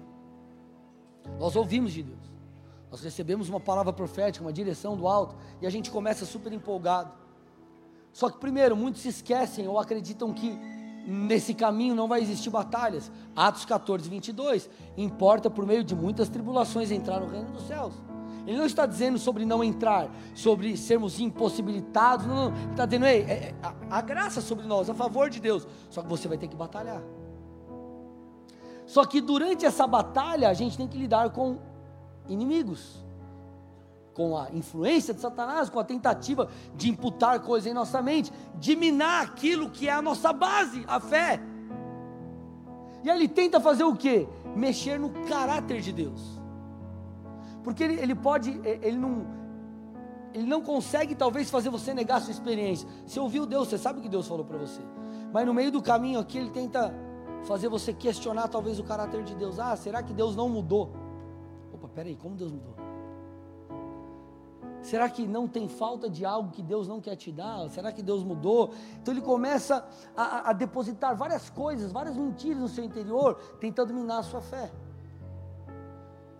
Nós 1.40 1.56
ouvimos 1.56 1.92
de 1.92 2.04
Deus. 2.04 2.32
Nós 2.88 3.02
recebemos 3.02 3.48
uma 3.48 3.58
palavra 3.58 3.92
profética, 3.92 4.44
uma 4.44 4.52
direção 4.52 4.96
do 4.96 5.08
alto, 5.08 5.34
e 5.60 5.66
a 5.66 5.70
gente 5.70 5.90
começa 5.90 6.24
super 6.24 6.52
empolgado. 6.52 7.12
Só 8.12 8.30
que 8.30 8.38
primeiro, 8.38 8.76
muitos 8.76 9.02
se 9.02 9.08
esquecem 9.08 9.66
ou 9.66 9.76
acreditam 9.76 10.32
que 10.32 10.56
nesse 11.04 11.52
caminho 11.52 11.96
não 11.96 12.06
vai 12.06 12.20
existir 12.20 12.50
batalhas. 12.50 13.10
Atos 13.34 13.64
14, 13.64 14.08
22, 14.08 14.70
importa 14.96 15.50
por 15.50 15.66
meio 15.66 15.82
de 15.82 15.96
muitas 15.96 16.28
tribulações 16.28 16.92
entrar 16.92 17.18
no 17.18 17.26
reino 17.26 17.50
dos 17.50 17.66
céus. 17.66 17.94
Ele 18.46 18.56
não 18.56 18.66
está 18.66 18.86
dizendo 18.86 19.18
sobre 19.18 19.44
não 19.44 19.64
entrar, 19.64 20.08
sobre 20.32 20.76
sermos 20.76 21.18
impossibilitados, 21.18 22.26
não, 22.26 22.50
não. 22.50 22.56
Ele 22.56 22.70
está 22.70 22.86
dizendo, 22.86 23.06
ei, 23.06 23.22
é, 23.22 23.32
é, 23.32 23.54
a, 23.62 23.98
a 23.98 24.00
graça 24.00 24.40
sobre 24.40 24.64
nós, 24.64 24.88
a 24.88 24.94
favor 24.94 25.28
de 25.28 25.40
Deus. 25.40 25.66
Só 25.90 26.02
que 26.02 26.08
você 26.08 26.28
vai 26.28 26.38
ter 26.38 26.46
que 26.46 26.56
batalhar. 26.56 27.02
Só 28.92 29.06
que 29.06 29.22
durante 29.22 29.64
essa 29.64 29.86
batalha 29.86 30.50
a 30.50 30.52
gente 30.52 30.76
tem 30.76 30.86
que 30.86 30.98
lidar 30.98 31.30
com 31.30 31.56
inimigos, 32.28 33.02
com 34.12 34.36
a 34.36 34.50
influência 34.52 35.14
de 35.14 35.20
Satanás, 35.22 35.70
com 35.70 35.80
a 35.80 35.84
tentativa 35.84 36.50
de 36.76 36.90
imputar 36.90 37.40
coisas 37.40 37.70
em 37.70 37.72
nossa 37.72 38.02
mente, 38.02 38.30
de 38.56 38.76
minar 38.76 39.24
aquilo 39.24 39.70
que 39.70 39.88
é 39.88 39.92
a 39.92 40.02
nossa 40.02 40.30
base, 40.30 40.84
a 40.86 41.00
fé. 41.00 41.40
E 43.02 43.08
ele 43.08 43.28
tenta 43.28 43.58
fazer 43.58 43.84
o 43.84 43.96
que? 43.96 44.28
Mexer 44.54 45.00
no 45.00 45.08
caráter 45.26 45.80
de 45.80 45.90
Deus. 45.90 46.20
Porque 47.64 47.82
ele, 47.82 47.94
ele 47.94 48.14
pode, 48.14 48.60
ele 48.62 48.98
não, 48.98 49.26
ele 50.34 50.46
não 50.46 50.60
consegue 50.60 51.14
talvez 51.14 51.48
fazer 51.48 51.70
você 51.70 51.94
negar 51.94 52.20
sua 52.20 52.30
experiência. 52.30 52.86
Você 53.06 53.18
ouviu 53.18 53.46
Deus, 53.46 53.68
você 53.68 53.78
sabe 53.78 54.00
o 54.00 54.02
que 54.02 54.08
Deus 54.10 54.28
falou 54.28 54.44
para 54.44 54.58
você. 54.58 54.82
Mas 55.32 55.46
no 55.46 55.54
meio 55.54 55.72
do 55.72 55.80
caminho 55.80 56.20
aqui 56.20 56.36
ele 56.36 56.50
tenta 56.50 56.94
fazer 57.44 57.68
você 57.68 57.92
questionar 57.92 58.48
talvez 58.48 58.78
o 58.78 58.84
caráter 58.84 59.22
de 59.22 59.34
Deus. 59.34 59.58
Ah, 59.58 59.76
será 59.76 60.02
que 60.02 60.12
Deus 60.12 60.36
não 60.36 60.48
mudou? 60.48 60.90
Opa, 61.72 61.88
peraí, 61.88 62.16
como 62.16 62.36
Deus 62.36 62.52
mudou? 62.52 62.74
Será 64.82 65.08
que 65.08 65.26
não 65.26 65.46
tem 65.46 65.68
falta 65.68 66.10
de 66.10 66.24
algo 66.24 66.50
que 66.50 66.60
Deus 66.60 66.88
não 66.88 67.00
quer 67.00 67.14
te 67.14 67.30
dar? 67.30 67.68
Será 67.70 67.92
que 67.92 68.02
Deus 68.02 68.24
mudou? 68.24 68.72
Então 69.00 69.14
ele 69.14 69.20
começa 69.20 69.86
a, 70.16 70.50
a 70.50 70.52
depositar 70.52 71.16
várias 71.16 71.48
coisas, 71.48 71.92
várias 71.92 72.16
mentiras 72.16 72.58
no 72.58 72.68
seu 72.68 72.84
interior, 72.84 73.36
tentando 73.60 73.94
minar 73.94 74.18
a 74.18 74.22
sua 74.24 74.40
fé. 74.40 74.72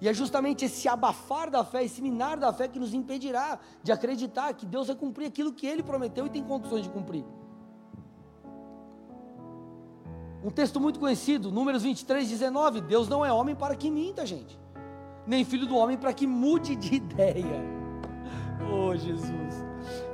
E 0.00 0.08
é 0.08 0.12
justamente 0.12 0.64
esse 0.64 0.88
abafar 0.88 1.48
da 1.48 1.62
fé, 1.62 1.84
esse 1.84 2.02
minar 2.02 2.36
da 2.36 2.52
fé 2.52 2.66
que 2.66 2.80
nos 2.80 2.92
impedirá 2.92 3.60
de 3.84 3.92
acreditar 3.92 4.52
que 4.52 4.66
Deus 4.66 4.88
vai 4.88 4.96
cumprir 4.96 5.26
aquilo 5.26 5.52
que 5.52 5.64
Ele 5.64 5.80
prometeu 5.80 6.26
e 6.26 6.30
tem 6.30 6.42
condições 6.42 6.82
de 6.82 6.90
cumprir. 6.90 7.24
Um 10.42 10.50
texto 10.50 10.80
muito 10.80 10.98
conhecido, 10.98 11.52
Números 11.52 11.84
23, 11.84 12.28
19. 12.28 12.80
Deus 12.80 13.08
não 13.08 13.24
é 13.24 13.32
homem 13.32 13.54
para 13.54 13.76
que 13.76 13.90
minta, 13.90 14.26
gente, 14.26 14.58
nem 15.26 15.44
filho 15.44 15.66
do 15.66 15.76
homem 15.76 15.96
para 15.96 16.12
que 16.12 16.26
mude 16.26 16.74
de 16.74 16.96
ideia. 16.96 17.62
Oh, 18.72 18.96
Jesus. 18.96 19.64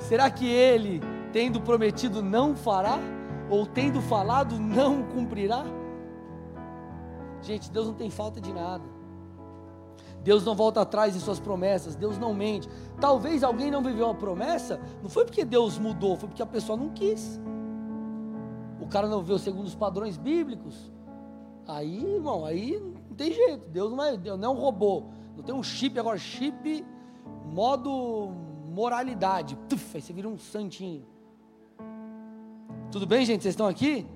Será 0.00 0.30
que 0.30 0.46
ele, 0.46 1.00
tendo 1.32 1.60
prometido, 1.60 2.22
não 2.22 2.54
fará? 2.54 2.98
Ou 3.48 3.64
tendo 3.64 4.02
falado, 4.02 4.58
não 4.58 5.02
cumprirá? 5.02 5.64
Gente, 7.40 7.70
Deus 7.70 7.86
não 7.86 7.94
tem 7.94 8.10
falta 8.10 8.40
de 8.40 8.52
nada. 8.52 8.84
Deus 10.22 10.44
não 10.44 10.54
volta 10.54 10.82
atrás 10.82 11.16
em 11.16 11.20
suas 11.20 11.40
promessas, 11.40 11.94
Deus 11.94 12.18
não 12.18 12.34
mente. 12.34 12.68
Talvez 13.00 13.42
alguém 13.42 13.70
não 13.70 13.82
viveu 13.82 14.10
a 14.10 14.14
promessa, 14.14 14.80
não 15.02 15.08
foi 15.08 15.24
porque 15.24 15.44
Deus 15.44 15.78
mudou, 15.78 16.16
foi 16.16 16.28
porque 16.28 16.42
a 16.42 16.46
pessoa 16.46 16.76
não 16.76 16.90
quis. 16.90 17.40
O 18.88 18.90
cara 18.90 19.06
não 19.06 19.20
viveu 19.20 19.38
segundo 19.38 19.66
os 19.66 19.74
padrões 19.74 20.16
bíblicos. 20.16 20.90
Aí, 21.66 22.14
irmão, 22.14 22.46
aí 22.46 22.80
não 22.80 23.14
tem 23.14 23.30
jeito. 23.30 23.68
Deus 23.68 23.92
não 23.92 24.02
é, 24.02 24.16
Deus 24.16 24.40
não 24.40 24.48
é 24.48 24.56
um 24.56 24.58
robô. 24.58 25.04
Não 25.36 25.44
tem 25.44 25.54
um 25.54 25.62
chip 25.62 26.00
agora, 26.00 26.16
chip 26.16 26.86
modo 27.44 28.30
moralidade. 28.70 29.58
Tuf, 29.68 29.94
aí 29.94 30.00
você 30.00 30.10
vira 30.10 30.26
um 30.26 30.38
santinho. 30.38 31.06
Tudo 32.90 33.06
bem, 33.06 33.26
gente? 33.26 33.42
Vocês 33.42 33.52
estão 33.52 33.66
aqui? 33.66 34.06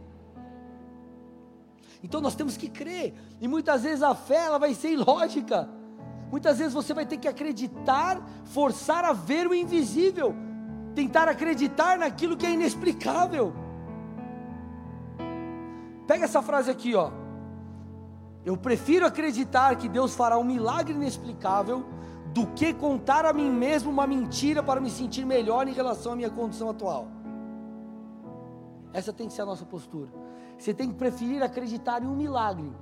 Então 2.03 2.23
nós 2.23 2.35
temos 2.35 2.57
que 2.57 2.71
crer. 2.71 3.13
E 3.43 3.47
muitas 3.47 3.83
vezes 3.83 4.03
a 4.03 4.15
fé 4.15 4.47
ela 4.47 4.59
vai 4.59 4.73
ser 4.73 4.91
ilógica. 4.93 5.69
Muitas 6.31 6.57
vezes 6.57 6.73
você 6.73 6.95
vai 6.95 7.05
ter 7.05 7.19
que 7.19 7.29
acreditar, 7.29 8.27
forçar 8.47 9.05
a 9.05 9.13
ver 9.13 9.47
o 9.47 9.55
invisível, 9.55 10.35
tentar 10.95 11.29
acreditar 11.29 11.99
naquilo 11.99 12.39
que 12.39 12.47
é 12.47 12.53
inexplicável. 12.53 13.62
Pega 16.07 16.25
essa 16.25 16.43
frase 16.43 16.71
aqui, 16.71 16.95
ó. 16.95 17.11
Eu 18.45 18.57
prefiro 18.57 19.07
acreditar 19.07 19.77
que 19.77 19.89
Deus 19.89 20.15
fará 20.15 20.37
um 20.37 20.45
milagre 20.45 20.95
inexplicável 20.95 21.85
do 22.35 22.47
que 22.47 22.73
contar 22.73 23.25
a 23.25 23.33
mim 23.33 23.51
mesmo 23.51 23.91
uma 23.91 24.07
mentira 24.07 24.63
para 24.63 24.81
me 24.81 24.91
sentir 24.91 25.25
melhor 25.25 25.69
em 25.69 25.73
relação 25.73 26.13
à 26.13 26.17
minha 26.17 26.31
condição 26.31 26.71
atual. 26.71 27.07
Essa 28.93 29.13
tem 29.13 29.29
que 29.29 29.33
ser 29.33 29.43
a 29.43 29.47
nossa 29.47 29.65
postura. 29.65 30.11
Você 30.59 30.75
tem 30.75 30.89
que 30.89 30.95
preferir 30.95 31.43
acreditar 31.43 32.03
em 32.03 32.07
um 32.07 32.17
milagre 32.17 32.73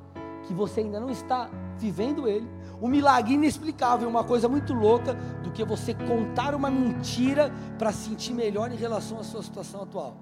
que 0.46 0.54
você 0.54 0.80
ainda 0.80 0.98
não 0.98 1.10
está 1.10 1.50
vivendo 1.76 2.26
ele, 2.26 2.48
um 2.80 2.88
milagre 2.88 3.34
inexplicável, 3.34 4.08
uma 4.08 4.24
coisa 4.24 4.48
muito 4.48 4.72
louca, 4.72 5.14
do 5.42 5.50
que 5.50 5.64
você 5.64 5.94
contar 5.94 6.54
uma 6.54 6.70
mentira 6.70 7.52
para 7.78 7.92
se 7.92 8.08
sentir 8.08 8.32
melhor 8.32 8.72
em 8.72 8.76
relação 8.76 9.18
à 9.18 9.22
sua 9.22 9.42
situação 9.42 9.82
atual. 9.82 10.16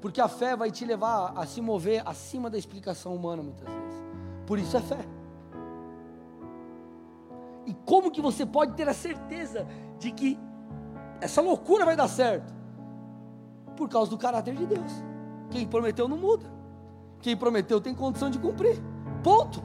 Porque 0.00 0.20
a 0.20 0.28
fé 0.28 0.54
vai 0.54 0.70
te 0.70 0.84
levar 0.84 1.32
a 1.36 1.46
se 1.46 1.60
mover 1.60 2.02
acima 2.06 2.50
da 2.50 2.58
explicação 2.58 3.14
humana 3.14 3.42
muitas 3.42 3.66
vezes. 3.66 4.04
Por 4.46 4.58
isso 4.58 4.76
é 4.76 4.80
fé. 4.80 5.04
E 7.66 7.74
como 7.84 8.10
que 8.10 8.20
você 8.20 8.46
pode 8.46 8.74
ter 8.74 8.88
a 8.88 8.94
certeza 8.94 9.66
de 9.98 10.12
que 10.12 10.38
essa 11.20 11.40
loucura 11.40 11.84
vai 11.84 11.96
dar 11.96 12.08
certo? 12.08 12.54
Por 13.76 13.88
causa 13.88 14.10
do 14.10 14.16
caráter 14.16 14.54
de 14.54 14.66
Deus. 14.66 14.92
Quem 15.50 15.66
prometeu 15.66 16.06
não 16.06 16.16
muda. 16.16 16.46
Quem 17.20 17.36
prometeu 17.36 17.80
tem 17.80 17.94
condição 17.94 18.30
de 18.30 18.38
cumprir. 18.38 18.80
Ponto. 19.22 19.62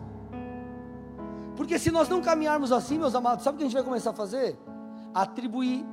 Porque 1.55 1.77
se 1.77 1.91
nós 1.91 2.09
não 2.09 2.21
caminharmos 2.21 2.71
assim, 2.71 2.97
meus 2.97 3.13
amados, 3.13 3.43
sabe 3.43 3.55
o 3.55 3.57
que 3.59 3.65
a 3.65 3.67
gente 3.67 3.75
vai 3.75 3.83
começar 3.83 4.11
a 4.11 4.13
fazer? 4.13 4.57
Atribuir 5.13 5.85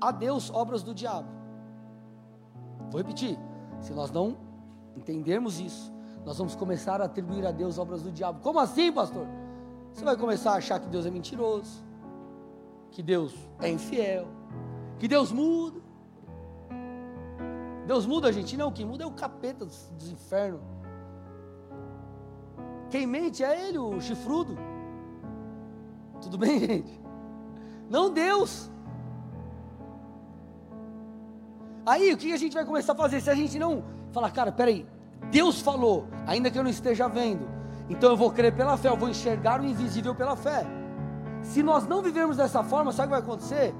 a 0.00 0.10
Deus 0.10 0.50
obras 0.50 0.82
do 0.82 0.94
diabo. 0.94 1.28
Vou 2.90 2.98
repetir. 2.98 3.38
Se 3.80 3.92
nós 3.92 4.10
não 4.10 4.36
entendermos 4.96 5.60
isso, 5.60 5.92
nós 6.24 6.36
vamos 6.36 6.54
começar 6.54 7.00
a 7.00 7.04
atribuir 7.04 7.46
a 7.46 7.50
Deus 7.50 7.78
obras 7.78 8.02
do 8.02 8.12
diabo. 8.12 8.40
Como 8.40 8.58
assim, 8.58 8.92
pastor? 8.92 9.26
Você 9.92 10.04
vai 10.04 10.16
começar 10.16 10.52
a 10.52 10.56
achar 10.56 10.78
que 10.78 10.88
Deus 10.88 11.06
é 11.06 11.10
mentiroso, 11.10 11.82
que 12.90 13.02
Deus 13.02 13.34
é 13.60 13.70
infiel, 13.70 14.26
que 14.98 15.08
Deus 15.08 15.32
muda. 15.32 15.80
Deus 17.86 18.06
muda 18.06 18.28
a 18.28 18.32
gente? 18.32 18.56
Não, 18.56 18.70
quem 18.70 18.84
muda 18.84 19.04
é 19.04 19.06
o 19.06 19.12
capeta 19.12 19.64
dos, 19.64 19.90
dos 19.98 20.10
infernos. 20.10 20.60
Quem 22.90 23.06
mente 23.06 23.42
é 23.42 23.68
ele, 23.68 23.78
o 23.78 24.00
chifrudo. 24.00 24.56
Tudo 26.20 26.36
bem, 26.36 26.58
gente? 26.60 27.00
Não 27.88 28.12
Deus. 28.12 28.70
Aí 31.84 32.12
o 32.12 32.16
que 32.16 32.32
a 32.32 32.36
gente 32.36 32.54
vai 32.54 32.64
começar 32.64 32.92
a 32.92 32.96
fazer? 32.96 33.20
Se 33.20 33.30
a 33.30 33.34
gente 33.34 33.58
não 33.58 33.84
falar, 34.12 34.30
cara, 34.30 34.52
peraí, 34.52 34.86
Deus 35.30 35.60
falou, 35.60 36.06
ainda 36.26 36.50
que 36.50 36.58
eu 36.58 36.62
não 36.62 36.70
esteja 36.70 37.08
vendo, 37.08 37.48
então 37.88 38.10
eu 38.10 38.16
vou 38.16 38.30
crer 38.30 38.54
pela 38.54 38.76
fé, 38.76 38.88
eu 38.88 38.96
vou 38.96 39.08
enxergar 39.08 39.60
o 39.60 39.64
invisível 39.64 40.14
pela 40.14 40.36
fé. 40.36 40.64
Se 41.42 41.62
nós 41.62 41.86
não 41.86 42.02
vivermos 42.02 42.36
dessa 42.36 42.62
forma, 42.62 42.92
sabe 42.92 43.12
o 43.12 43.16
que 43.16 43.20
vai 43.20 43.28
acontecer? 43.28 43.74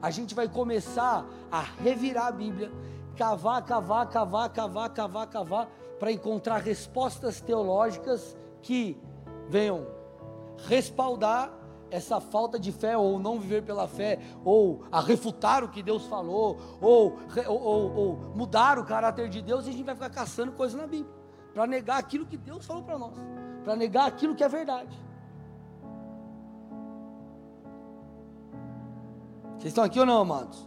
A 0.00 0.10
gente 0.10 0.34
vai 0.34 0.48
começar 0.48 1.26
a 1.50 1.60
revirar 1.60 2.28
a 2.28 2.32
Bíblia, 2.32 2.72
cavar, 3.16 3.62
cavar, 3.64 4.08
cavar, 4.08 4.48
cavar, 4.50 4.90
cavar, 4.90 5.26
cavar, 5.26 5.68
para 5.98 6.10
encontrar 6.10 6.58
respostas 6.58 7.40
teológicas 7.40 8.36
que 8.62 8.98
venham 9.48 9.86
respaldar 10.66 11.50
essa 11.90 12.20
falta 12.20 12.58
de 12.58 12.72
fé, 12.72 12.96
ou 12.96 13.18
não 13.18 13.38
viver 13.38 13.62
pela 13.62 13.86
fé, 13.88 14.18
ou 14.44 14.82
a 14.90 15.00
refutar 15.00 15.64
o 15.64 15.68
que 15.68 15.82
Deus 15.82 16.06
falou, 16.06 16.58
ou, 16.80 17.18
ou, 17.46 17.96
ou, 17.96 18.16
mudar 18.34 18.78
o 18.78 18.84
caráter 18.84 19.28
de 19.28 19.42
Deus, 19.42 19.66
e 19.66 19.70
a 19.70 19.72
gente 19.72 19.84
vai 19.84 19.94
ficar 19.94 20.10
caçando 20.10 20.52
coisas 20.52 20.80
na 20.80 20.86
Bíblia, 20.86 21.12
para 21.52 21.66
negar 21.66 21.98
aquilo 21.98 22.26
que 22.26 22.36
Deus 22.36 22.64
falou 22.64 22.82
para 22.82 22.98
nós 22.98 23.14
para 23.64 23.76
negar 23.76 24.06
aquilo 24.06 24.34
que 24.34 24.44
é 24.44 24.48
verdade. 24.48 24.96
Vocês 29.52 29.66
estão 29.66 29.84
aqui 29.84 30.00
ou 30.00 30.06
não, 30.06 30.22
amados? 30.22 30.66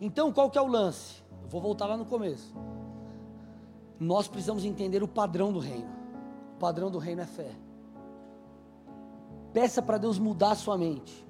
Então, 0.00 0.32
qual 0.32 0.50
que 0.50 0.58
é 0.58 0.60
o 0.60 0.66
lance? 0.66 1.22
Eu 1.42 1.48
vou 1.48 1.60
voltar 1.60 1.86
lá 1.86 1.96
no 1.96 2.06
começo. 2.06 2.54
Nós 4.00 4.26
precisamos 4.26 4.64
entender 4.64 5.02
o 5.02 5.08
padrão 5.08 5.52
do 5.52 5.58
reino. 5.58 5.90
O 6.56 6.58
padrão 6.58 6.90
do 6.90 6.98
reino 6.98 7.20
é 7.20 7.26
fé. 7.26 7.50
Peça 9.54 9.80
para 9.80 9.98
Deus 9.98 10.18
mudar 10.18 10.50
a 10.50 10.54
sua 10.56 10.76
mente, 10.76 11.24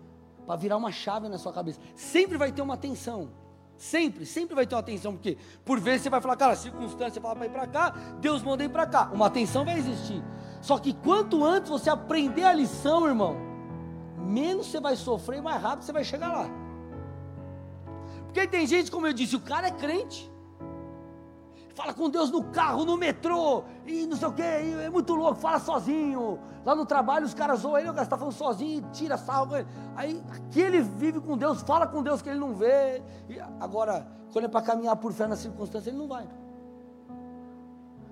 para 0.46 0.56
virar 0.56 0.78
uma 0.78 0.90
chave 0.90 1.28
na 1.28 1.36
sua 1.36 1.52
cabeça. 1.52 1.78
Sempre 1.94 2.38
vai 2.38 2.50
ter 2.50 2.62
uma 2.62 2.76
tensão. 2.76 3.28
Sempre, 3.76 4.24
sempre 4.24 4.54
vai 4.54 4.66
ter 4.66 4.74
uma 4.74 4.82
tensão, 4.82 5.12
porque 5.12 5.36
por 5.62 5.78
vezes 5.78 6.02
você 6.02 6.10
vai 6.10 6.22
falar, 6.22 6.36
cara, 6.36 6.56
circunstância 6.56 7.20
fala 7.20 7.36
para 7.36 7.46
ir 7.46 7.50
para 7.50 7.66
cá, 7.66 7.90
Deus 8.20 8.42
manda 8.42 8.64
ir 8.64 8.70
para 8.70 8.86
cá. 8.86 9.10
Uma 9.12 9.28
tensão 9.28 9.62
vai 9.62 9.78
existir. 9.78 10.24
Só 10.62 10.78
que 10.78 10.94
quanto 10.94 11.44
antes 11.44 11.70
você 11.70 11.90
aprender 11.90 12.44
a 12.44 12.54
lição, 12.54 13.06
irmão, 13.06 13.36
menos 14.16 14.68
você 14.68 14.80
vai 14.80 14.96
sofrer, 14.96 15.42
mais 15.42 15.60
rápido 15.60 15.84
você 15.84 15.92
vai 15.92 16.04
chegar 16.04 16.32
lá. 16.32 16.48
Porque 18.24 18.46
tem 18.46 18.66
gente, 18.66 18.90
como 18.90 19.06
eu 19.06 19.12
disse, 19.12 19.36
o 19.36 19.40
cara 19.40 19.66
é 19.66 19.70
crente 19.70 20.32
fala 21.74 21.92
com 21.92 22.08
Deus 22.08 22.30
no 22.30 22.44
carro, 22.44 22.84
no 22.84 22.96
metrô, 22.96 23.64
e 23.84 24.06
não 24.06 24.16
sei 24.16 24.28
o 24.28 24.32
que, 24.32 24.42
é 24.42 24.88
muito 24.88 25.12
louco, 25.14 25.34
fala 25.34 25.58
sozinho. 25.58 26.38
Lá 26.64 26.74
no 26.74 26.86
trabalho 26.86 27.26
os 27.26 27.34
caras 27.34 27.60
zoam 27.60 27.76
ele, 27.78 27.90
o 27.90 27.92
cara 27.92 28.04
está 28.04 28.16
falando 28.16 28.32
sozinho, 28.32 28.88
tira 28.92 29.16
sarro. 29.16 29.54
Aí 29.96 30.22
aqui 30.32 30.60
ele 30.60 30.80
vive 30.80 31.20
com 31.20 31.36
Deus, 31.36 31.62
fala 31.62 31.86
com 31.86 32.02
Deus 32.02 32.22
que 32.22 32.28
ele 32.28 32.38
não 32.38 32.54
vê. 32.54 33.02
E 33.28 33.38
agora, 33.60 34.06
quando 34.32 34.44
é 34.44 34.48
para 34.48 34.62
caminhar 34.62 34.96
por 34.96 35.12
fé 35.12 35.26
na 35.26 35.36
circunstância, 35.36 35.90
ele 35.90 35.98
não 35.98 36.06
vai. 36.06 36.28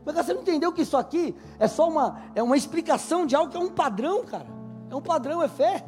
Mas 0.05 0.15
você 0.17 0.35
não 0.35 0.43
entendeu 0.43 0.73
que 0.73 0.83
isso 0.83 0.97
aqui 0.97 1.35
é 1.59 1.69
só 1.69 1.89
uma, 1.89 2.21
é 2.35 2.43
uma 2.43 2.57
explicação 2.57 3.25
de 3.25 3.37
algo 3.37 3.51
que 3.51 3.57
é 3.57 3.61
um 3.61 3.71
padrão, 3.71 4.25
cara. 4.25 4.49
É 4.91 4.97
um 4.97 5.01
padrão, 5.01 5.41
é 5.41 5.49
fé. 5.49 5.85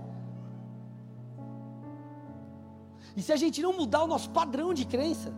E 3.16 3.22
se 3.22 3.32
a 3.32 3.36
gente 3.36 3.60
não 3.60 3.72
mudar 3.72 4.04
o 4.04 4.06
nosso 4.06 4.30
padrão 4.30 4.72
de 4.72 4.84
crença, 4.86 5.32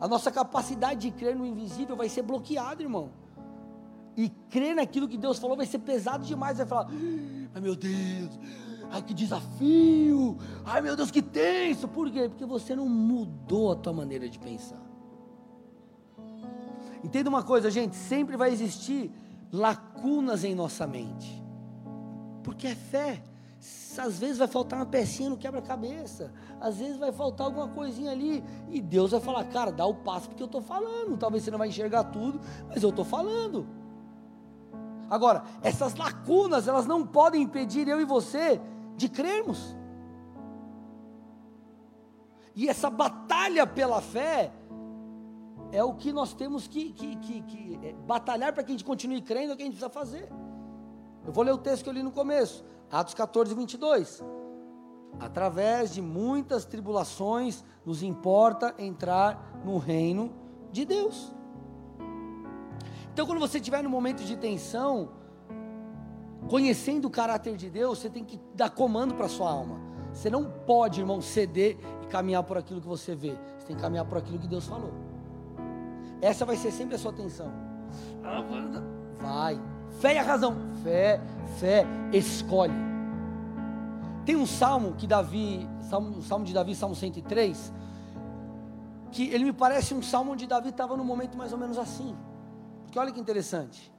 a 0.00 0.08
nossa 0.08 0.30
capacidade 0.30 1.00
de 1.00 1.10
crer 1.10 1.34
no 1.34 1.46
invisível 1.46 1.96
vai 1.96 2.08
ser 2.08 2.22
bloqueada, 2.22 2.82
irmão. 2.82 3.10
E 4.16 4.28
crer 4.50 4.74
naquilo 4.74 5.08
que 5.08 5.16
Deus 5.16 5.38
falou 5.38 5.56
vai 5.56 5.66
ser 5.66 5.78
pesado 5.80 6.24
demais. 6.24 6.58
Vai 6.58 6.66
falar, 6.66 6.88
ai 7.54 7.60
meu 7.60 7.76
Deus, 7.76 8.38
Ai, 8.90 9.02
que 9.02 9.12
desafio! 9.12 10.38
Ai, 10.64 10.80
meu 10.80 10.96
Deus, 10.96 11.10
que 11.10 11.20
tenso! 11.20 11.88
Por 11.88 12.10
quê? 12.10 12.28
Porque 12.28 12.44
você 12.46 12.74
não 12.76 12.88
mudou 12.88 13.72
a 13.72 13.76
tua 13.76 13.92
maneira 13.92 14.28
de 14.28 14.38
pensar. 14.38 14.80
Entenda 17.02 17.28
uma 17.28 17.42
coisa, 17.42 17.70
gente, 17.70 17.96
sempre 17.96 18.36
vai 18.36 18.52
existir 18.52 19.12
lacunas 19.52 20.44
em 20.44 20.54
nossa 20.54 20.86
mente. 20.86 21.42
Porque 22.42 22.68
é 22.68 22.74
fé. 22.74 23.22
Às 23.98 24.18
vezes 24.18 24.38
vai 24.38 24.46
faltar 24.46 24.78
uma 24.78 24.86
pecinha 24.86 25.30
no 25.30 25.36
quebra-cabeça, 25.36 26.32
às 26.60 26.76
vezes 26.76 26.98
vai 26.98 27.10
faltar 27.10 27.46
alguma 27.46 27.68
coisinha 27.68 28.10
ali, 28.10 28.44
e 28.68 28.80
Deus 28.80 29.10
vai 29.10 29.20
falar, 29.20 29.44
cara, 29.44 29.72
dá 29.72 29.86
o 29.86 29.94
passo 29.94 30.28
porque 30.28 30.42
eu 30.42 30.46
estou 30.46 30.60
falando. 30.60 31.16
Talvez 31.16 31.42
você 31.42 31.50
não 31.50 31.58
vai 31.58 31.68
enxergar 31.68 32.04
tudo, 32.04 32.40
mas 32.68 32.82
eu 32.82 32.90
estou 32.90 33.04
falando. 33.04 33.66
Agora, 35.08 35.44
essas 35.62 35.94
lacunas, 35.94 36.68
elas 36.68 36.86
não 36.86 37.06
podem 37.06 37.42
impedir 37.42 37.88
eu 37.88 38.00
e 38.00 38.04
você 38.04 38.60
de 38.96 39.08
crermos. 39.08 39.76
E 42.54 42.68
essa 42.68 42.90
batalha 42.90 43.66
pela 43.66 44.00
fé 44.00 44.52
é 45.70 45.82
o 45.84 45.94
que 45.94 46.12
nós 46.12 46.32
temos 46.32 46.66
que, 46.66 46.92
que, 46.92 47.16
que, 47.16 47.42
que 47.42 47.80
é, 47.82 47.92
batalhar 47.92 48.52
para 48.52 48.62
que 48.62 48.70
a 48.70 48.74
gente 48.74 48.84
continue 48.84 49.20
crendo, 49.20 49.52
é 49.52 49.54
o 49.54 49.56
que 49.56 49.62
a 49.62 49.66
gente 49.66 49.74
precisa 49.74 49.90
fazer. 49.90 50.28
Eu 51.24 51.32
vou 51.32 51.44
ler 51.44 51.52
o 51.52 51.58
texto 51.58 51.82
que 51.82 51.88
eu 51.88 51.92
li 51.92 52.02
no 52.02 52.12
começo, 52.12 52.64
Atos 52.90 53.14
14, 53.14 53.54
22. 53.54 54.22
Através 55.18 55.92
de 55.94 56.02
muitas 56.02 56.64
tribulações, 56.64 57.64
nos 57.84 58.02
importa 58.02 58.74
entrar 58.78 59.60
no 59.64 59.78
reino 59.78 60.32
de 60.70 60.84
Deus. 60.84 61.32
Então, 63.12 63.26
quando 63.26 63.40
você 63.40 63.56
estiver 63.58 63.82
no 63.82 63.88
momento 63.88 64.22
de 64.24 64.36
tensão, 64.36 65.08
conhecendo 66.50 67.06
o 67.06 67.10
caráter 67.10 67.56
de 67.56 67.70
Deus, 67.70 67.98
você 67.98 68.10
tem 68.10 68.22
que 68.24 68.38
dar 68.54 68.70
comando 68.70 69.14
para 69.14 69.26
a 69.26 69.28
sua 69.28 69.50
alma. 69.50 69.80
Você 70.12 70.28
não 70.28 70.44
pode, 70.44 71.00
irmão, 71.00 71.20
ceder 71.20 71.78
e 72.02 72.06
caminhar 72.06 72.42
por 72.42 72.58
aquilo 72.58 72.80
que 72.80 72.86
você 72.86 73.14
vê. 73.14 73.34
Você 73.58 73.68
tem 73.68 73.76
que 73.76 73.82
caminhar 73.82 74.04
por 74.04 74.18
aquilo 74.18 74.38
que 74.38 74.46
Deus 74.46 74.66
falou. 74.66 74.92
Essa 76.20 76.44
vai 76.44 76.56
ser 76.56 76.70
sempre 76.72 76.94
a 76.94 76.98
sua 76.98 77.10
atenção. 77.10 77.52
Vai. 79.18 79.60
Fé 80.00 80.14
e 80.14 80.18
a 80.18 80.22
razão. 80.22 80.56
Fé, 80.82 81.20
fé, 81.58 81.86
escolhe. 82.12 82.74
Tem 84.24 84.36
um 84.36 84.46
salmo 84.46 84.94
que 84.94 85.06
Davi, 85.06 85.68
salmo, 85.88 86.22
salmo 86.22 86.44
de 86.44 86.52
Davi, 86.52 86.74
salmo 86.74 86.94
103, 86.94 87.72
que 89.12 89.28
ele 89.30 89.44
me 89.44 89.52
parece 89.52 89.94
um 89.94 90.02
salmo 90.02 90.32
onde 90.32 90.46
Davi 90.46 90.70
estava 90.70 90.96
num 90.96 91.04
momento 91.04 91.36
mais 91.36 91.52
ou 91.52 91.58
menos 91.58 91.78
assim. 91.78 92.16
Porque 92.84 92.98
olha 92.98 93.12
que 93.12 93.20
interessante. 93.20 93.92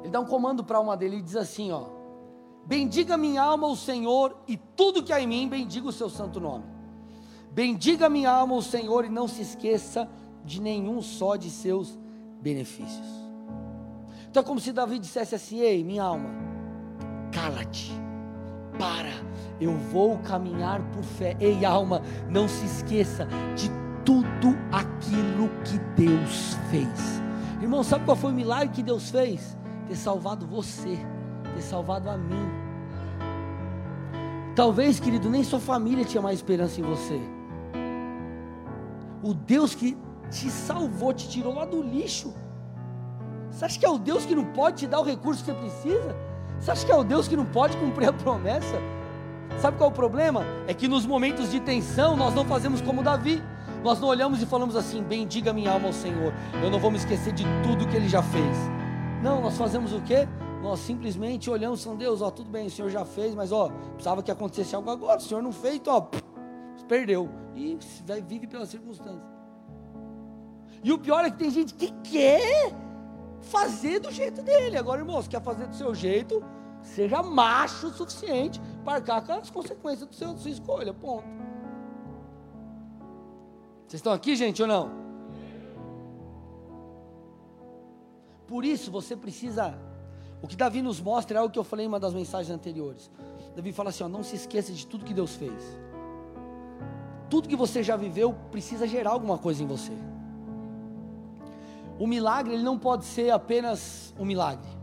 Ele 0.00 0.10
dá 0.10 0.20
um 0.20 0.26
comando 0.26 0.62
para 0.64 0.76
a 0.76 0.80
alma 0.80 0.96
dele 0.96 1.16
e 1.16 1.22
diz 1.22 1.36
assim, 1.36 1.72
ó: 1.72 1.86
Bendiga 2.66 3.16
minha 3.16 3.42
alma 3.42 3.66
o 3.66 3.76
Senhor 3.76 4.36
e 4.46 4.56
tudo 4.56 5.02
que 5.02 5.12
há 5.12 5.20
em 5.20 5.26
mim 5.26 5.48
bendiga 5.48 5.88
o 5.88 5.92
seu 5.92 6.10
santo 6.10 6.40
nome. 6.40 6.64
Bendiga 7.52 8.08
minha 8.08 8.30
alma 8.30 8.54
o 8.54 8.62
Senhor 8.62 9.04
e 9.04 9.08
não 9.08 9.26
se 9.26 9.42
esqueça 9.42 10.08
de 10.44 10.60
nenhum 10.60 11.00
só 11.00 11.36
de 11.36 11.50
seus 11.50 11.98
benefícios. 12.40 13.15
Então 14.36 14.44
é 14.44 14.46
como 14.48 14.60
se 14.60 14.70
Davi 14.70 14.98
dissesse 14.98 15.34
assim: 15.34 15.60
Ei, 15.60 15.82
minha 15.82 16.02
alma, 16.02 16.28
cala-te, 17.32 17.90
para, 18.78 19.08
eu 19.58 19.72
vou 19.72 20.18
caminhar 20.18 20.82
por 20.90 21.02
fé. 21.02 21.34
Ei, 21.40 21.64
alma, 21.64 22.02
não 22.28 22.46
se 22.46 22.66
esqueça 22.66 23.26
de 23.56 23.70
tudo 24.04 24.54
aquilo 24.70 25.48
que 25.64 25.78
Deus 25.98 26.54
fez. 26.70 27.22
Irmão, 27.62 27.82
sabe 27.82 28.04
qual 28.04 28.14
foi 28.14 28.30
o 28.30 28.34
milagre 28.34 28.74
que 28.74 28.82
Deus 28.82 29.08
fez? 29.08 29.56
ter 29.88 29.96
salvado 29.96 30.46
você, 30.46 30.98
ter 31.54 31.62
salvado 31.62 32.10
a 32.10 32.18
mim. 32.18 32.46
Talvez, 34.54 35.00
querido, 35.00 35.30
nem 35.30 35.42
sua 35.44 35.60
família 35.60 36.04
tinha 36.04 36.22
mais 36.22 36.40
esperança 36.40 36.78
em 36.78 36.84
você. 36.84 37.18
O 39.22 39.32
Deus 39.32 39.74
que 39.74 39.96
te 40.30 40.50
salvou, 40.50 41.14
te 41.14 41.26
tirou 41.26 41.54
lá 41.54 41.64
do 41.64 41.80
lixo. 41.80 42.34
Você 43.56 43.64
acha 43.64 43.78
que 43.78 43.86
é 43.86 43.88
o 43.88 43.96
Deus 43.96 44.26
que 44.26 44.34
não 44.34 44.44
pode 44.44 44.76
te 44.76 44.86
dar 44.86 45.00
o 45.00 45.02
recurso 45.02 45.42
que 45.42 45.50
você 45.50 45.56
precisa? 45.58 46.14
Você 46.60 46.70
acha 46.70 46.84
que 46.84 46.92
é 46.92 46.94
o 46.94 47.02
Deus 47.02 47.26
que 47.26 47.34
não 47.34 47.46
pode 47.46 47.74
cumprir 47.78 48.06
a 48.06 48.12
promessa? 48.12 48.76
Sabe 49.58 49.78
qual 49.78 49.88
é 49.88 49.92
o 49.94 49.96
problema? 49.96 50.44
É 50.66 50.74
que 50.74 50.86
nos 50.86 51.06
momentos 51.06 51.50
de 51.50 51.58
tensão 51.58 52.18
nós 52.18 52.34
não 52.34 52.44
fazemos 52.44 52.82
como 52.82 53.02
Davi. 53.02 53.42
Nós 53.82 53.98
não 53.98 54.08
olhamos 54.08 54.42
e 54.42 54.46
falamos 54.46 54.76
assim: 54.76 55.02
bendiga 55.02 55.54
minha 55.54 55.72
alma 55.72 55.86
ao 55.86 55.94
Senhor. 55.94 56.34
Eu 56.62 56.70
não 56.70 56.78
vou 56.78 56.90
me 56.90 56.98
esquecer 56.98 57.32
de 57.32 57.44
tudo 57.62 57.88
que 57.88 57.96
Ele 57.96 58.10
já 58.10 58.22
fez. 58.22 58.56
Não, 59.22 59.40
nós 59.40 59.56
fazemos 59.56 59.90
o 59.94 60.02
quê? 60.02 60.28
Nós 60.62 60.80
simplesmente 60.80 61.48
olhamos 61.48 61.82
e 61.86 61.94
Deus, 61.96 62.20
ó, 62.20 62.30
tudo 62.30 62.50
bem, 62.50 62.66
o 62.66 62.70
Senhor 62.70 62.90
já 62.90 63.06
fez, 63.06 63.34
mas 63.34 63.52
ó, 63.52 63.70
precisava 63.94 64.22
que 64.22 64.30
acontecesse 64.30 64.76
algo 64.76 64.90
agora, 64.90 65.16
o 65.16 65.22
Senhor 65.22 65.42
não 65.42 65.52
fez, 65.52 65.76
então, 65.76 65.94
ó, 65.94 66.84
perdeu. 66.86 67.30
E 67.54 67.78
vive 68.26 68.46
pelas 68.46 68.68
circunstâncias. 68.68 69.22
E 70.84 70.92
o 70.92 70.98
pior 70.98 71.24
é 71.24 71.30
que 71.30 71.38
tem 71.38 71.50
gente 71.50 71.72
que 71.72 71.90
quer 72.02 72.85
fazer 73.42 74.00
do 74.00 74.10
jeito 74.10 74.42
dele. 74.42 74.76
Agora, 74.76 75.00
irmão, 75.00 75.20
se 75.22 75.28
quer 75.28 75.42
fazer 75.42 75.66
do 75.66 75.74
seu 75.74 75.94
jeito, 75.94 76.42
seja 76.82 77.22
macho 77.22 77.88
o 77.88 77.92
suficiente 77.92 78.60
para 78.84 78.94
arcar 78.94 79.24
com 79.24 79.32
as 79.32 79.50
consequências 79.50 80.08
do 80.08 80.14
seu, 80.14 80.32
da 80.32 80.38
sua 80.38 80.50
escolha. 80.50 80.92
Ponto. 80.92 81.26
Vocês 83.86 84.00
estão 84.00 84.12
aqui, 84.12 84.34
gente, 84.34 84.62
ou 84.62 84.68
não? 84.68 84.90
Por 88.46 88.64
isso 88.64 88.90
você 88.90 89.16
precisa. 89.16 89.78
O 90.42 90.46
que 90.46 90.56
Davi 90.56 90.82
nos 90.82 91.00
mostra 91.00 91.38
é 91.38 91.40
algo 91.40 91.52
que 91.52 91.58
eu 91.58 91.64
falei 91.64 91.86
em 91.86 91.88
uma 91.88 92.00
das 92.00 92.14
mensagens 92.14 92.54
anteriores. 92.54 93.10
Davi 93.54 93.72
fala 93.72 93.90
assim: 93.90 94.04
ó, 94.04 94.08
não 94.08 94.22
se 94.22 94.36
esqueça 94.36 94.72
de 94.72 94.86
tudo 94.86 95.04
que 95.04 95.14
Deus 95.14 95.34
fez. 95.34 95.62
Tudo 97.28 97.48
que 97.48 97.56
você 97.56 97.82
já 97.82 97.96
viveu 97.96 98.34
precisa 98.50 98.86
gerar 98.86 99.10
alguma 99.10 99.38
coisa 99.38 99.62
em 99.62 99.66
você. 99.66 99.92
O 101.98 102.06
milagre 102.06 102.54
ele 102.54 102.62
não 102.62 102.78
pode 102.78 103.04
ser 103.04 103.30
apenas 103.30 104.14
um 104.18 104.24
milagre. 104.24 104.76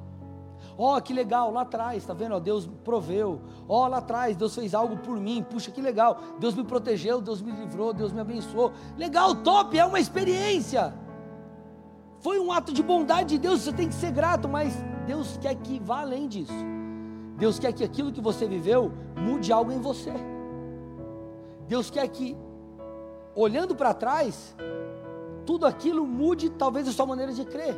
Ó, 0.77 0.97
oh, 0.97 1.01
que 1.01 1.13
legal, 1.13 1.51
lá 1.51 1.61
atrás, 1.61 2.03
tá 2.03 2.13
vendo? 2.13 2.39
Deus 2.39 2.67
proveu. 2.83 3.41
Ó, 3.67 3.85
oh, 3.85 3.87
lá 3.87 3.97
atrás, 3.97 4.35
Deus 4.35 4.55
fez 4.55 4.73
algo 4.73 4.97
por 4.97 5.19
mim. 5.19 5.45
Puxa, 5.47 5.69
que 5.69 5.81
legal. 5.81 6.19
Deus 6.39 6.55
me 6.55 6.63
protegeu, 6.63 7.21
Deus 7.21 7.41
me 7.41 7.51
livrou, 7.51 7.93
Deus 7.93 8.11
me 8.11 8.19
abençoou. 8.19 8.71
Legal, 8.97 9.35
top, 9.35 9.77
é 9.77 9.85
uma 9.85 9.99
experiência. 9.99 10.93
Foi 12.19 12.39
um 12.39 12.51
ato 12.51 12.73
de 12.73 12.81
bondade 12.81 13.29
de 13.29 13.37
Deus, 13.37 13.61
você 13.61 13.73
tem 13.73 13.87
que 13.87 13.93
ser 13.93 14.11
grato, 14.11 14.47
mas 14.47 14.73
Deus 15.05 15.37
quer 15.37 15.55
que 15.55 15.79
vá 15.79 16.01
além 16.01 16.27
disso. 16.27 16.53
Deus 17.37 17.59
quer 17.59 17.73
que 17.73 17.83
aquilo 17.83 18.11
que 18.11 18.21
você 18.21 18.47
viveu 18.47 18.91
mude 19.15 19.51
algo 19.51 19.71
em 19.71 19.81
você. 19.81 20.13
Deus 21.67 21.89
quer 21.89 22.07
que, 22.07 22.37
olhando 23.35 23.75
para 23.75 23.93
trás, 23.93 24.55
tudo 25.45 25.65
aquilo 25.65 26.05
mude 26.05 26.49
talvez 26.49 26.87
a 26.87 26.91
sua 26.91 27.05
maneira 27.05 27.33
de 27.33 27.43
crer. 27.45 27.77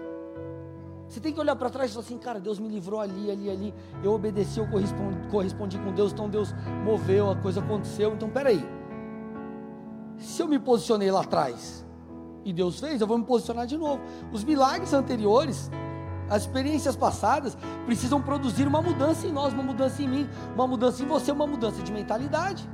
Você 1.08 1.20
tem 1.20 1.32
que 1.32 1.40
olhar 1.40 1.56
para 1.56 1.70
trás 1.70 1.92
e 1.92 1.94
falar 1.94 2.06
assim, 2.06 2.18
cara, 2.18 2.40
Deus 2.40 2.60
me 2.60 2.68
livrou 2.68 3.00
ali, 3.00 3.30
ali, 3.30 3.50
ali. 3.50 3.74
Eu 4.04 4.14
obedeci, 4.14 4.60
eu 4.60 4.68
correspondi, 4.68 5.28
correspondi 5.30 5.78
com 5.78 5.94
Deus, 5.94 6.12
então 6.12 6.28
Deus 6.30 6.54
moveu, 6.84 7.30
a 7.30 7.36
coisa 7.36 7.60
aconteceu. 7.60 8.14
Então, 8.14 8.30
peraí. 8.30 8.66
Se 10.18 10.42
eu 10.42 10.48
me 10.48 10.58
posicionei 10.58 11.12
lá 11.12 11.22
atrás, 11.22 11.86
e 12.44 12.54
Deus 12.54 12.80
fez, 12.80 13.02
eu 13.02 13.08
vou 13.08 13.18
me 13.18 13.24
posicionar 13.24 13.66
de 13.66 13.78
novo. 13.78 14.02
Os 14.32 14.44
milagres 14.44 14.94
anteriores, 14.94 15.70
as 16.30 16.44
experiências 16.44 16.96
passadas, 16.96 17.58
precisam 17.86 18.22
produzir 18.22 18.68
uma 18.68 18.82
mudança 18.82 19.28
em 19.28 19.32
nós, 19.32 19.54
uma 19.54 19.64
mudança 19.64 20.02
em 20.02 20.08
mim, 20.08 20.30
uma 20.54 20.68
mudança 20.68 21.04
em 21.04 21.06
você, 21.06 21.32
uma 21.32 21.48
mudança 21.48 21.82
de 21.82 21.92
mentalidade. 21.92 22.68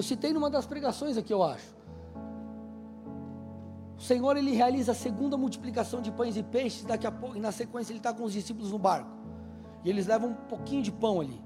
Eu 0.00 0.02
citei 0.02 0.32
numa 0.32 0.48
das 0.48 0.64
pregações 0.64 1.18
aqui, 1.18 1.30
eu 1.30 1.42
acho. 1.42 1.76
O 3.98 4.00
Senhor 4.00 4.34
ele 4.34 4.52
realiza 4.52 4.92
a 4.92 4.94
segunda 4.94 5.36
multiplicação 5.36 6.00
de 6.00 6.10
pães 6.10 6.38
e 6.38 6.42
peixes, 6.42 6.86
daqui 6.86 7.06
a 7.06 7.12
pouco, 7.12 7.36
e 7.36 7.38
na 7.38 7.52
sequência 7.52 7.92
ele 7.92 7.98
está 7.98 8.10
com 8.10 8.24
os 8.24 8.32
discípulos 8.32 8.72
no 8.72 8.78
barco. 8.78 9.10
E 9.84 9.90
eles 9.90 10.06
levam 10.06 10.30
um 10.30 10.34
pouquinho 10.34 10.82
de 10.82 10.90
pão 10.90 11.20
ali. 11.20 11.38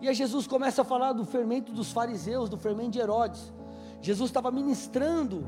E 0.00 0.08
aí 0.08 0.14
Jesus 0.16 0.48
começa 0.48 0.82
a 0.82 0.84
falar 0.84 1.12
do 1.12 1.24
fermento 1.24 1.70
dos 1.72 1.92
fariseus, 1.92 2.50
do 2.50 2.58
fermento 2.58 2.90
de 2.90 2.98
Herodes. 2.98 3.52
Jesus 4.02 4.30
estava 4.30 4.50
ministrando 4.50 5.46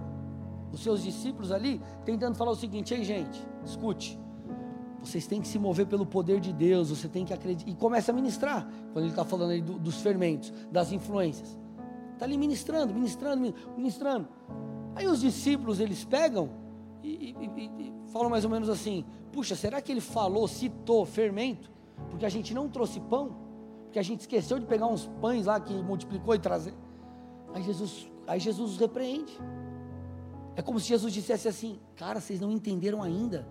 os 0.72 0.84
seus 0.84 1.02
discípulos 1.02 1.50
ali, 1.50 1.82
tentando 2.04 2.36
falar 2.36 2.52
o 2.52 2.56
seguinte: 2.56 2.94
ei, 2.94 3.02
gente, 3.02 3.44
escute. 3.64 4.16
Vocês 5.02 5.26
têm 5.26 5.42
que 5.42 5.48
se 5.48 5.58
mover 5.58 5.86
pelo 5.86 6.06
poder 6.06 6.38
de 6.38 6.52
Deus, 6.52 6.90
você 6.90 7.08
tem 7.08 7.24
que 7.24 7.34
acreditar. 7.34 7.68
E 7.68 7.74
começa 7.74 8.12
a 8.12 8.14
ministrar, 8.14 8.64
quando 8.92 9.06
ele 9.06 9.12
está 9.12 9.24
falando 9.24 9.50
aí 9.50 9.60
do, 9.60 9.76
dos 9.76 10.00
fermentos, 10.00 10.52
das 10.70 10.92
influências. 10.92 11.58
Está 12.20 12.26
ali 12.26 12.36
ministrando, 12.36 12.92
ministrando, 12.92 13.54
ministrando. 13.76 14.28
Aí 14.94 15.06
os 15.06 15.20
discípulos 15.20 15.80
eles 15.80 16.04
pegam 16.04 16.50
e, 17.02 17.34
e, 17.40 17.64
e, 17.64 17.92
falam 18.12 18.28
mais 18.28 18.44
ou 18.44 18.50
menos 18.50 18.68
assim: 18.68 19.04
puxa, 19.32 19.56
será 19.56 19.80
que 19.80 19.90
ele 19.90 20.00
falou, 20.00 20.46
citou 20.46 21.06
fermento? 21.06 21.70
Porque 22.10 22.26
a 22.26 22.28
gente 22.28 22.52
não 22.52 22.68
trouxe 22.68 23.00
pão? 23.00 23.50
porque 23.90 23.98
a 23.98 24.02
gente 24.04 24.20
esqueceu 24.20 24.60
de 24.60 24.66
pegar 24.66 24.86
uns 24.86 25.10
pães 25.20 25.46
lá 25.46 25.58
que 25.58 25.74
multiplicou 25.74 26.32
e 26.32 26.38
trazer. 26.38 26.72
Aí 27.52 27.60
Jesus, 27.60 28.08
aí 28.24 28.38
Jesus 28.38 28.72
os 28.72 28.78
repreende. 28.78 29.36
É 30.54 30.62
como 30.62 30.78
se 30.78 30.86
Jesus 30.86 31.12
dissesse 31.12 31.48
assim: 31.48 31.80
Cara, 31.96 32.20
vocês 32.20 32.40
não 32.40 32.52
entenderam 32.52 33.02
ainda. 33.02 33.48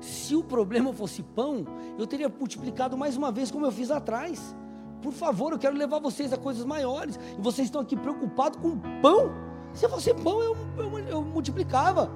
Se 0.00 0.36
o 0.36 0.44
problema 0.44 0.92
fosse 0.92 1.20
pão, 1.20 1.64
eu 1.98 2.06
teria 2.06 2.28
multiplicado 2.28 2.96
mais 2.96 3.16
uma 3.16 3.32
vez 3.32 3.50
como 3.50 3.66
eu 3.66 3.72
fiz 3.72 3.90
atrás. 3.90 4.54
Por 5.02 5.12
favor, 5.12 5.52
eu 5.52 5.58
quero 5.58 5.76
levar 5.76 5.98
vocês 5.98 6.32
a 6.32 6.36
coisas 6.36 6.64
maiores. 6.64 7.18
E 7.38 7.42
vocês 7.42 7.66
estão 7.66 7.80
aqui 7.80 7.96
preocupados 7.96 8.60
com 8.60 8.78
pão. 9.00 9.32
Se 9.74 9.88
fosse 9.88 10.14
pão, 10.14 10.40
eu, 10.40 10.56
eu, 10.78 10.98
eu 11.00 11.22
multiplicava. 11.22 12.10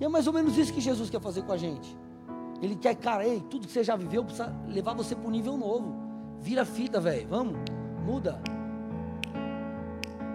E 0.00 0.04
é 0.04 0.08
mais 0.08 0.26
ou 0.26 0.32
menos 0.32 0.56
isso 0.56 0.72
que 0.72 0.80
Jesus 0.80 1.10
quer 1.10 1.20
fazer 1.20 1.42
com 1.42 1.52
a 1.52 1.56
gente. 1.56 1.96
Ele 2.62 2.74
quer, 2.74 2.94
cara, 2.94 3.26
ei, 3.26 3.40
tudo 3.50 3.66
que 3.66 3.72
você 3.72 3.84
já 3.84 3.94
viveu 3.96 4.24
precisa 4.24 4.54
levar 4.66 4.94
você 4.94 5.14
para 5.14 5.28
um 5.28 5.30
nível 5.30 5.56
novo. 5.56 5.94
Vira 6.40 6.62
a 6.62 6.64
fita, 6.64 7.00
velho. 7.00 7.28
Vamos, 7.28 7.58
muda. 8.06 8.40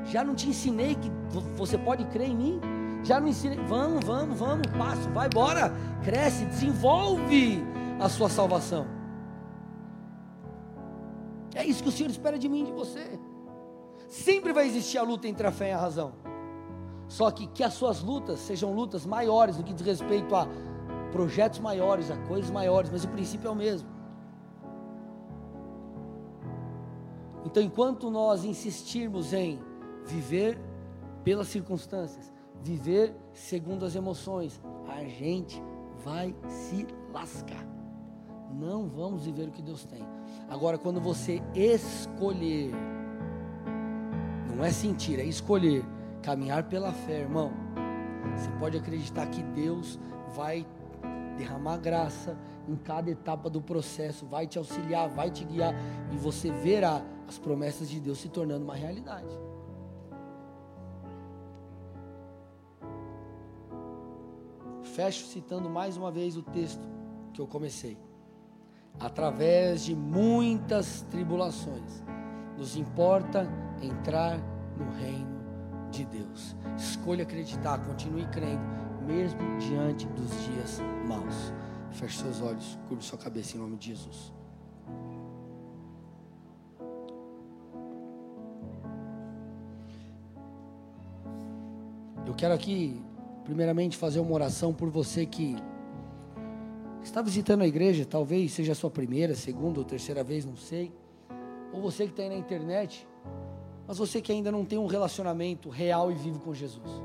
Já 0.05 0.23
não 0.23 0.35
te 0.35 0.49
ensinei 0.49 0.95
que 0.95 1.11
você 1.55 1.77
pode 1.77 2.05
crer 2.05 2.29
em 2.29 2.35
mim? 2.35 2.61
Já 3.03 3.19
não 3.19 3.27
ensinei. 3.27 3.57
Vamos, 3.67 4.05
vamos, 4.05 4.37
vamos, 4.37 4.67
passo, 4.77 5.09
vai 5.09 5.27
embora. 5.27 5.73
Cresce, 6.03 6.45
desenvolve 6.45 7.63
a 7.99 8.07
sua 8.09 8.29
salvação. 8.29 8.98
É 11.59 11.65
isso 11.65 11.83
que 11.83 11.89
o 11.89 11.91
Senhor 11.91 12.09
espera 12.09 12.39
de 12.39 12.47
mim 12.47 12.61
e 12.61 12.65
de 12.67 12.71
você. 12.71 13.19
Sempre 14.07 14.53
vai 14.53 14.65
existir 14.65 14.97
a 14.97 15.03
luta 15.03 15.27
entre 15.27 15.45
a 15.45 15.51
fé 15.51 15.67
e 15.67 15.73
a 15.73 15.77
razão. 15.77 16.13
Só 17.09 17.29
que 17.29 17.47
que 17.47 17.65
as 17.65 17.73
suas 17.73 18.01
lutas 18.01 18.39
sejam 18.39 18.73
lutas 18.73 19.05
maiores 19.05 19.57
no 19.57 19.63
que 19.65 19.73
diz 19.73 19.85
respeito 19.85 20.33
a 20.37 20.47
projetos 21.11 21.59
maiores, 21.59 22.09
a 22.09 22.15
coisas 22.27 22.49
maiores, 22.49 22.89
mas 22.89 23.03
o 23.03 23.09
princípio 23.09 23.49
é 23.49 23.51
o 23.51 23.55
mesmo. 23.55 23.89
Então, 27.45 27.61
enquanto 27.61 28.09
nós 28.09 28.45
insistirmos 28.45 29.33
em 29.33 29.59
viver 30.05 30.57
pelas 31.25 31.49
circunstâncias, 31.49 32.31
viver 32.63 33.13
segundo 33.33 33.83
as 33.83 33.95
emoções, 33.95 34.61
a 34.87 35.03
gente 35.03 35.61
vai 36.05 36.33
se 36.47 36.87
lascar. 37.11 37.67
Não 38.49 38.87
vamos 38.87 39.25
viver 39.25 39.49
o 39.49 39.51
que 39.51 39.61
Deus 39.61 39.83
tem. 39.83 40.18
Agora, 40.49 40.77
quando 40.77 40.99
você 40.99 41.41
escolher, 41.53 42.71
não 44.55 44.63
é 44.63 44.71
sentir, 44.71 45.19
é 45.19 45.23
escolher 45.23 45.85
caminhar 46.21 46.63
pela 46.63 46.91
fé, 46.91 47.19
irmão. 47.19 47.51
Você 48.35 48.49
pode 48.59 48.77
acreditar 48.77 49.27
que 49.27 49.43
Deus 49.43 49.99
vai 50.35 50.65
derramar 51.37 51.77
graça 51.77 52.37
em 52.67 52.75
cada 52.75 53.09
etapa 53.09 53.49
do 53.49 53.61
processo, 53.61 54.25
vai 54.25 54.45
te 54.45 54.57
auxiliar, 54.57 55.09
vai 55.09 55.31
te 55.31 55.43
guiar 55.45 55.73
e 56.11 56.17
você 56.17 56.51
verá 56.51 57.01
as 57.27 57.37
promessas 57.37 57.89
de 57.89 57.99
Deus 57.99 58.19
se 58.19 58.29
tornando 58.29 58.63
uma 58.65 58.75
realidade. 58.75 59.39
Fecho 64.83 65.25
citando 65.25 65.69
mais 65.69 65.95
uma 65.95 66.11
vez 66.11 66.35
o 66.35 66.43
texto 66.43 66.81
que 67.33 67.39
eu 67.39 67.47
comecei. 67.47 67.97
Através 68.99 69.85
de 69.85 69.95
muitas 69.95 71.01
tribulações, 71.09 72.03
nos 72.57 72.75
importa 72.75 73.47
entrar 73.81 74.37
no 74.77 74.91
reino 74.91 75.39
de 75.89 76.05
Deus. 76.05 76.55
Escolha 76.77 77.23
acreditar, 77.23 77.79
continue 77.85 78.25
crendo, 78.27 78.61
mesmo 79.07 79.39
diante 79.57 80.05
dos 80.07 80.29
dias 80.45 80.81
maus. 81.07 81.53
Feche 81.91 82.19
seus 82.19 82.41
olhos, 82.41 82.77
curve 82.87 83.03
sua 83.03 83.17
cabeça 83.17 83.55
em 83.55 83.59
nome 83.59 83.77
de 83.77 83.87
Jesus. 83.87 84.33
Eu 92.25 92.35
quero 92.35 92.53
aqui 92.53 93.01
primeiramente 93.43 93.97
fazer 93.97 94.19
uma 94.19 94.33
oração 94.33 94.71
por 94.71 94.89
você 94.89 95.25
que 95.25 95.57
está 97.03 97.21
visitando 97.21 97.61
a 97.61 97.67
igreja, 97.67 98.05
talvez 98.05 98.51
seja 98.51 98.73
a 98.73 98.75
sua 98.75 98.89
primeira, 98.89 99.35
segunda 99.35 99.79
ou 99.79 99.85
terceira 99.85 100.23
vez, 100.23 100.45
não 100.45 100.55
sei. 100.55 100.91
Ou 101.71 101.81
você 101.81 102.05
que 102.05 102.11
está 102.11 102.23
aí 102.23 102.29
na 102.29 102.35
internet, 102.35 103.07
mas 103.87 103.97
você 103.97 104.21
que 104.21 104.31
ainda 104.31 104.51
não 104.51 104.65
tem 104.65 104.77
um 104.77 104.85
relacionamento 104.85 105.69
real 105.69 106.11
e 106.11 106.15
vivo 106.15 106.39
com 106.39 106.53
Jesus. 106.53 107.01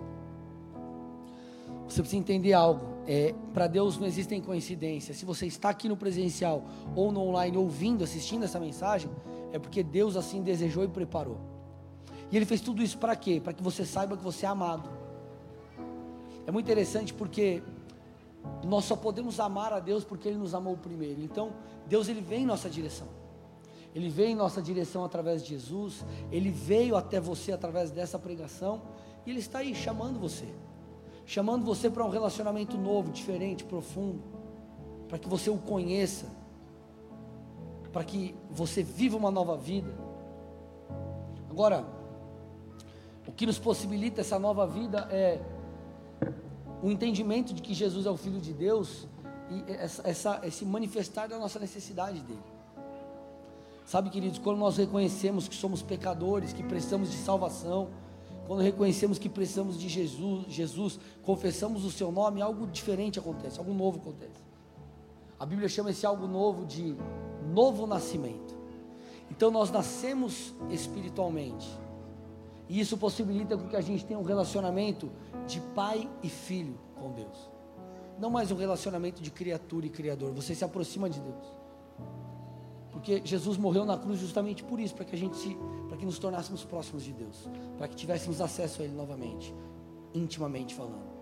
Você 1.88 2.00
precisa 2.00 2.20
entender 2.20 2.52
algo. 2.52 2.94
É, 3.06 3.34
Para 3.52 3.66
Deus 3.66 3.98
não 3.98 4.06
existem 4.06 4.40
coincidências. 4.40 5.16
Se 5.18 5.24
você 5.24 5.46
está 5.46 5.68
aqui 5.68 5.88
no 5.88 5.96
presencial 5.96 6.64
ou 6.96 7.12
no 7.12 7.20
online 7.20 7.56
ouvindo, 7.56 8.02
assistindo 8.02 8.44
essa 8.44 8.58
mensagem, 8.58 9.10
é 9.52 9.58
porque 9.58 9.82
Deus 9.82 10.16
assim 10.16 10.42
desejou 10.42 10.82
e 10.84 10.88
preparou. 10.88 11.38
E 12.32 12.36
Ele 12.36 12.46
fez 12.46 12.60
tudo 12.60 12.82
isso 12.82 12.98
para 12.98 13.14
quê? 13.14 13.40
Para 13.42 13.52
que 13.52 13.62
você 13.62 13.84
saiba 13.84 14.16
que 14.16 14.24
você 14.24 14.46
é 14.46 14.48
amado 14.48 15.04
é 16.46 16.50
muito 16.50 16.66
interessante 16.66 17.12
porque 17.12 17.62
nós 18.64 18.84
só 18.84 18.96
podemos 18.96 19.40
amar 19.40 19.72
a 19.72 19.80
Deus 19.80 20.04
porque 20.04 20.28
Ele 20.28 20.38
nos 20.38 20.54
amou 20.54 20.76
primeiro. 20.76 21.20
Então, 21.20 21.52
Deus 21.86 22.08
ele 22.08 22.20
vem 22.20 22.42
em 22.42 22.46
nossa 22.46 22.68
direção. 22.68 23.06
Ele 23.94 24.08
veio 24.08 24.30
em 24.30 24.34
nossa 24.34 24.60
direção 24.60 25.04
através 25.04 25.42
de 25.42 25.50
Jesus. 25.50 26.04
Ele 26.32 26.50
veio 26.50 26.96
até 26.96 27.20
você 27.20 27.52
através 27.52 27.90
dessa 27.90 28.18
pregação. 28.18 28.82
E 29.24 29.30
Ele 29.30 29.38
está 29.38 29.58
aí 29.58 29.74
chamando 29.74 30.18
você. 30.18 30.48
Chamando 31.24 31.64
você 31.64 31.88
para 31.88 32.04
um 32.04 32.10
relacionamento 32.10 32.76
novo, 32.76 33.12
diferente, 33.12 33.64
profundo. 33.64 34.20
Para 35.08 35.18
que 35.18 35.28
você 35.28 35.48
o 35.48 35.58
conheça. 35.58 36.26
Para 37.92 38.02
que 38.02 38.34
você 38.50 38.82
viva 38.82 39.16
uma 39.16 39.30
nova 39.30 39.56
vida. 39.56 39.94
Agora, 41.48 41.86
o 43.28 43.32
que 43.32 43.46
nos 43.46 43.60
possibilita 43.60 44.20
essa 44.20 44.38
nova 44.38 44.66
vida 44.66 45.08
é 45.12 45.40
o 46.84 46.90
entendimento 46.90 47.54
de 47.54 47.62
que 47.62 47.72
Jesus 47.72 48.04
é 48.04 48.10
o 48.10 48.16
Filho 48.16 48.38
de 48.38 48.52
Deus 48.52 49.08
e 49.50 49.72
essa, 49.72 50.06
essa, 50.06 50.40
esse 50.44 50.66
manifestar 50.66 51.26
da 51.26 51.38
nossa 51.38 51.58
necessidade 51.58 52.20
dele. 52.20 52.42
Sabe, 53.86 54.10
queridos, 54.10 54.38
quando 54.38 54.58
nós 54.58 54.76
reconhecemos 54.76 55.48
que 55.48 55.54
somos 55.54 55.80
pecadores, 55.80 56.52
que 56.52 56.62
precisamos 56.62 57.10
de 57.10 57.16
salvação, 57.16 57.88
quando 58.46 58.60
reconhecemos 58.60 59.18
que 59.18 59.30
precisamos 59.30 59.80
de 59.80 59.88
Jesus, 59.88 60.44
Jesus, 60.46 61.00
confessamos 61.22 61.86
o 61.86 61.90
seu 61.90 62.12
nome, 62.12 62.42
algo 62.42 62.66
diferente 62.66 63.18
acontece, 63.18 63.58
algo 63.58 63.72
novo 63.72 63.98
acontece. 63.98 64.42
A 65.40 65.46
Bíblia 65.46 65.70
chama 65.70 65.90
esse 65.90 66.04
algo 66.04 66.26
novo 66.26 66.66
de 66.66 66.94
novo 67.50 67.86
nascimento. 67.86 68.54
Então 69.30 69.50
nós 69.50 69.70
nascemos 69.70 70.52
espiritualmente. 70.70 71.66
E 72.68 72.80
isso 72.80 72.96
possibilita 72.96 73.56
que 73.56 73.76
a 73.76 73.80
gente 73.80 74.04
tenha 74.04 74.18
um 74.18 74.22
relacionamento 74.22 75.10
de 75.46 75.60
pai 75.74 76.08
e 76.22 76.28
filho 76.28 76.78
com 76.94 77.12
Deus. 77.12 77.50
Não 78.18 78.30
mais 78.30 78.50
um 78.50 78.56
relacionamento 78.56 79.20
de 79.20 79.30
criatura 79.30 79.86
e 79.86 79.90
criador. 79.90 80.32
Você 80.32 80.54
se 80.54 80.64
aproxima 80.64 81.10
de 81.10 81.20
Deus. 81.20 81.44
Porque 82.90 83.20
Jesus 83.24 83.58
morreu 83.58 83.84
na 83.84 83.98
cruz 83.98 84.20
justamente 84.20 84.62
por 84.62 84.78
isso, 84.78 84.94
para 84.94 85.04
que 85.04 85.14
a 85.14 85.18
gente 85.18 85.36
se, 85.36 85.58
para 85.88 85.96
que 85.96 86.06
nos 86.06 86.18
tornássemos 86.18 86.64
próximos 86.64 87.02
de 87.02 87.12
Deus, 87.12 87.48
para 87.76 87.88
que 87.88 87.96
tivéssemos 87.96 88.40
acesso 88.40 88.80
a 88.80 88.84
Ele 88.84 88.94
novamente, 88.94 89.54
intimamente 90.14 90.74
falando. 90.74 91.12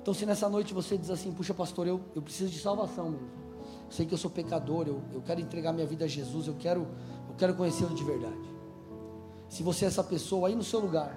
Então, 0.00 0.12
se 0.12 0.26
nessa 0.26 0.48
noite 0.48 0.74
você 0.74 0.98
diz 0.98 1.10
assim, 1.10 1.32
puxa, 1.32 1.54
pastor, 1.54 1.86
eu, 1.86 2.00
eu 2.14 2.20
preciso 2.20 2.50
de 2.50 2.58
salvação 2.58 3.10
mesmo. 3.10 3.30
Eu 3.86 3.90
sei 3.92 4.04
que 4.04 4.12
eu 4.12 4.18
sou 4.18 4.30
pecador, 4.30 4.86
eu, 4.86 5.00
eu 5.12 5.22
quero 5.22 5.40
entregar 5.40 5.72
minha 5.72 5.86
vida 5.86 6.04
a 6.04 6.08
Jesus, 6.08 6.46
eu 6.46 6.54
quero, 6.54 6.86
eu 7.28 7.34
quero 7.36 7.54
conhecê-lo 7.54 7.94
de 7.94 8.04
verdade. 8.04 8.51
Se 9.52 9.62
você 9.62 9.84
é 9.84 9.88
essa 9.88 10.02
pessoa 10.02 10.48
aí 10.48 10.54
no 10.54 10.64
seu 10.64 10.80
lugar, 10.80 11.14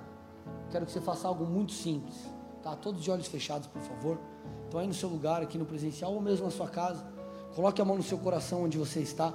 quero 0.70 0.86
que 0.86 0.92
você 0.92 1.00
faça 1.00 1.26
algo 1.26 1.46
muito 1.46 1.72
simples, 1.72 2.18
tá? 2.62 2.76
Todos 2.76 3.02
de 3.02 3.10
olhos 3.10 3.28
fechados, 3.28 3.66
por 3.66 3.82
favor. 3.82 4.20
Então 4.68 4.78
aí 4.78 4.86
no 4.86 4.94
seu 4.94 5.08
lugar, 5.08 5.42
aqui 5.42 5.58
no 5.58 5.66
presencial 5.66 6.14
ou 6.14 6.20
mesmo 6.20 6.44
na 6.44 6.52
sua 6.52 6.68
casa, 6.68 7.02
coloque 7.56 7.82
a 7.82 7.86
mão 7.86 7.96
no 7.96 8.04
seu 8.04 8.18
coração 8.18 8.66
onde 8.66 8.78
você 8.78 9.00
está 9.00 9.34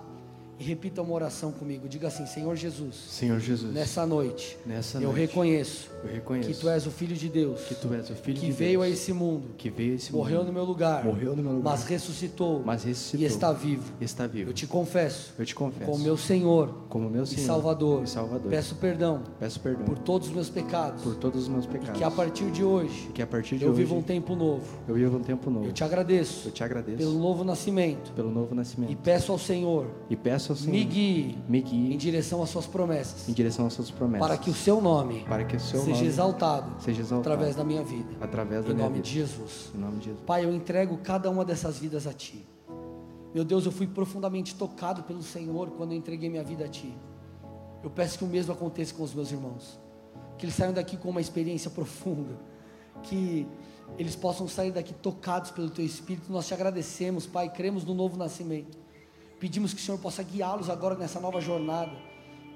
e 0.61 0.63
repita 0.63 1.01
uma 1.01 1.15
oração 1.15 1.51
comigo. 1.51 1.89
Diga 1.89 2.09
assim: 2.09 2.27
Senhor 2.27 2.55
Jesus. 2.55 2.95
Senhor 3.09 3.41
Jesus. 3.41 3.73
Nessa 3.73 4.07
noite. 4.07 4.59
Nessa 4.67 4.99
eu 4.99 5.05
noite. 5.05 5.21
Reconheço 5.21 5.91
eu 6.05 6.13
reconheço. 6.13 6.49
Que 6.49 6.55
tu 6.55 6.69
és 6.69 6.87
o 6.87 6.91
filho 6.91 7.15
de 7.15 7.29
Deus. 7.29 7.61
Que 7.63 7.75
tu 7.75 7.93
és 7.93 8.09
o 8.11 8.15
filho 8.15 8.41
que 8.41 8.47
de 8.47 8.53
veio 8.53 8.81
Deus. 8.81 8.85
a 8.85 8.89
esse 8.89 9.13
mundo. 9.13 9.49
Que 9.57 9.69
veio 9.69 9.93
a 9.93 9.97
esse 9.97 10.13
morreu 10.13 10.39
mundo. 10.39 10.47
no 10.49 10.53
meu 10.53 10.65
lugar. 10.65 11.05
Morreu 11.05 11.37
no 11.37 11.43
meu 11.43 11.53
lugar. 11.53 11.73
Mas 11.73 11.85
ressuscitou. 11.85 12.63
Mas 12.65 12.85
ressuscitou. 12.85 13.21
E 13.21 13.25
está 13.25 13.53
vivo. 13.53 13.93
Está 14.01 14.27
vivo. 14.27 14.51
Eu 14.51 14.55
te 14.55 14.67
confesso. 14.67 15.33
Eu 15.39 15.45
te 15.45 15.55
confesso. 15.55 15.91
Como 15.91 16.03
meu 16.03 16.17
Senhor. 16.17 16.87
Como 16.89 17.11
meu 17.11 17.27
Senhor. 17.27 17.43
E 17.43 17.47
Salvador. 17.47 18.05
E 18.05 18.07
Salvador. 18.07 18.51
Peço 18.51 18.75
perdão. 18.77 19.23
Peço 19.39 19.61
perdão. 19.61 19.85
Por 19.85 19.99
todos 19.99 20.29
os 20.29 20.35
meus 20.35 20.49
pecados. 20.49 21.03
Por 21.03 21.15
todos 21.17 21.43
os 21.43 21.49
meus 21.49 21.67
pecados. 21.67 21.97
E 21.97 21.99
que 21.99 22.05
a 22.05 22.11
partir 22.11 22.51
de 22.51 22.65
hoje. 22.65 23.09
E 23.11 23.13
que 23.13 23.23
a 23.23 23.27
partir 23.27 23.59
de 23.59 23.65
eu 23.65 23.71
hoje. 23.71 23.81
vivo 23.81 23.97
um 23.97 24.03
tempo 24.03 24.35
novo. 24.35 24.67
Eu 24.89 24.95
vivo 24.95 25.17
um 25.17 25.23
tempo 25.23 25.51
novo. 25.51 25.67
Eu 25.67 25.73
te 25.73 25.85
agradeço. 25.85 26.49
Eu 26.49 26.53
te 26.53 26.65
agradeço. 26.65 26.99
Pelo 26.99 27.19
novo 27.19 27.45
nascimento. 27.45 28.13
Pelo 28.13 28.31
novo 28.31 28.55
nascimento. 28.55 28.91
E 28.91 28.97
peço 28.97 29.33
ao 29.33 29.39
Senhor. 29.39 29.87
E 30.09 30.17
peço 30.17 30.50
ao 30.51 30.57
Senhor. 30.57 30.73
Me 30.73 30.85
guie. 30.85 31.39
Me 31.49 31.61
guie 31.61 31.95
em 31.95 31.97
direção 31.97 32.43
às 32.43 32.51
suas 32.51 32.67
promessas. 32.67 33.29
Em 33.29 33.33
direção 33.33 33.67
às 33.67 33.73
suas 33.73 33.91
promessas. 33.91 34.27
Para 34.27 34.39
que 34.39 34.51
o 34.51 34.55
seu 34.55 34.81
nome. 34.81 35.25
Para 35.29 35.45
que 35.45 35.57
o 35.57 35.61
seu 35.61 35.81
seja 35.81 35.97
nome 35.97 36.07
exaltado. 36.07 36.83
Seja 36.83 37.01
exaltado. 37.01 37.33
Através 37.33 37.57
da 37.57 37.65
minha 37.65 37.83
vida. 37.83 38.17
Através 38.21 38.65
da 38.65 38.71
em 38.71 38.75
minha 38.75 38.87
nome 38.87 38.97
vida. 38.97 39.09
de 39.09 39.15
Jesus. 39.15 39.71
Em 39.75 39.79
nome 39.79 39.99
de 39.99 40.05
Jesus. 40.07 40.25
Pai, 40.27 40.45
eu 40.45 40.53
entrego 40.53 40.97
cada 40.99 41.31
uma 41.31 41.45
dessas 41.45 41.79
vidas 41.79 42.07
a 42.07 42.13
Ti. 42.13 42.47
Meu 43.35 43.45
Deus, 43.45 43.65
eu 43.65 43.73
fui 43.73 43.87
profundamente 43.87 44.55
tocado 44.55 45.03
pelo 45.05 45.23
Senhor 45.23 45.71
quando 45.71 45.93
eu 45.93 45.99
entreguei 45.99 46.29
minha 46.29 46.43
vida 46.43 46.65
a 46.65 46.69
Ti. 46.69 46.93
Eu 47.83 47.91
peço 47.91 48.19
que 48.19 48.25
o 48.25 48.29
mesmo 48.29 48.53
aconteça 48.53 48.93
com 48.95 49.03
os 49.03 49.15
meus 49.15 49.31
irmãos. 49.31 49.79
Que 50.37 50.47
eles 50.47 50.55
saiam 50.55 50.73
daqui 50.73 50.97
com 50.97 51.11
uma 51.11 51.21
experiência 51.21 51.71
profunda. 51.71 52.39
Que 53.03 53.47
eles 53.99 54.17
possam 54.17 54.49
sair 54.49 54.73
daqui 54.73 54.93
tocados 54.93 55.51
pelo 55.51 55.71
Teu 55.71 55.85
Espírito. 55.85 56.31
Nós 56.33 56.47
te 56.47 56.55
agradecemos, 56.55 57.27
Pai, 57.27 57.49
cremos 57.49 57.85
no 57.85 57.95
novo 57.95 58.17
nascimento. 58.17 58.79
Pedimos 59.41 59.73
que 59.73 59.81
o 59.81 59.83
Senhor 59.83 59.99
possa 59.99 60.23
guiá-los 60.23 60.69
agora 60.69 60.95
nessa 60.95 61.19
nova 61.19 61.41
jornada, 61.41 61.91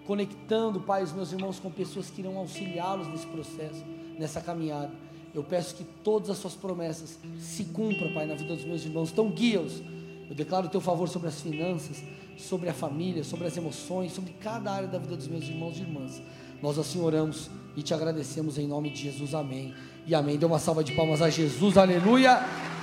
conectando, 0.07 0.79
Pai, 0.79 1.03
os 1.03 1.13
meus 1.13 1.33
irmãos 1.33 1.59
com 1.59 1.71
pessoas 1.71 2.11
que 2.11 2.21
irão 2.21 2.37
auxiliá-los 2.37 3.09
nesse 3.09 3.27
processo, 3.27 3.83
nessa 4.19 4.41
caminhada. 4.43 4.93
Eu 5.35 5.43
peço 5.43 5.75
que 5.75 5.83
todas 6.05 6.29
as 6.29 6.37
Suas 6.37 6.55
promessas 6.55 7.19
se 7.41 7.65
cumpram, 7.65 8.13
Pai, 8.13 8.27
na 8.27 8.35
vida 8.35 8.55
dos 8.55 8.65
meus 8.67 8.85
irmãos. 8.85 9.11
Então, 9.11 9.31
guia-os. 9.31 9.83
Eu 10.29 10.35
declaro 10.35 10.67
o 10.67 10.71
Teu 10.71 10.81
favor 10.81 11.09
sobre 11.09 11.29
as 11.29 11.41
finanças, 11.41 12.03
sobre 12.37 12.69
a 12.69 12.75
família, 12.75 13.25
sobre 13.25 13.47
as 13.47 13.57
emoções, 13.57 14.13
sobre 14.13 14.33
cada 14.35 14.71
área 14.71 14.87
da 14.87 14.99
vida 14.99 15.17
dos 15.17 15.27
meus 15.27 15.45
irmãos 15.45 15.79
e 15.79 15.81
irmãs. 15.81 16.23
Nós 16.63 16.79
assim 16.79 17.01
oramos 17.01 17.51
e 17.75 17.83
te 17.83 17.95
agradecemos 17.95 18.59
em 18.59 18.67
nome 18.67 18.91
de 18.91 19.03
Jesus. 19.03 19.35
Amém. 19.35 19.75
E 20.07 20.15
amém. 20.15 20.37
Dê 20.37 20.45
uma 20.45 20.59
salva 20.59 20.85
de 20.85 20.93
palmas 20.93 21.23
a 21.23 21.31
Jesus. 21.31 21.77
Aleluia. 21.77 22.74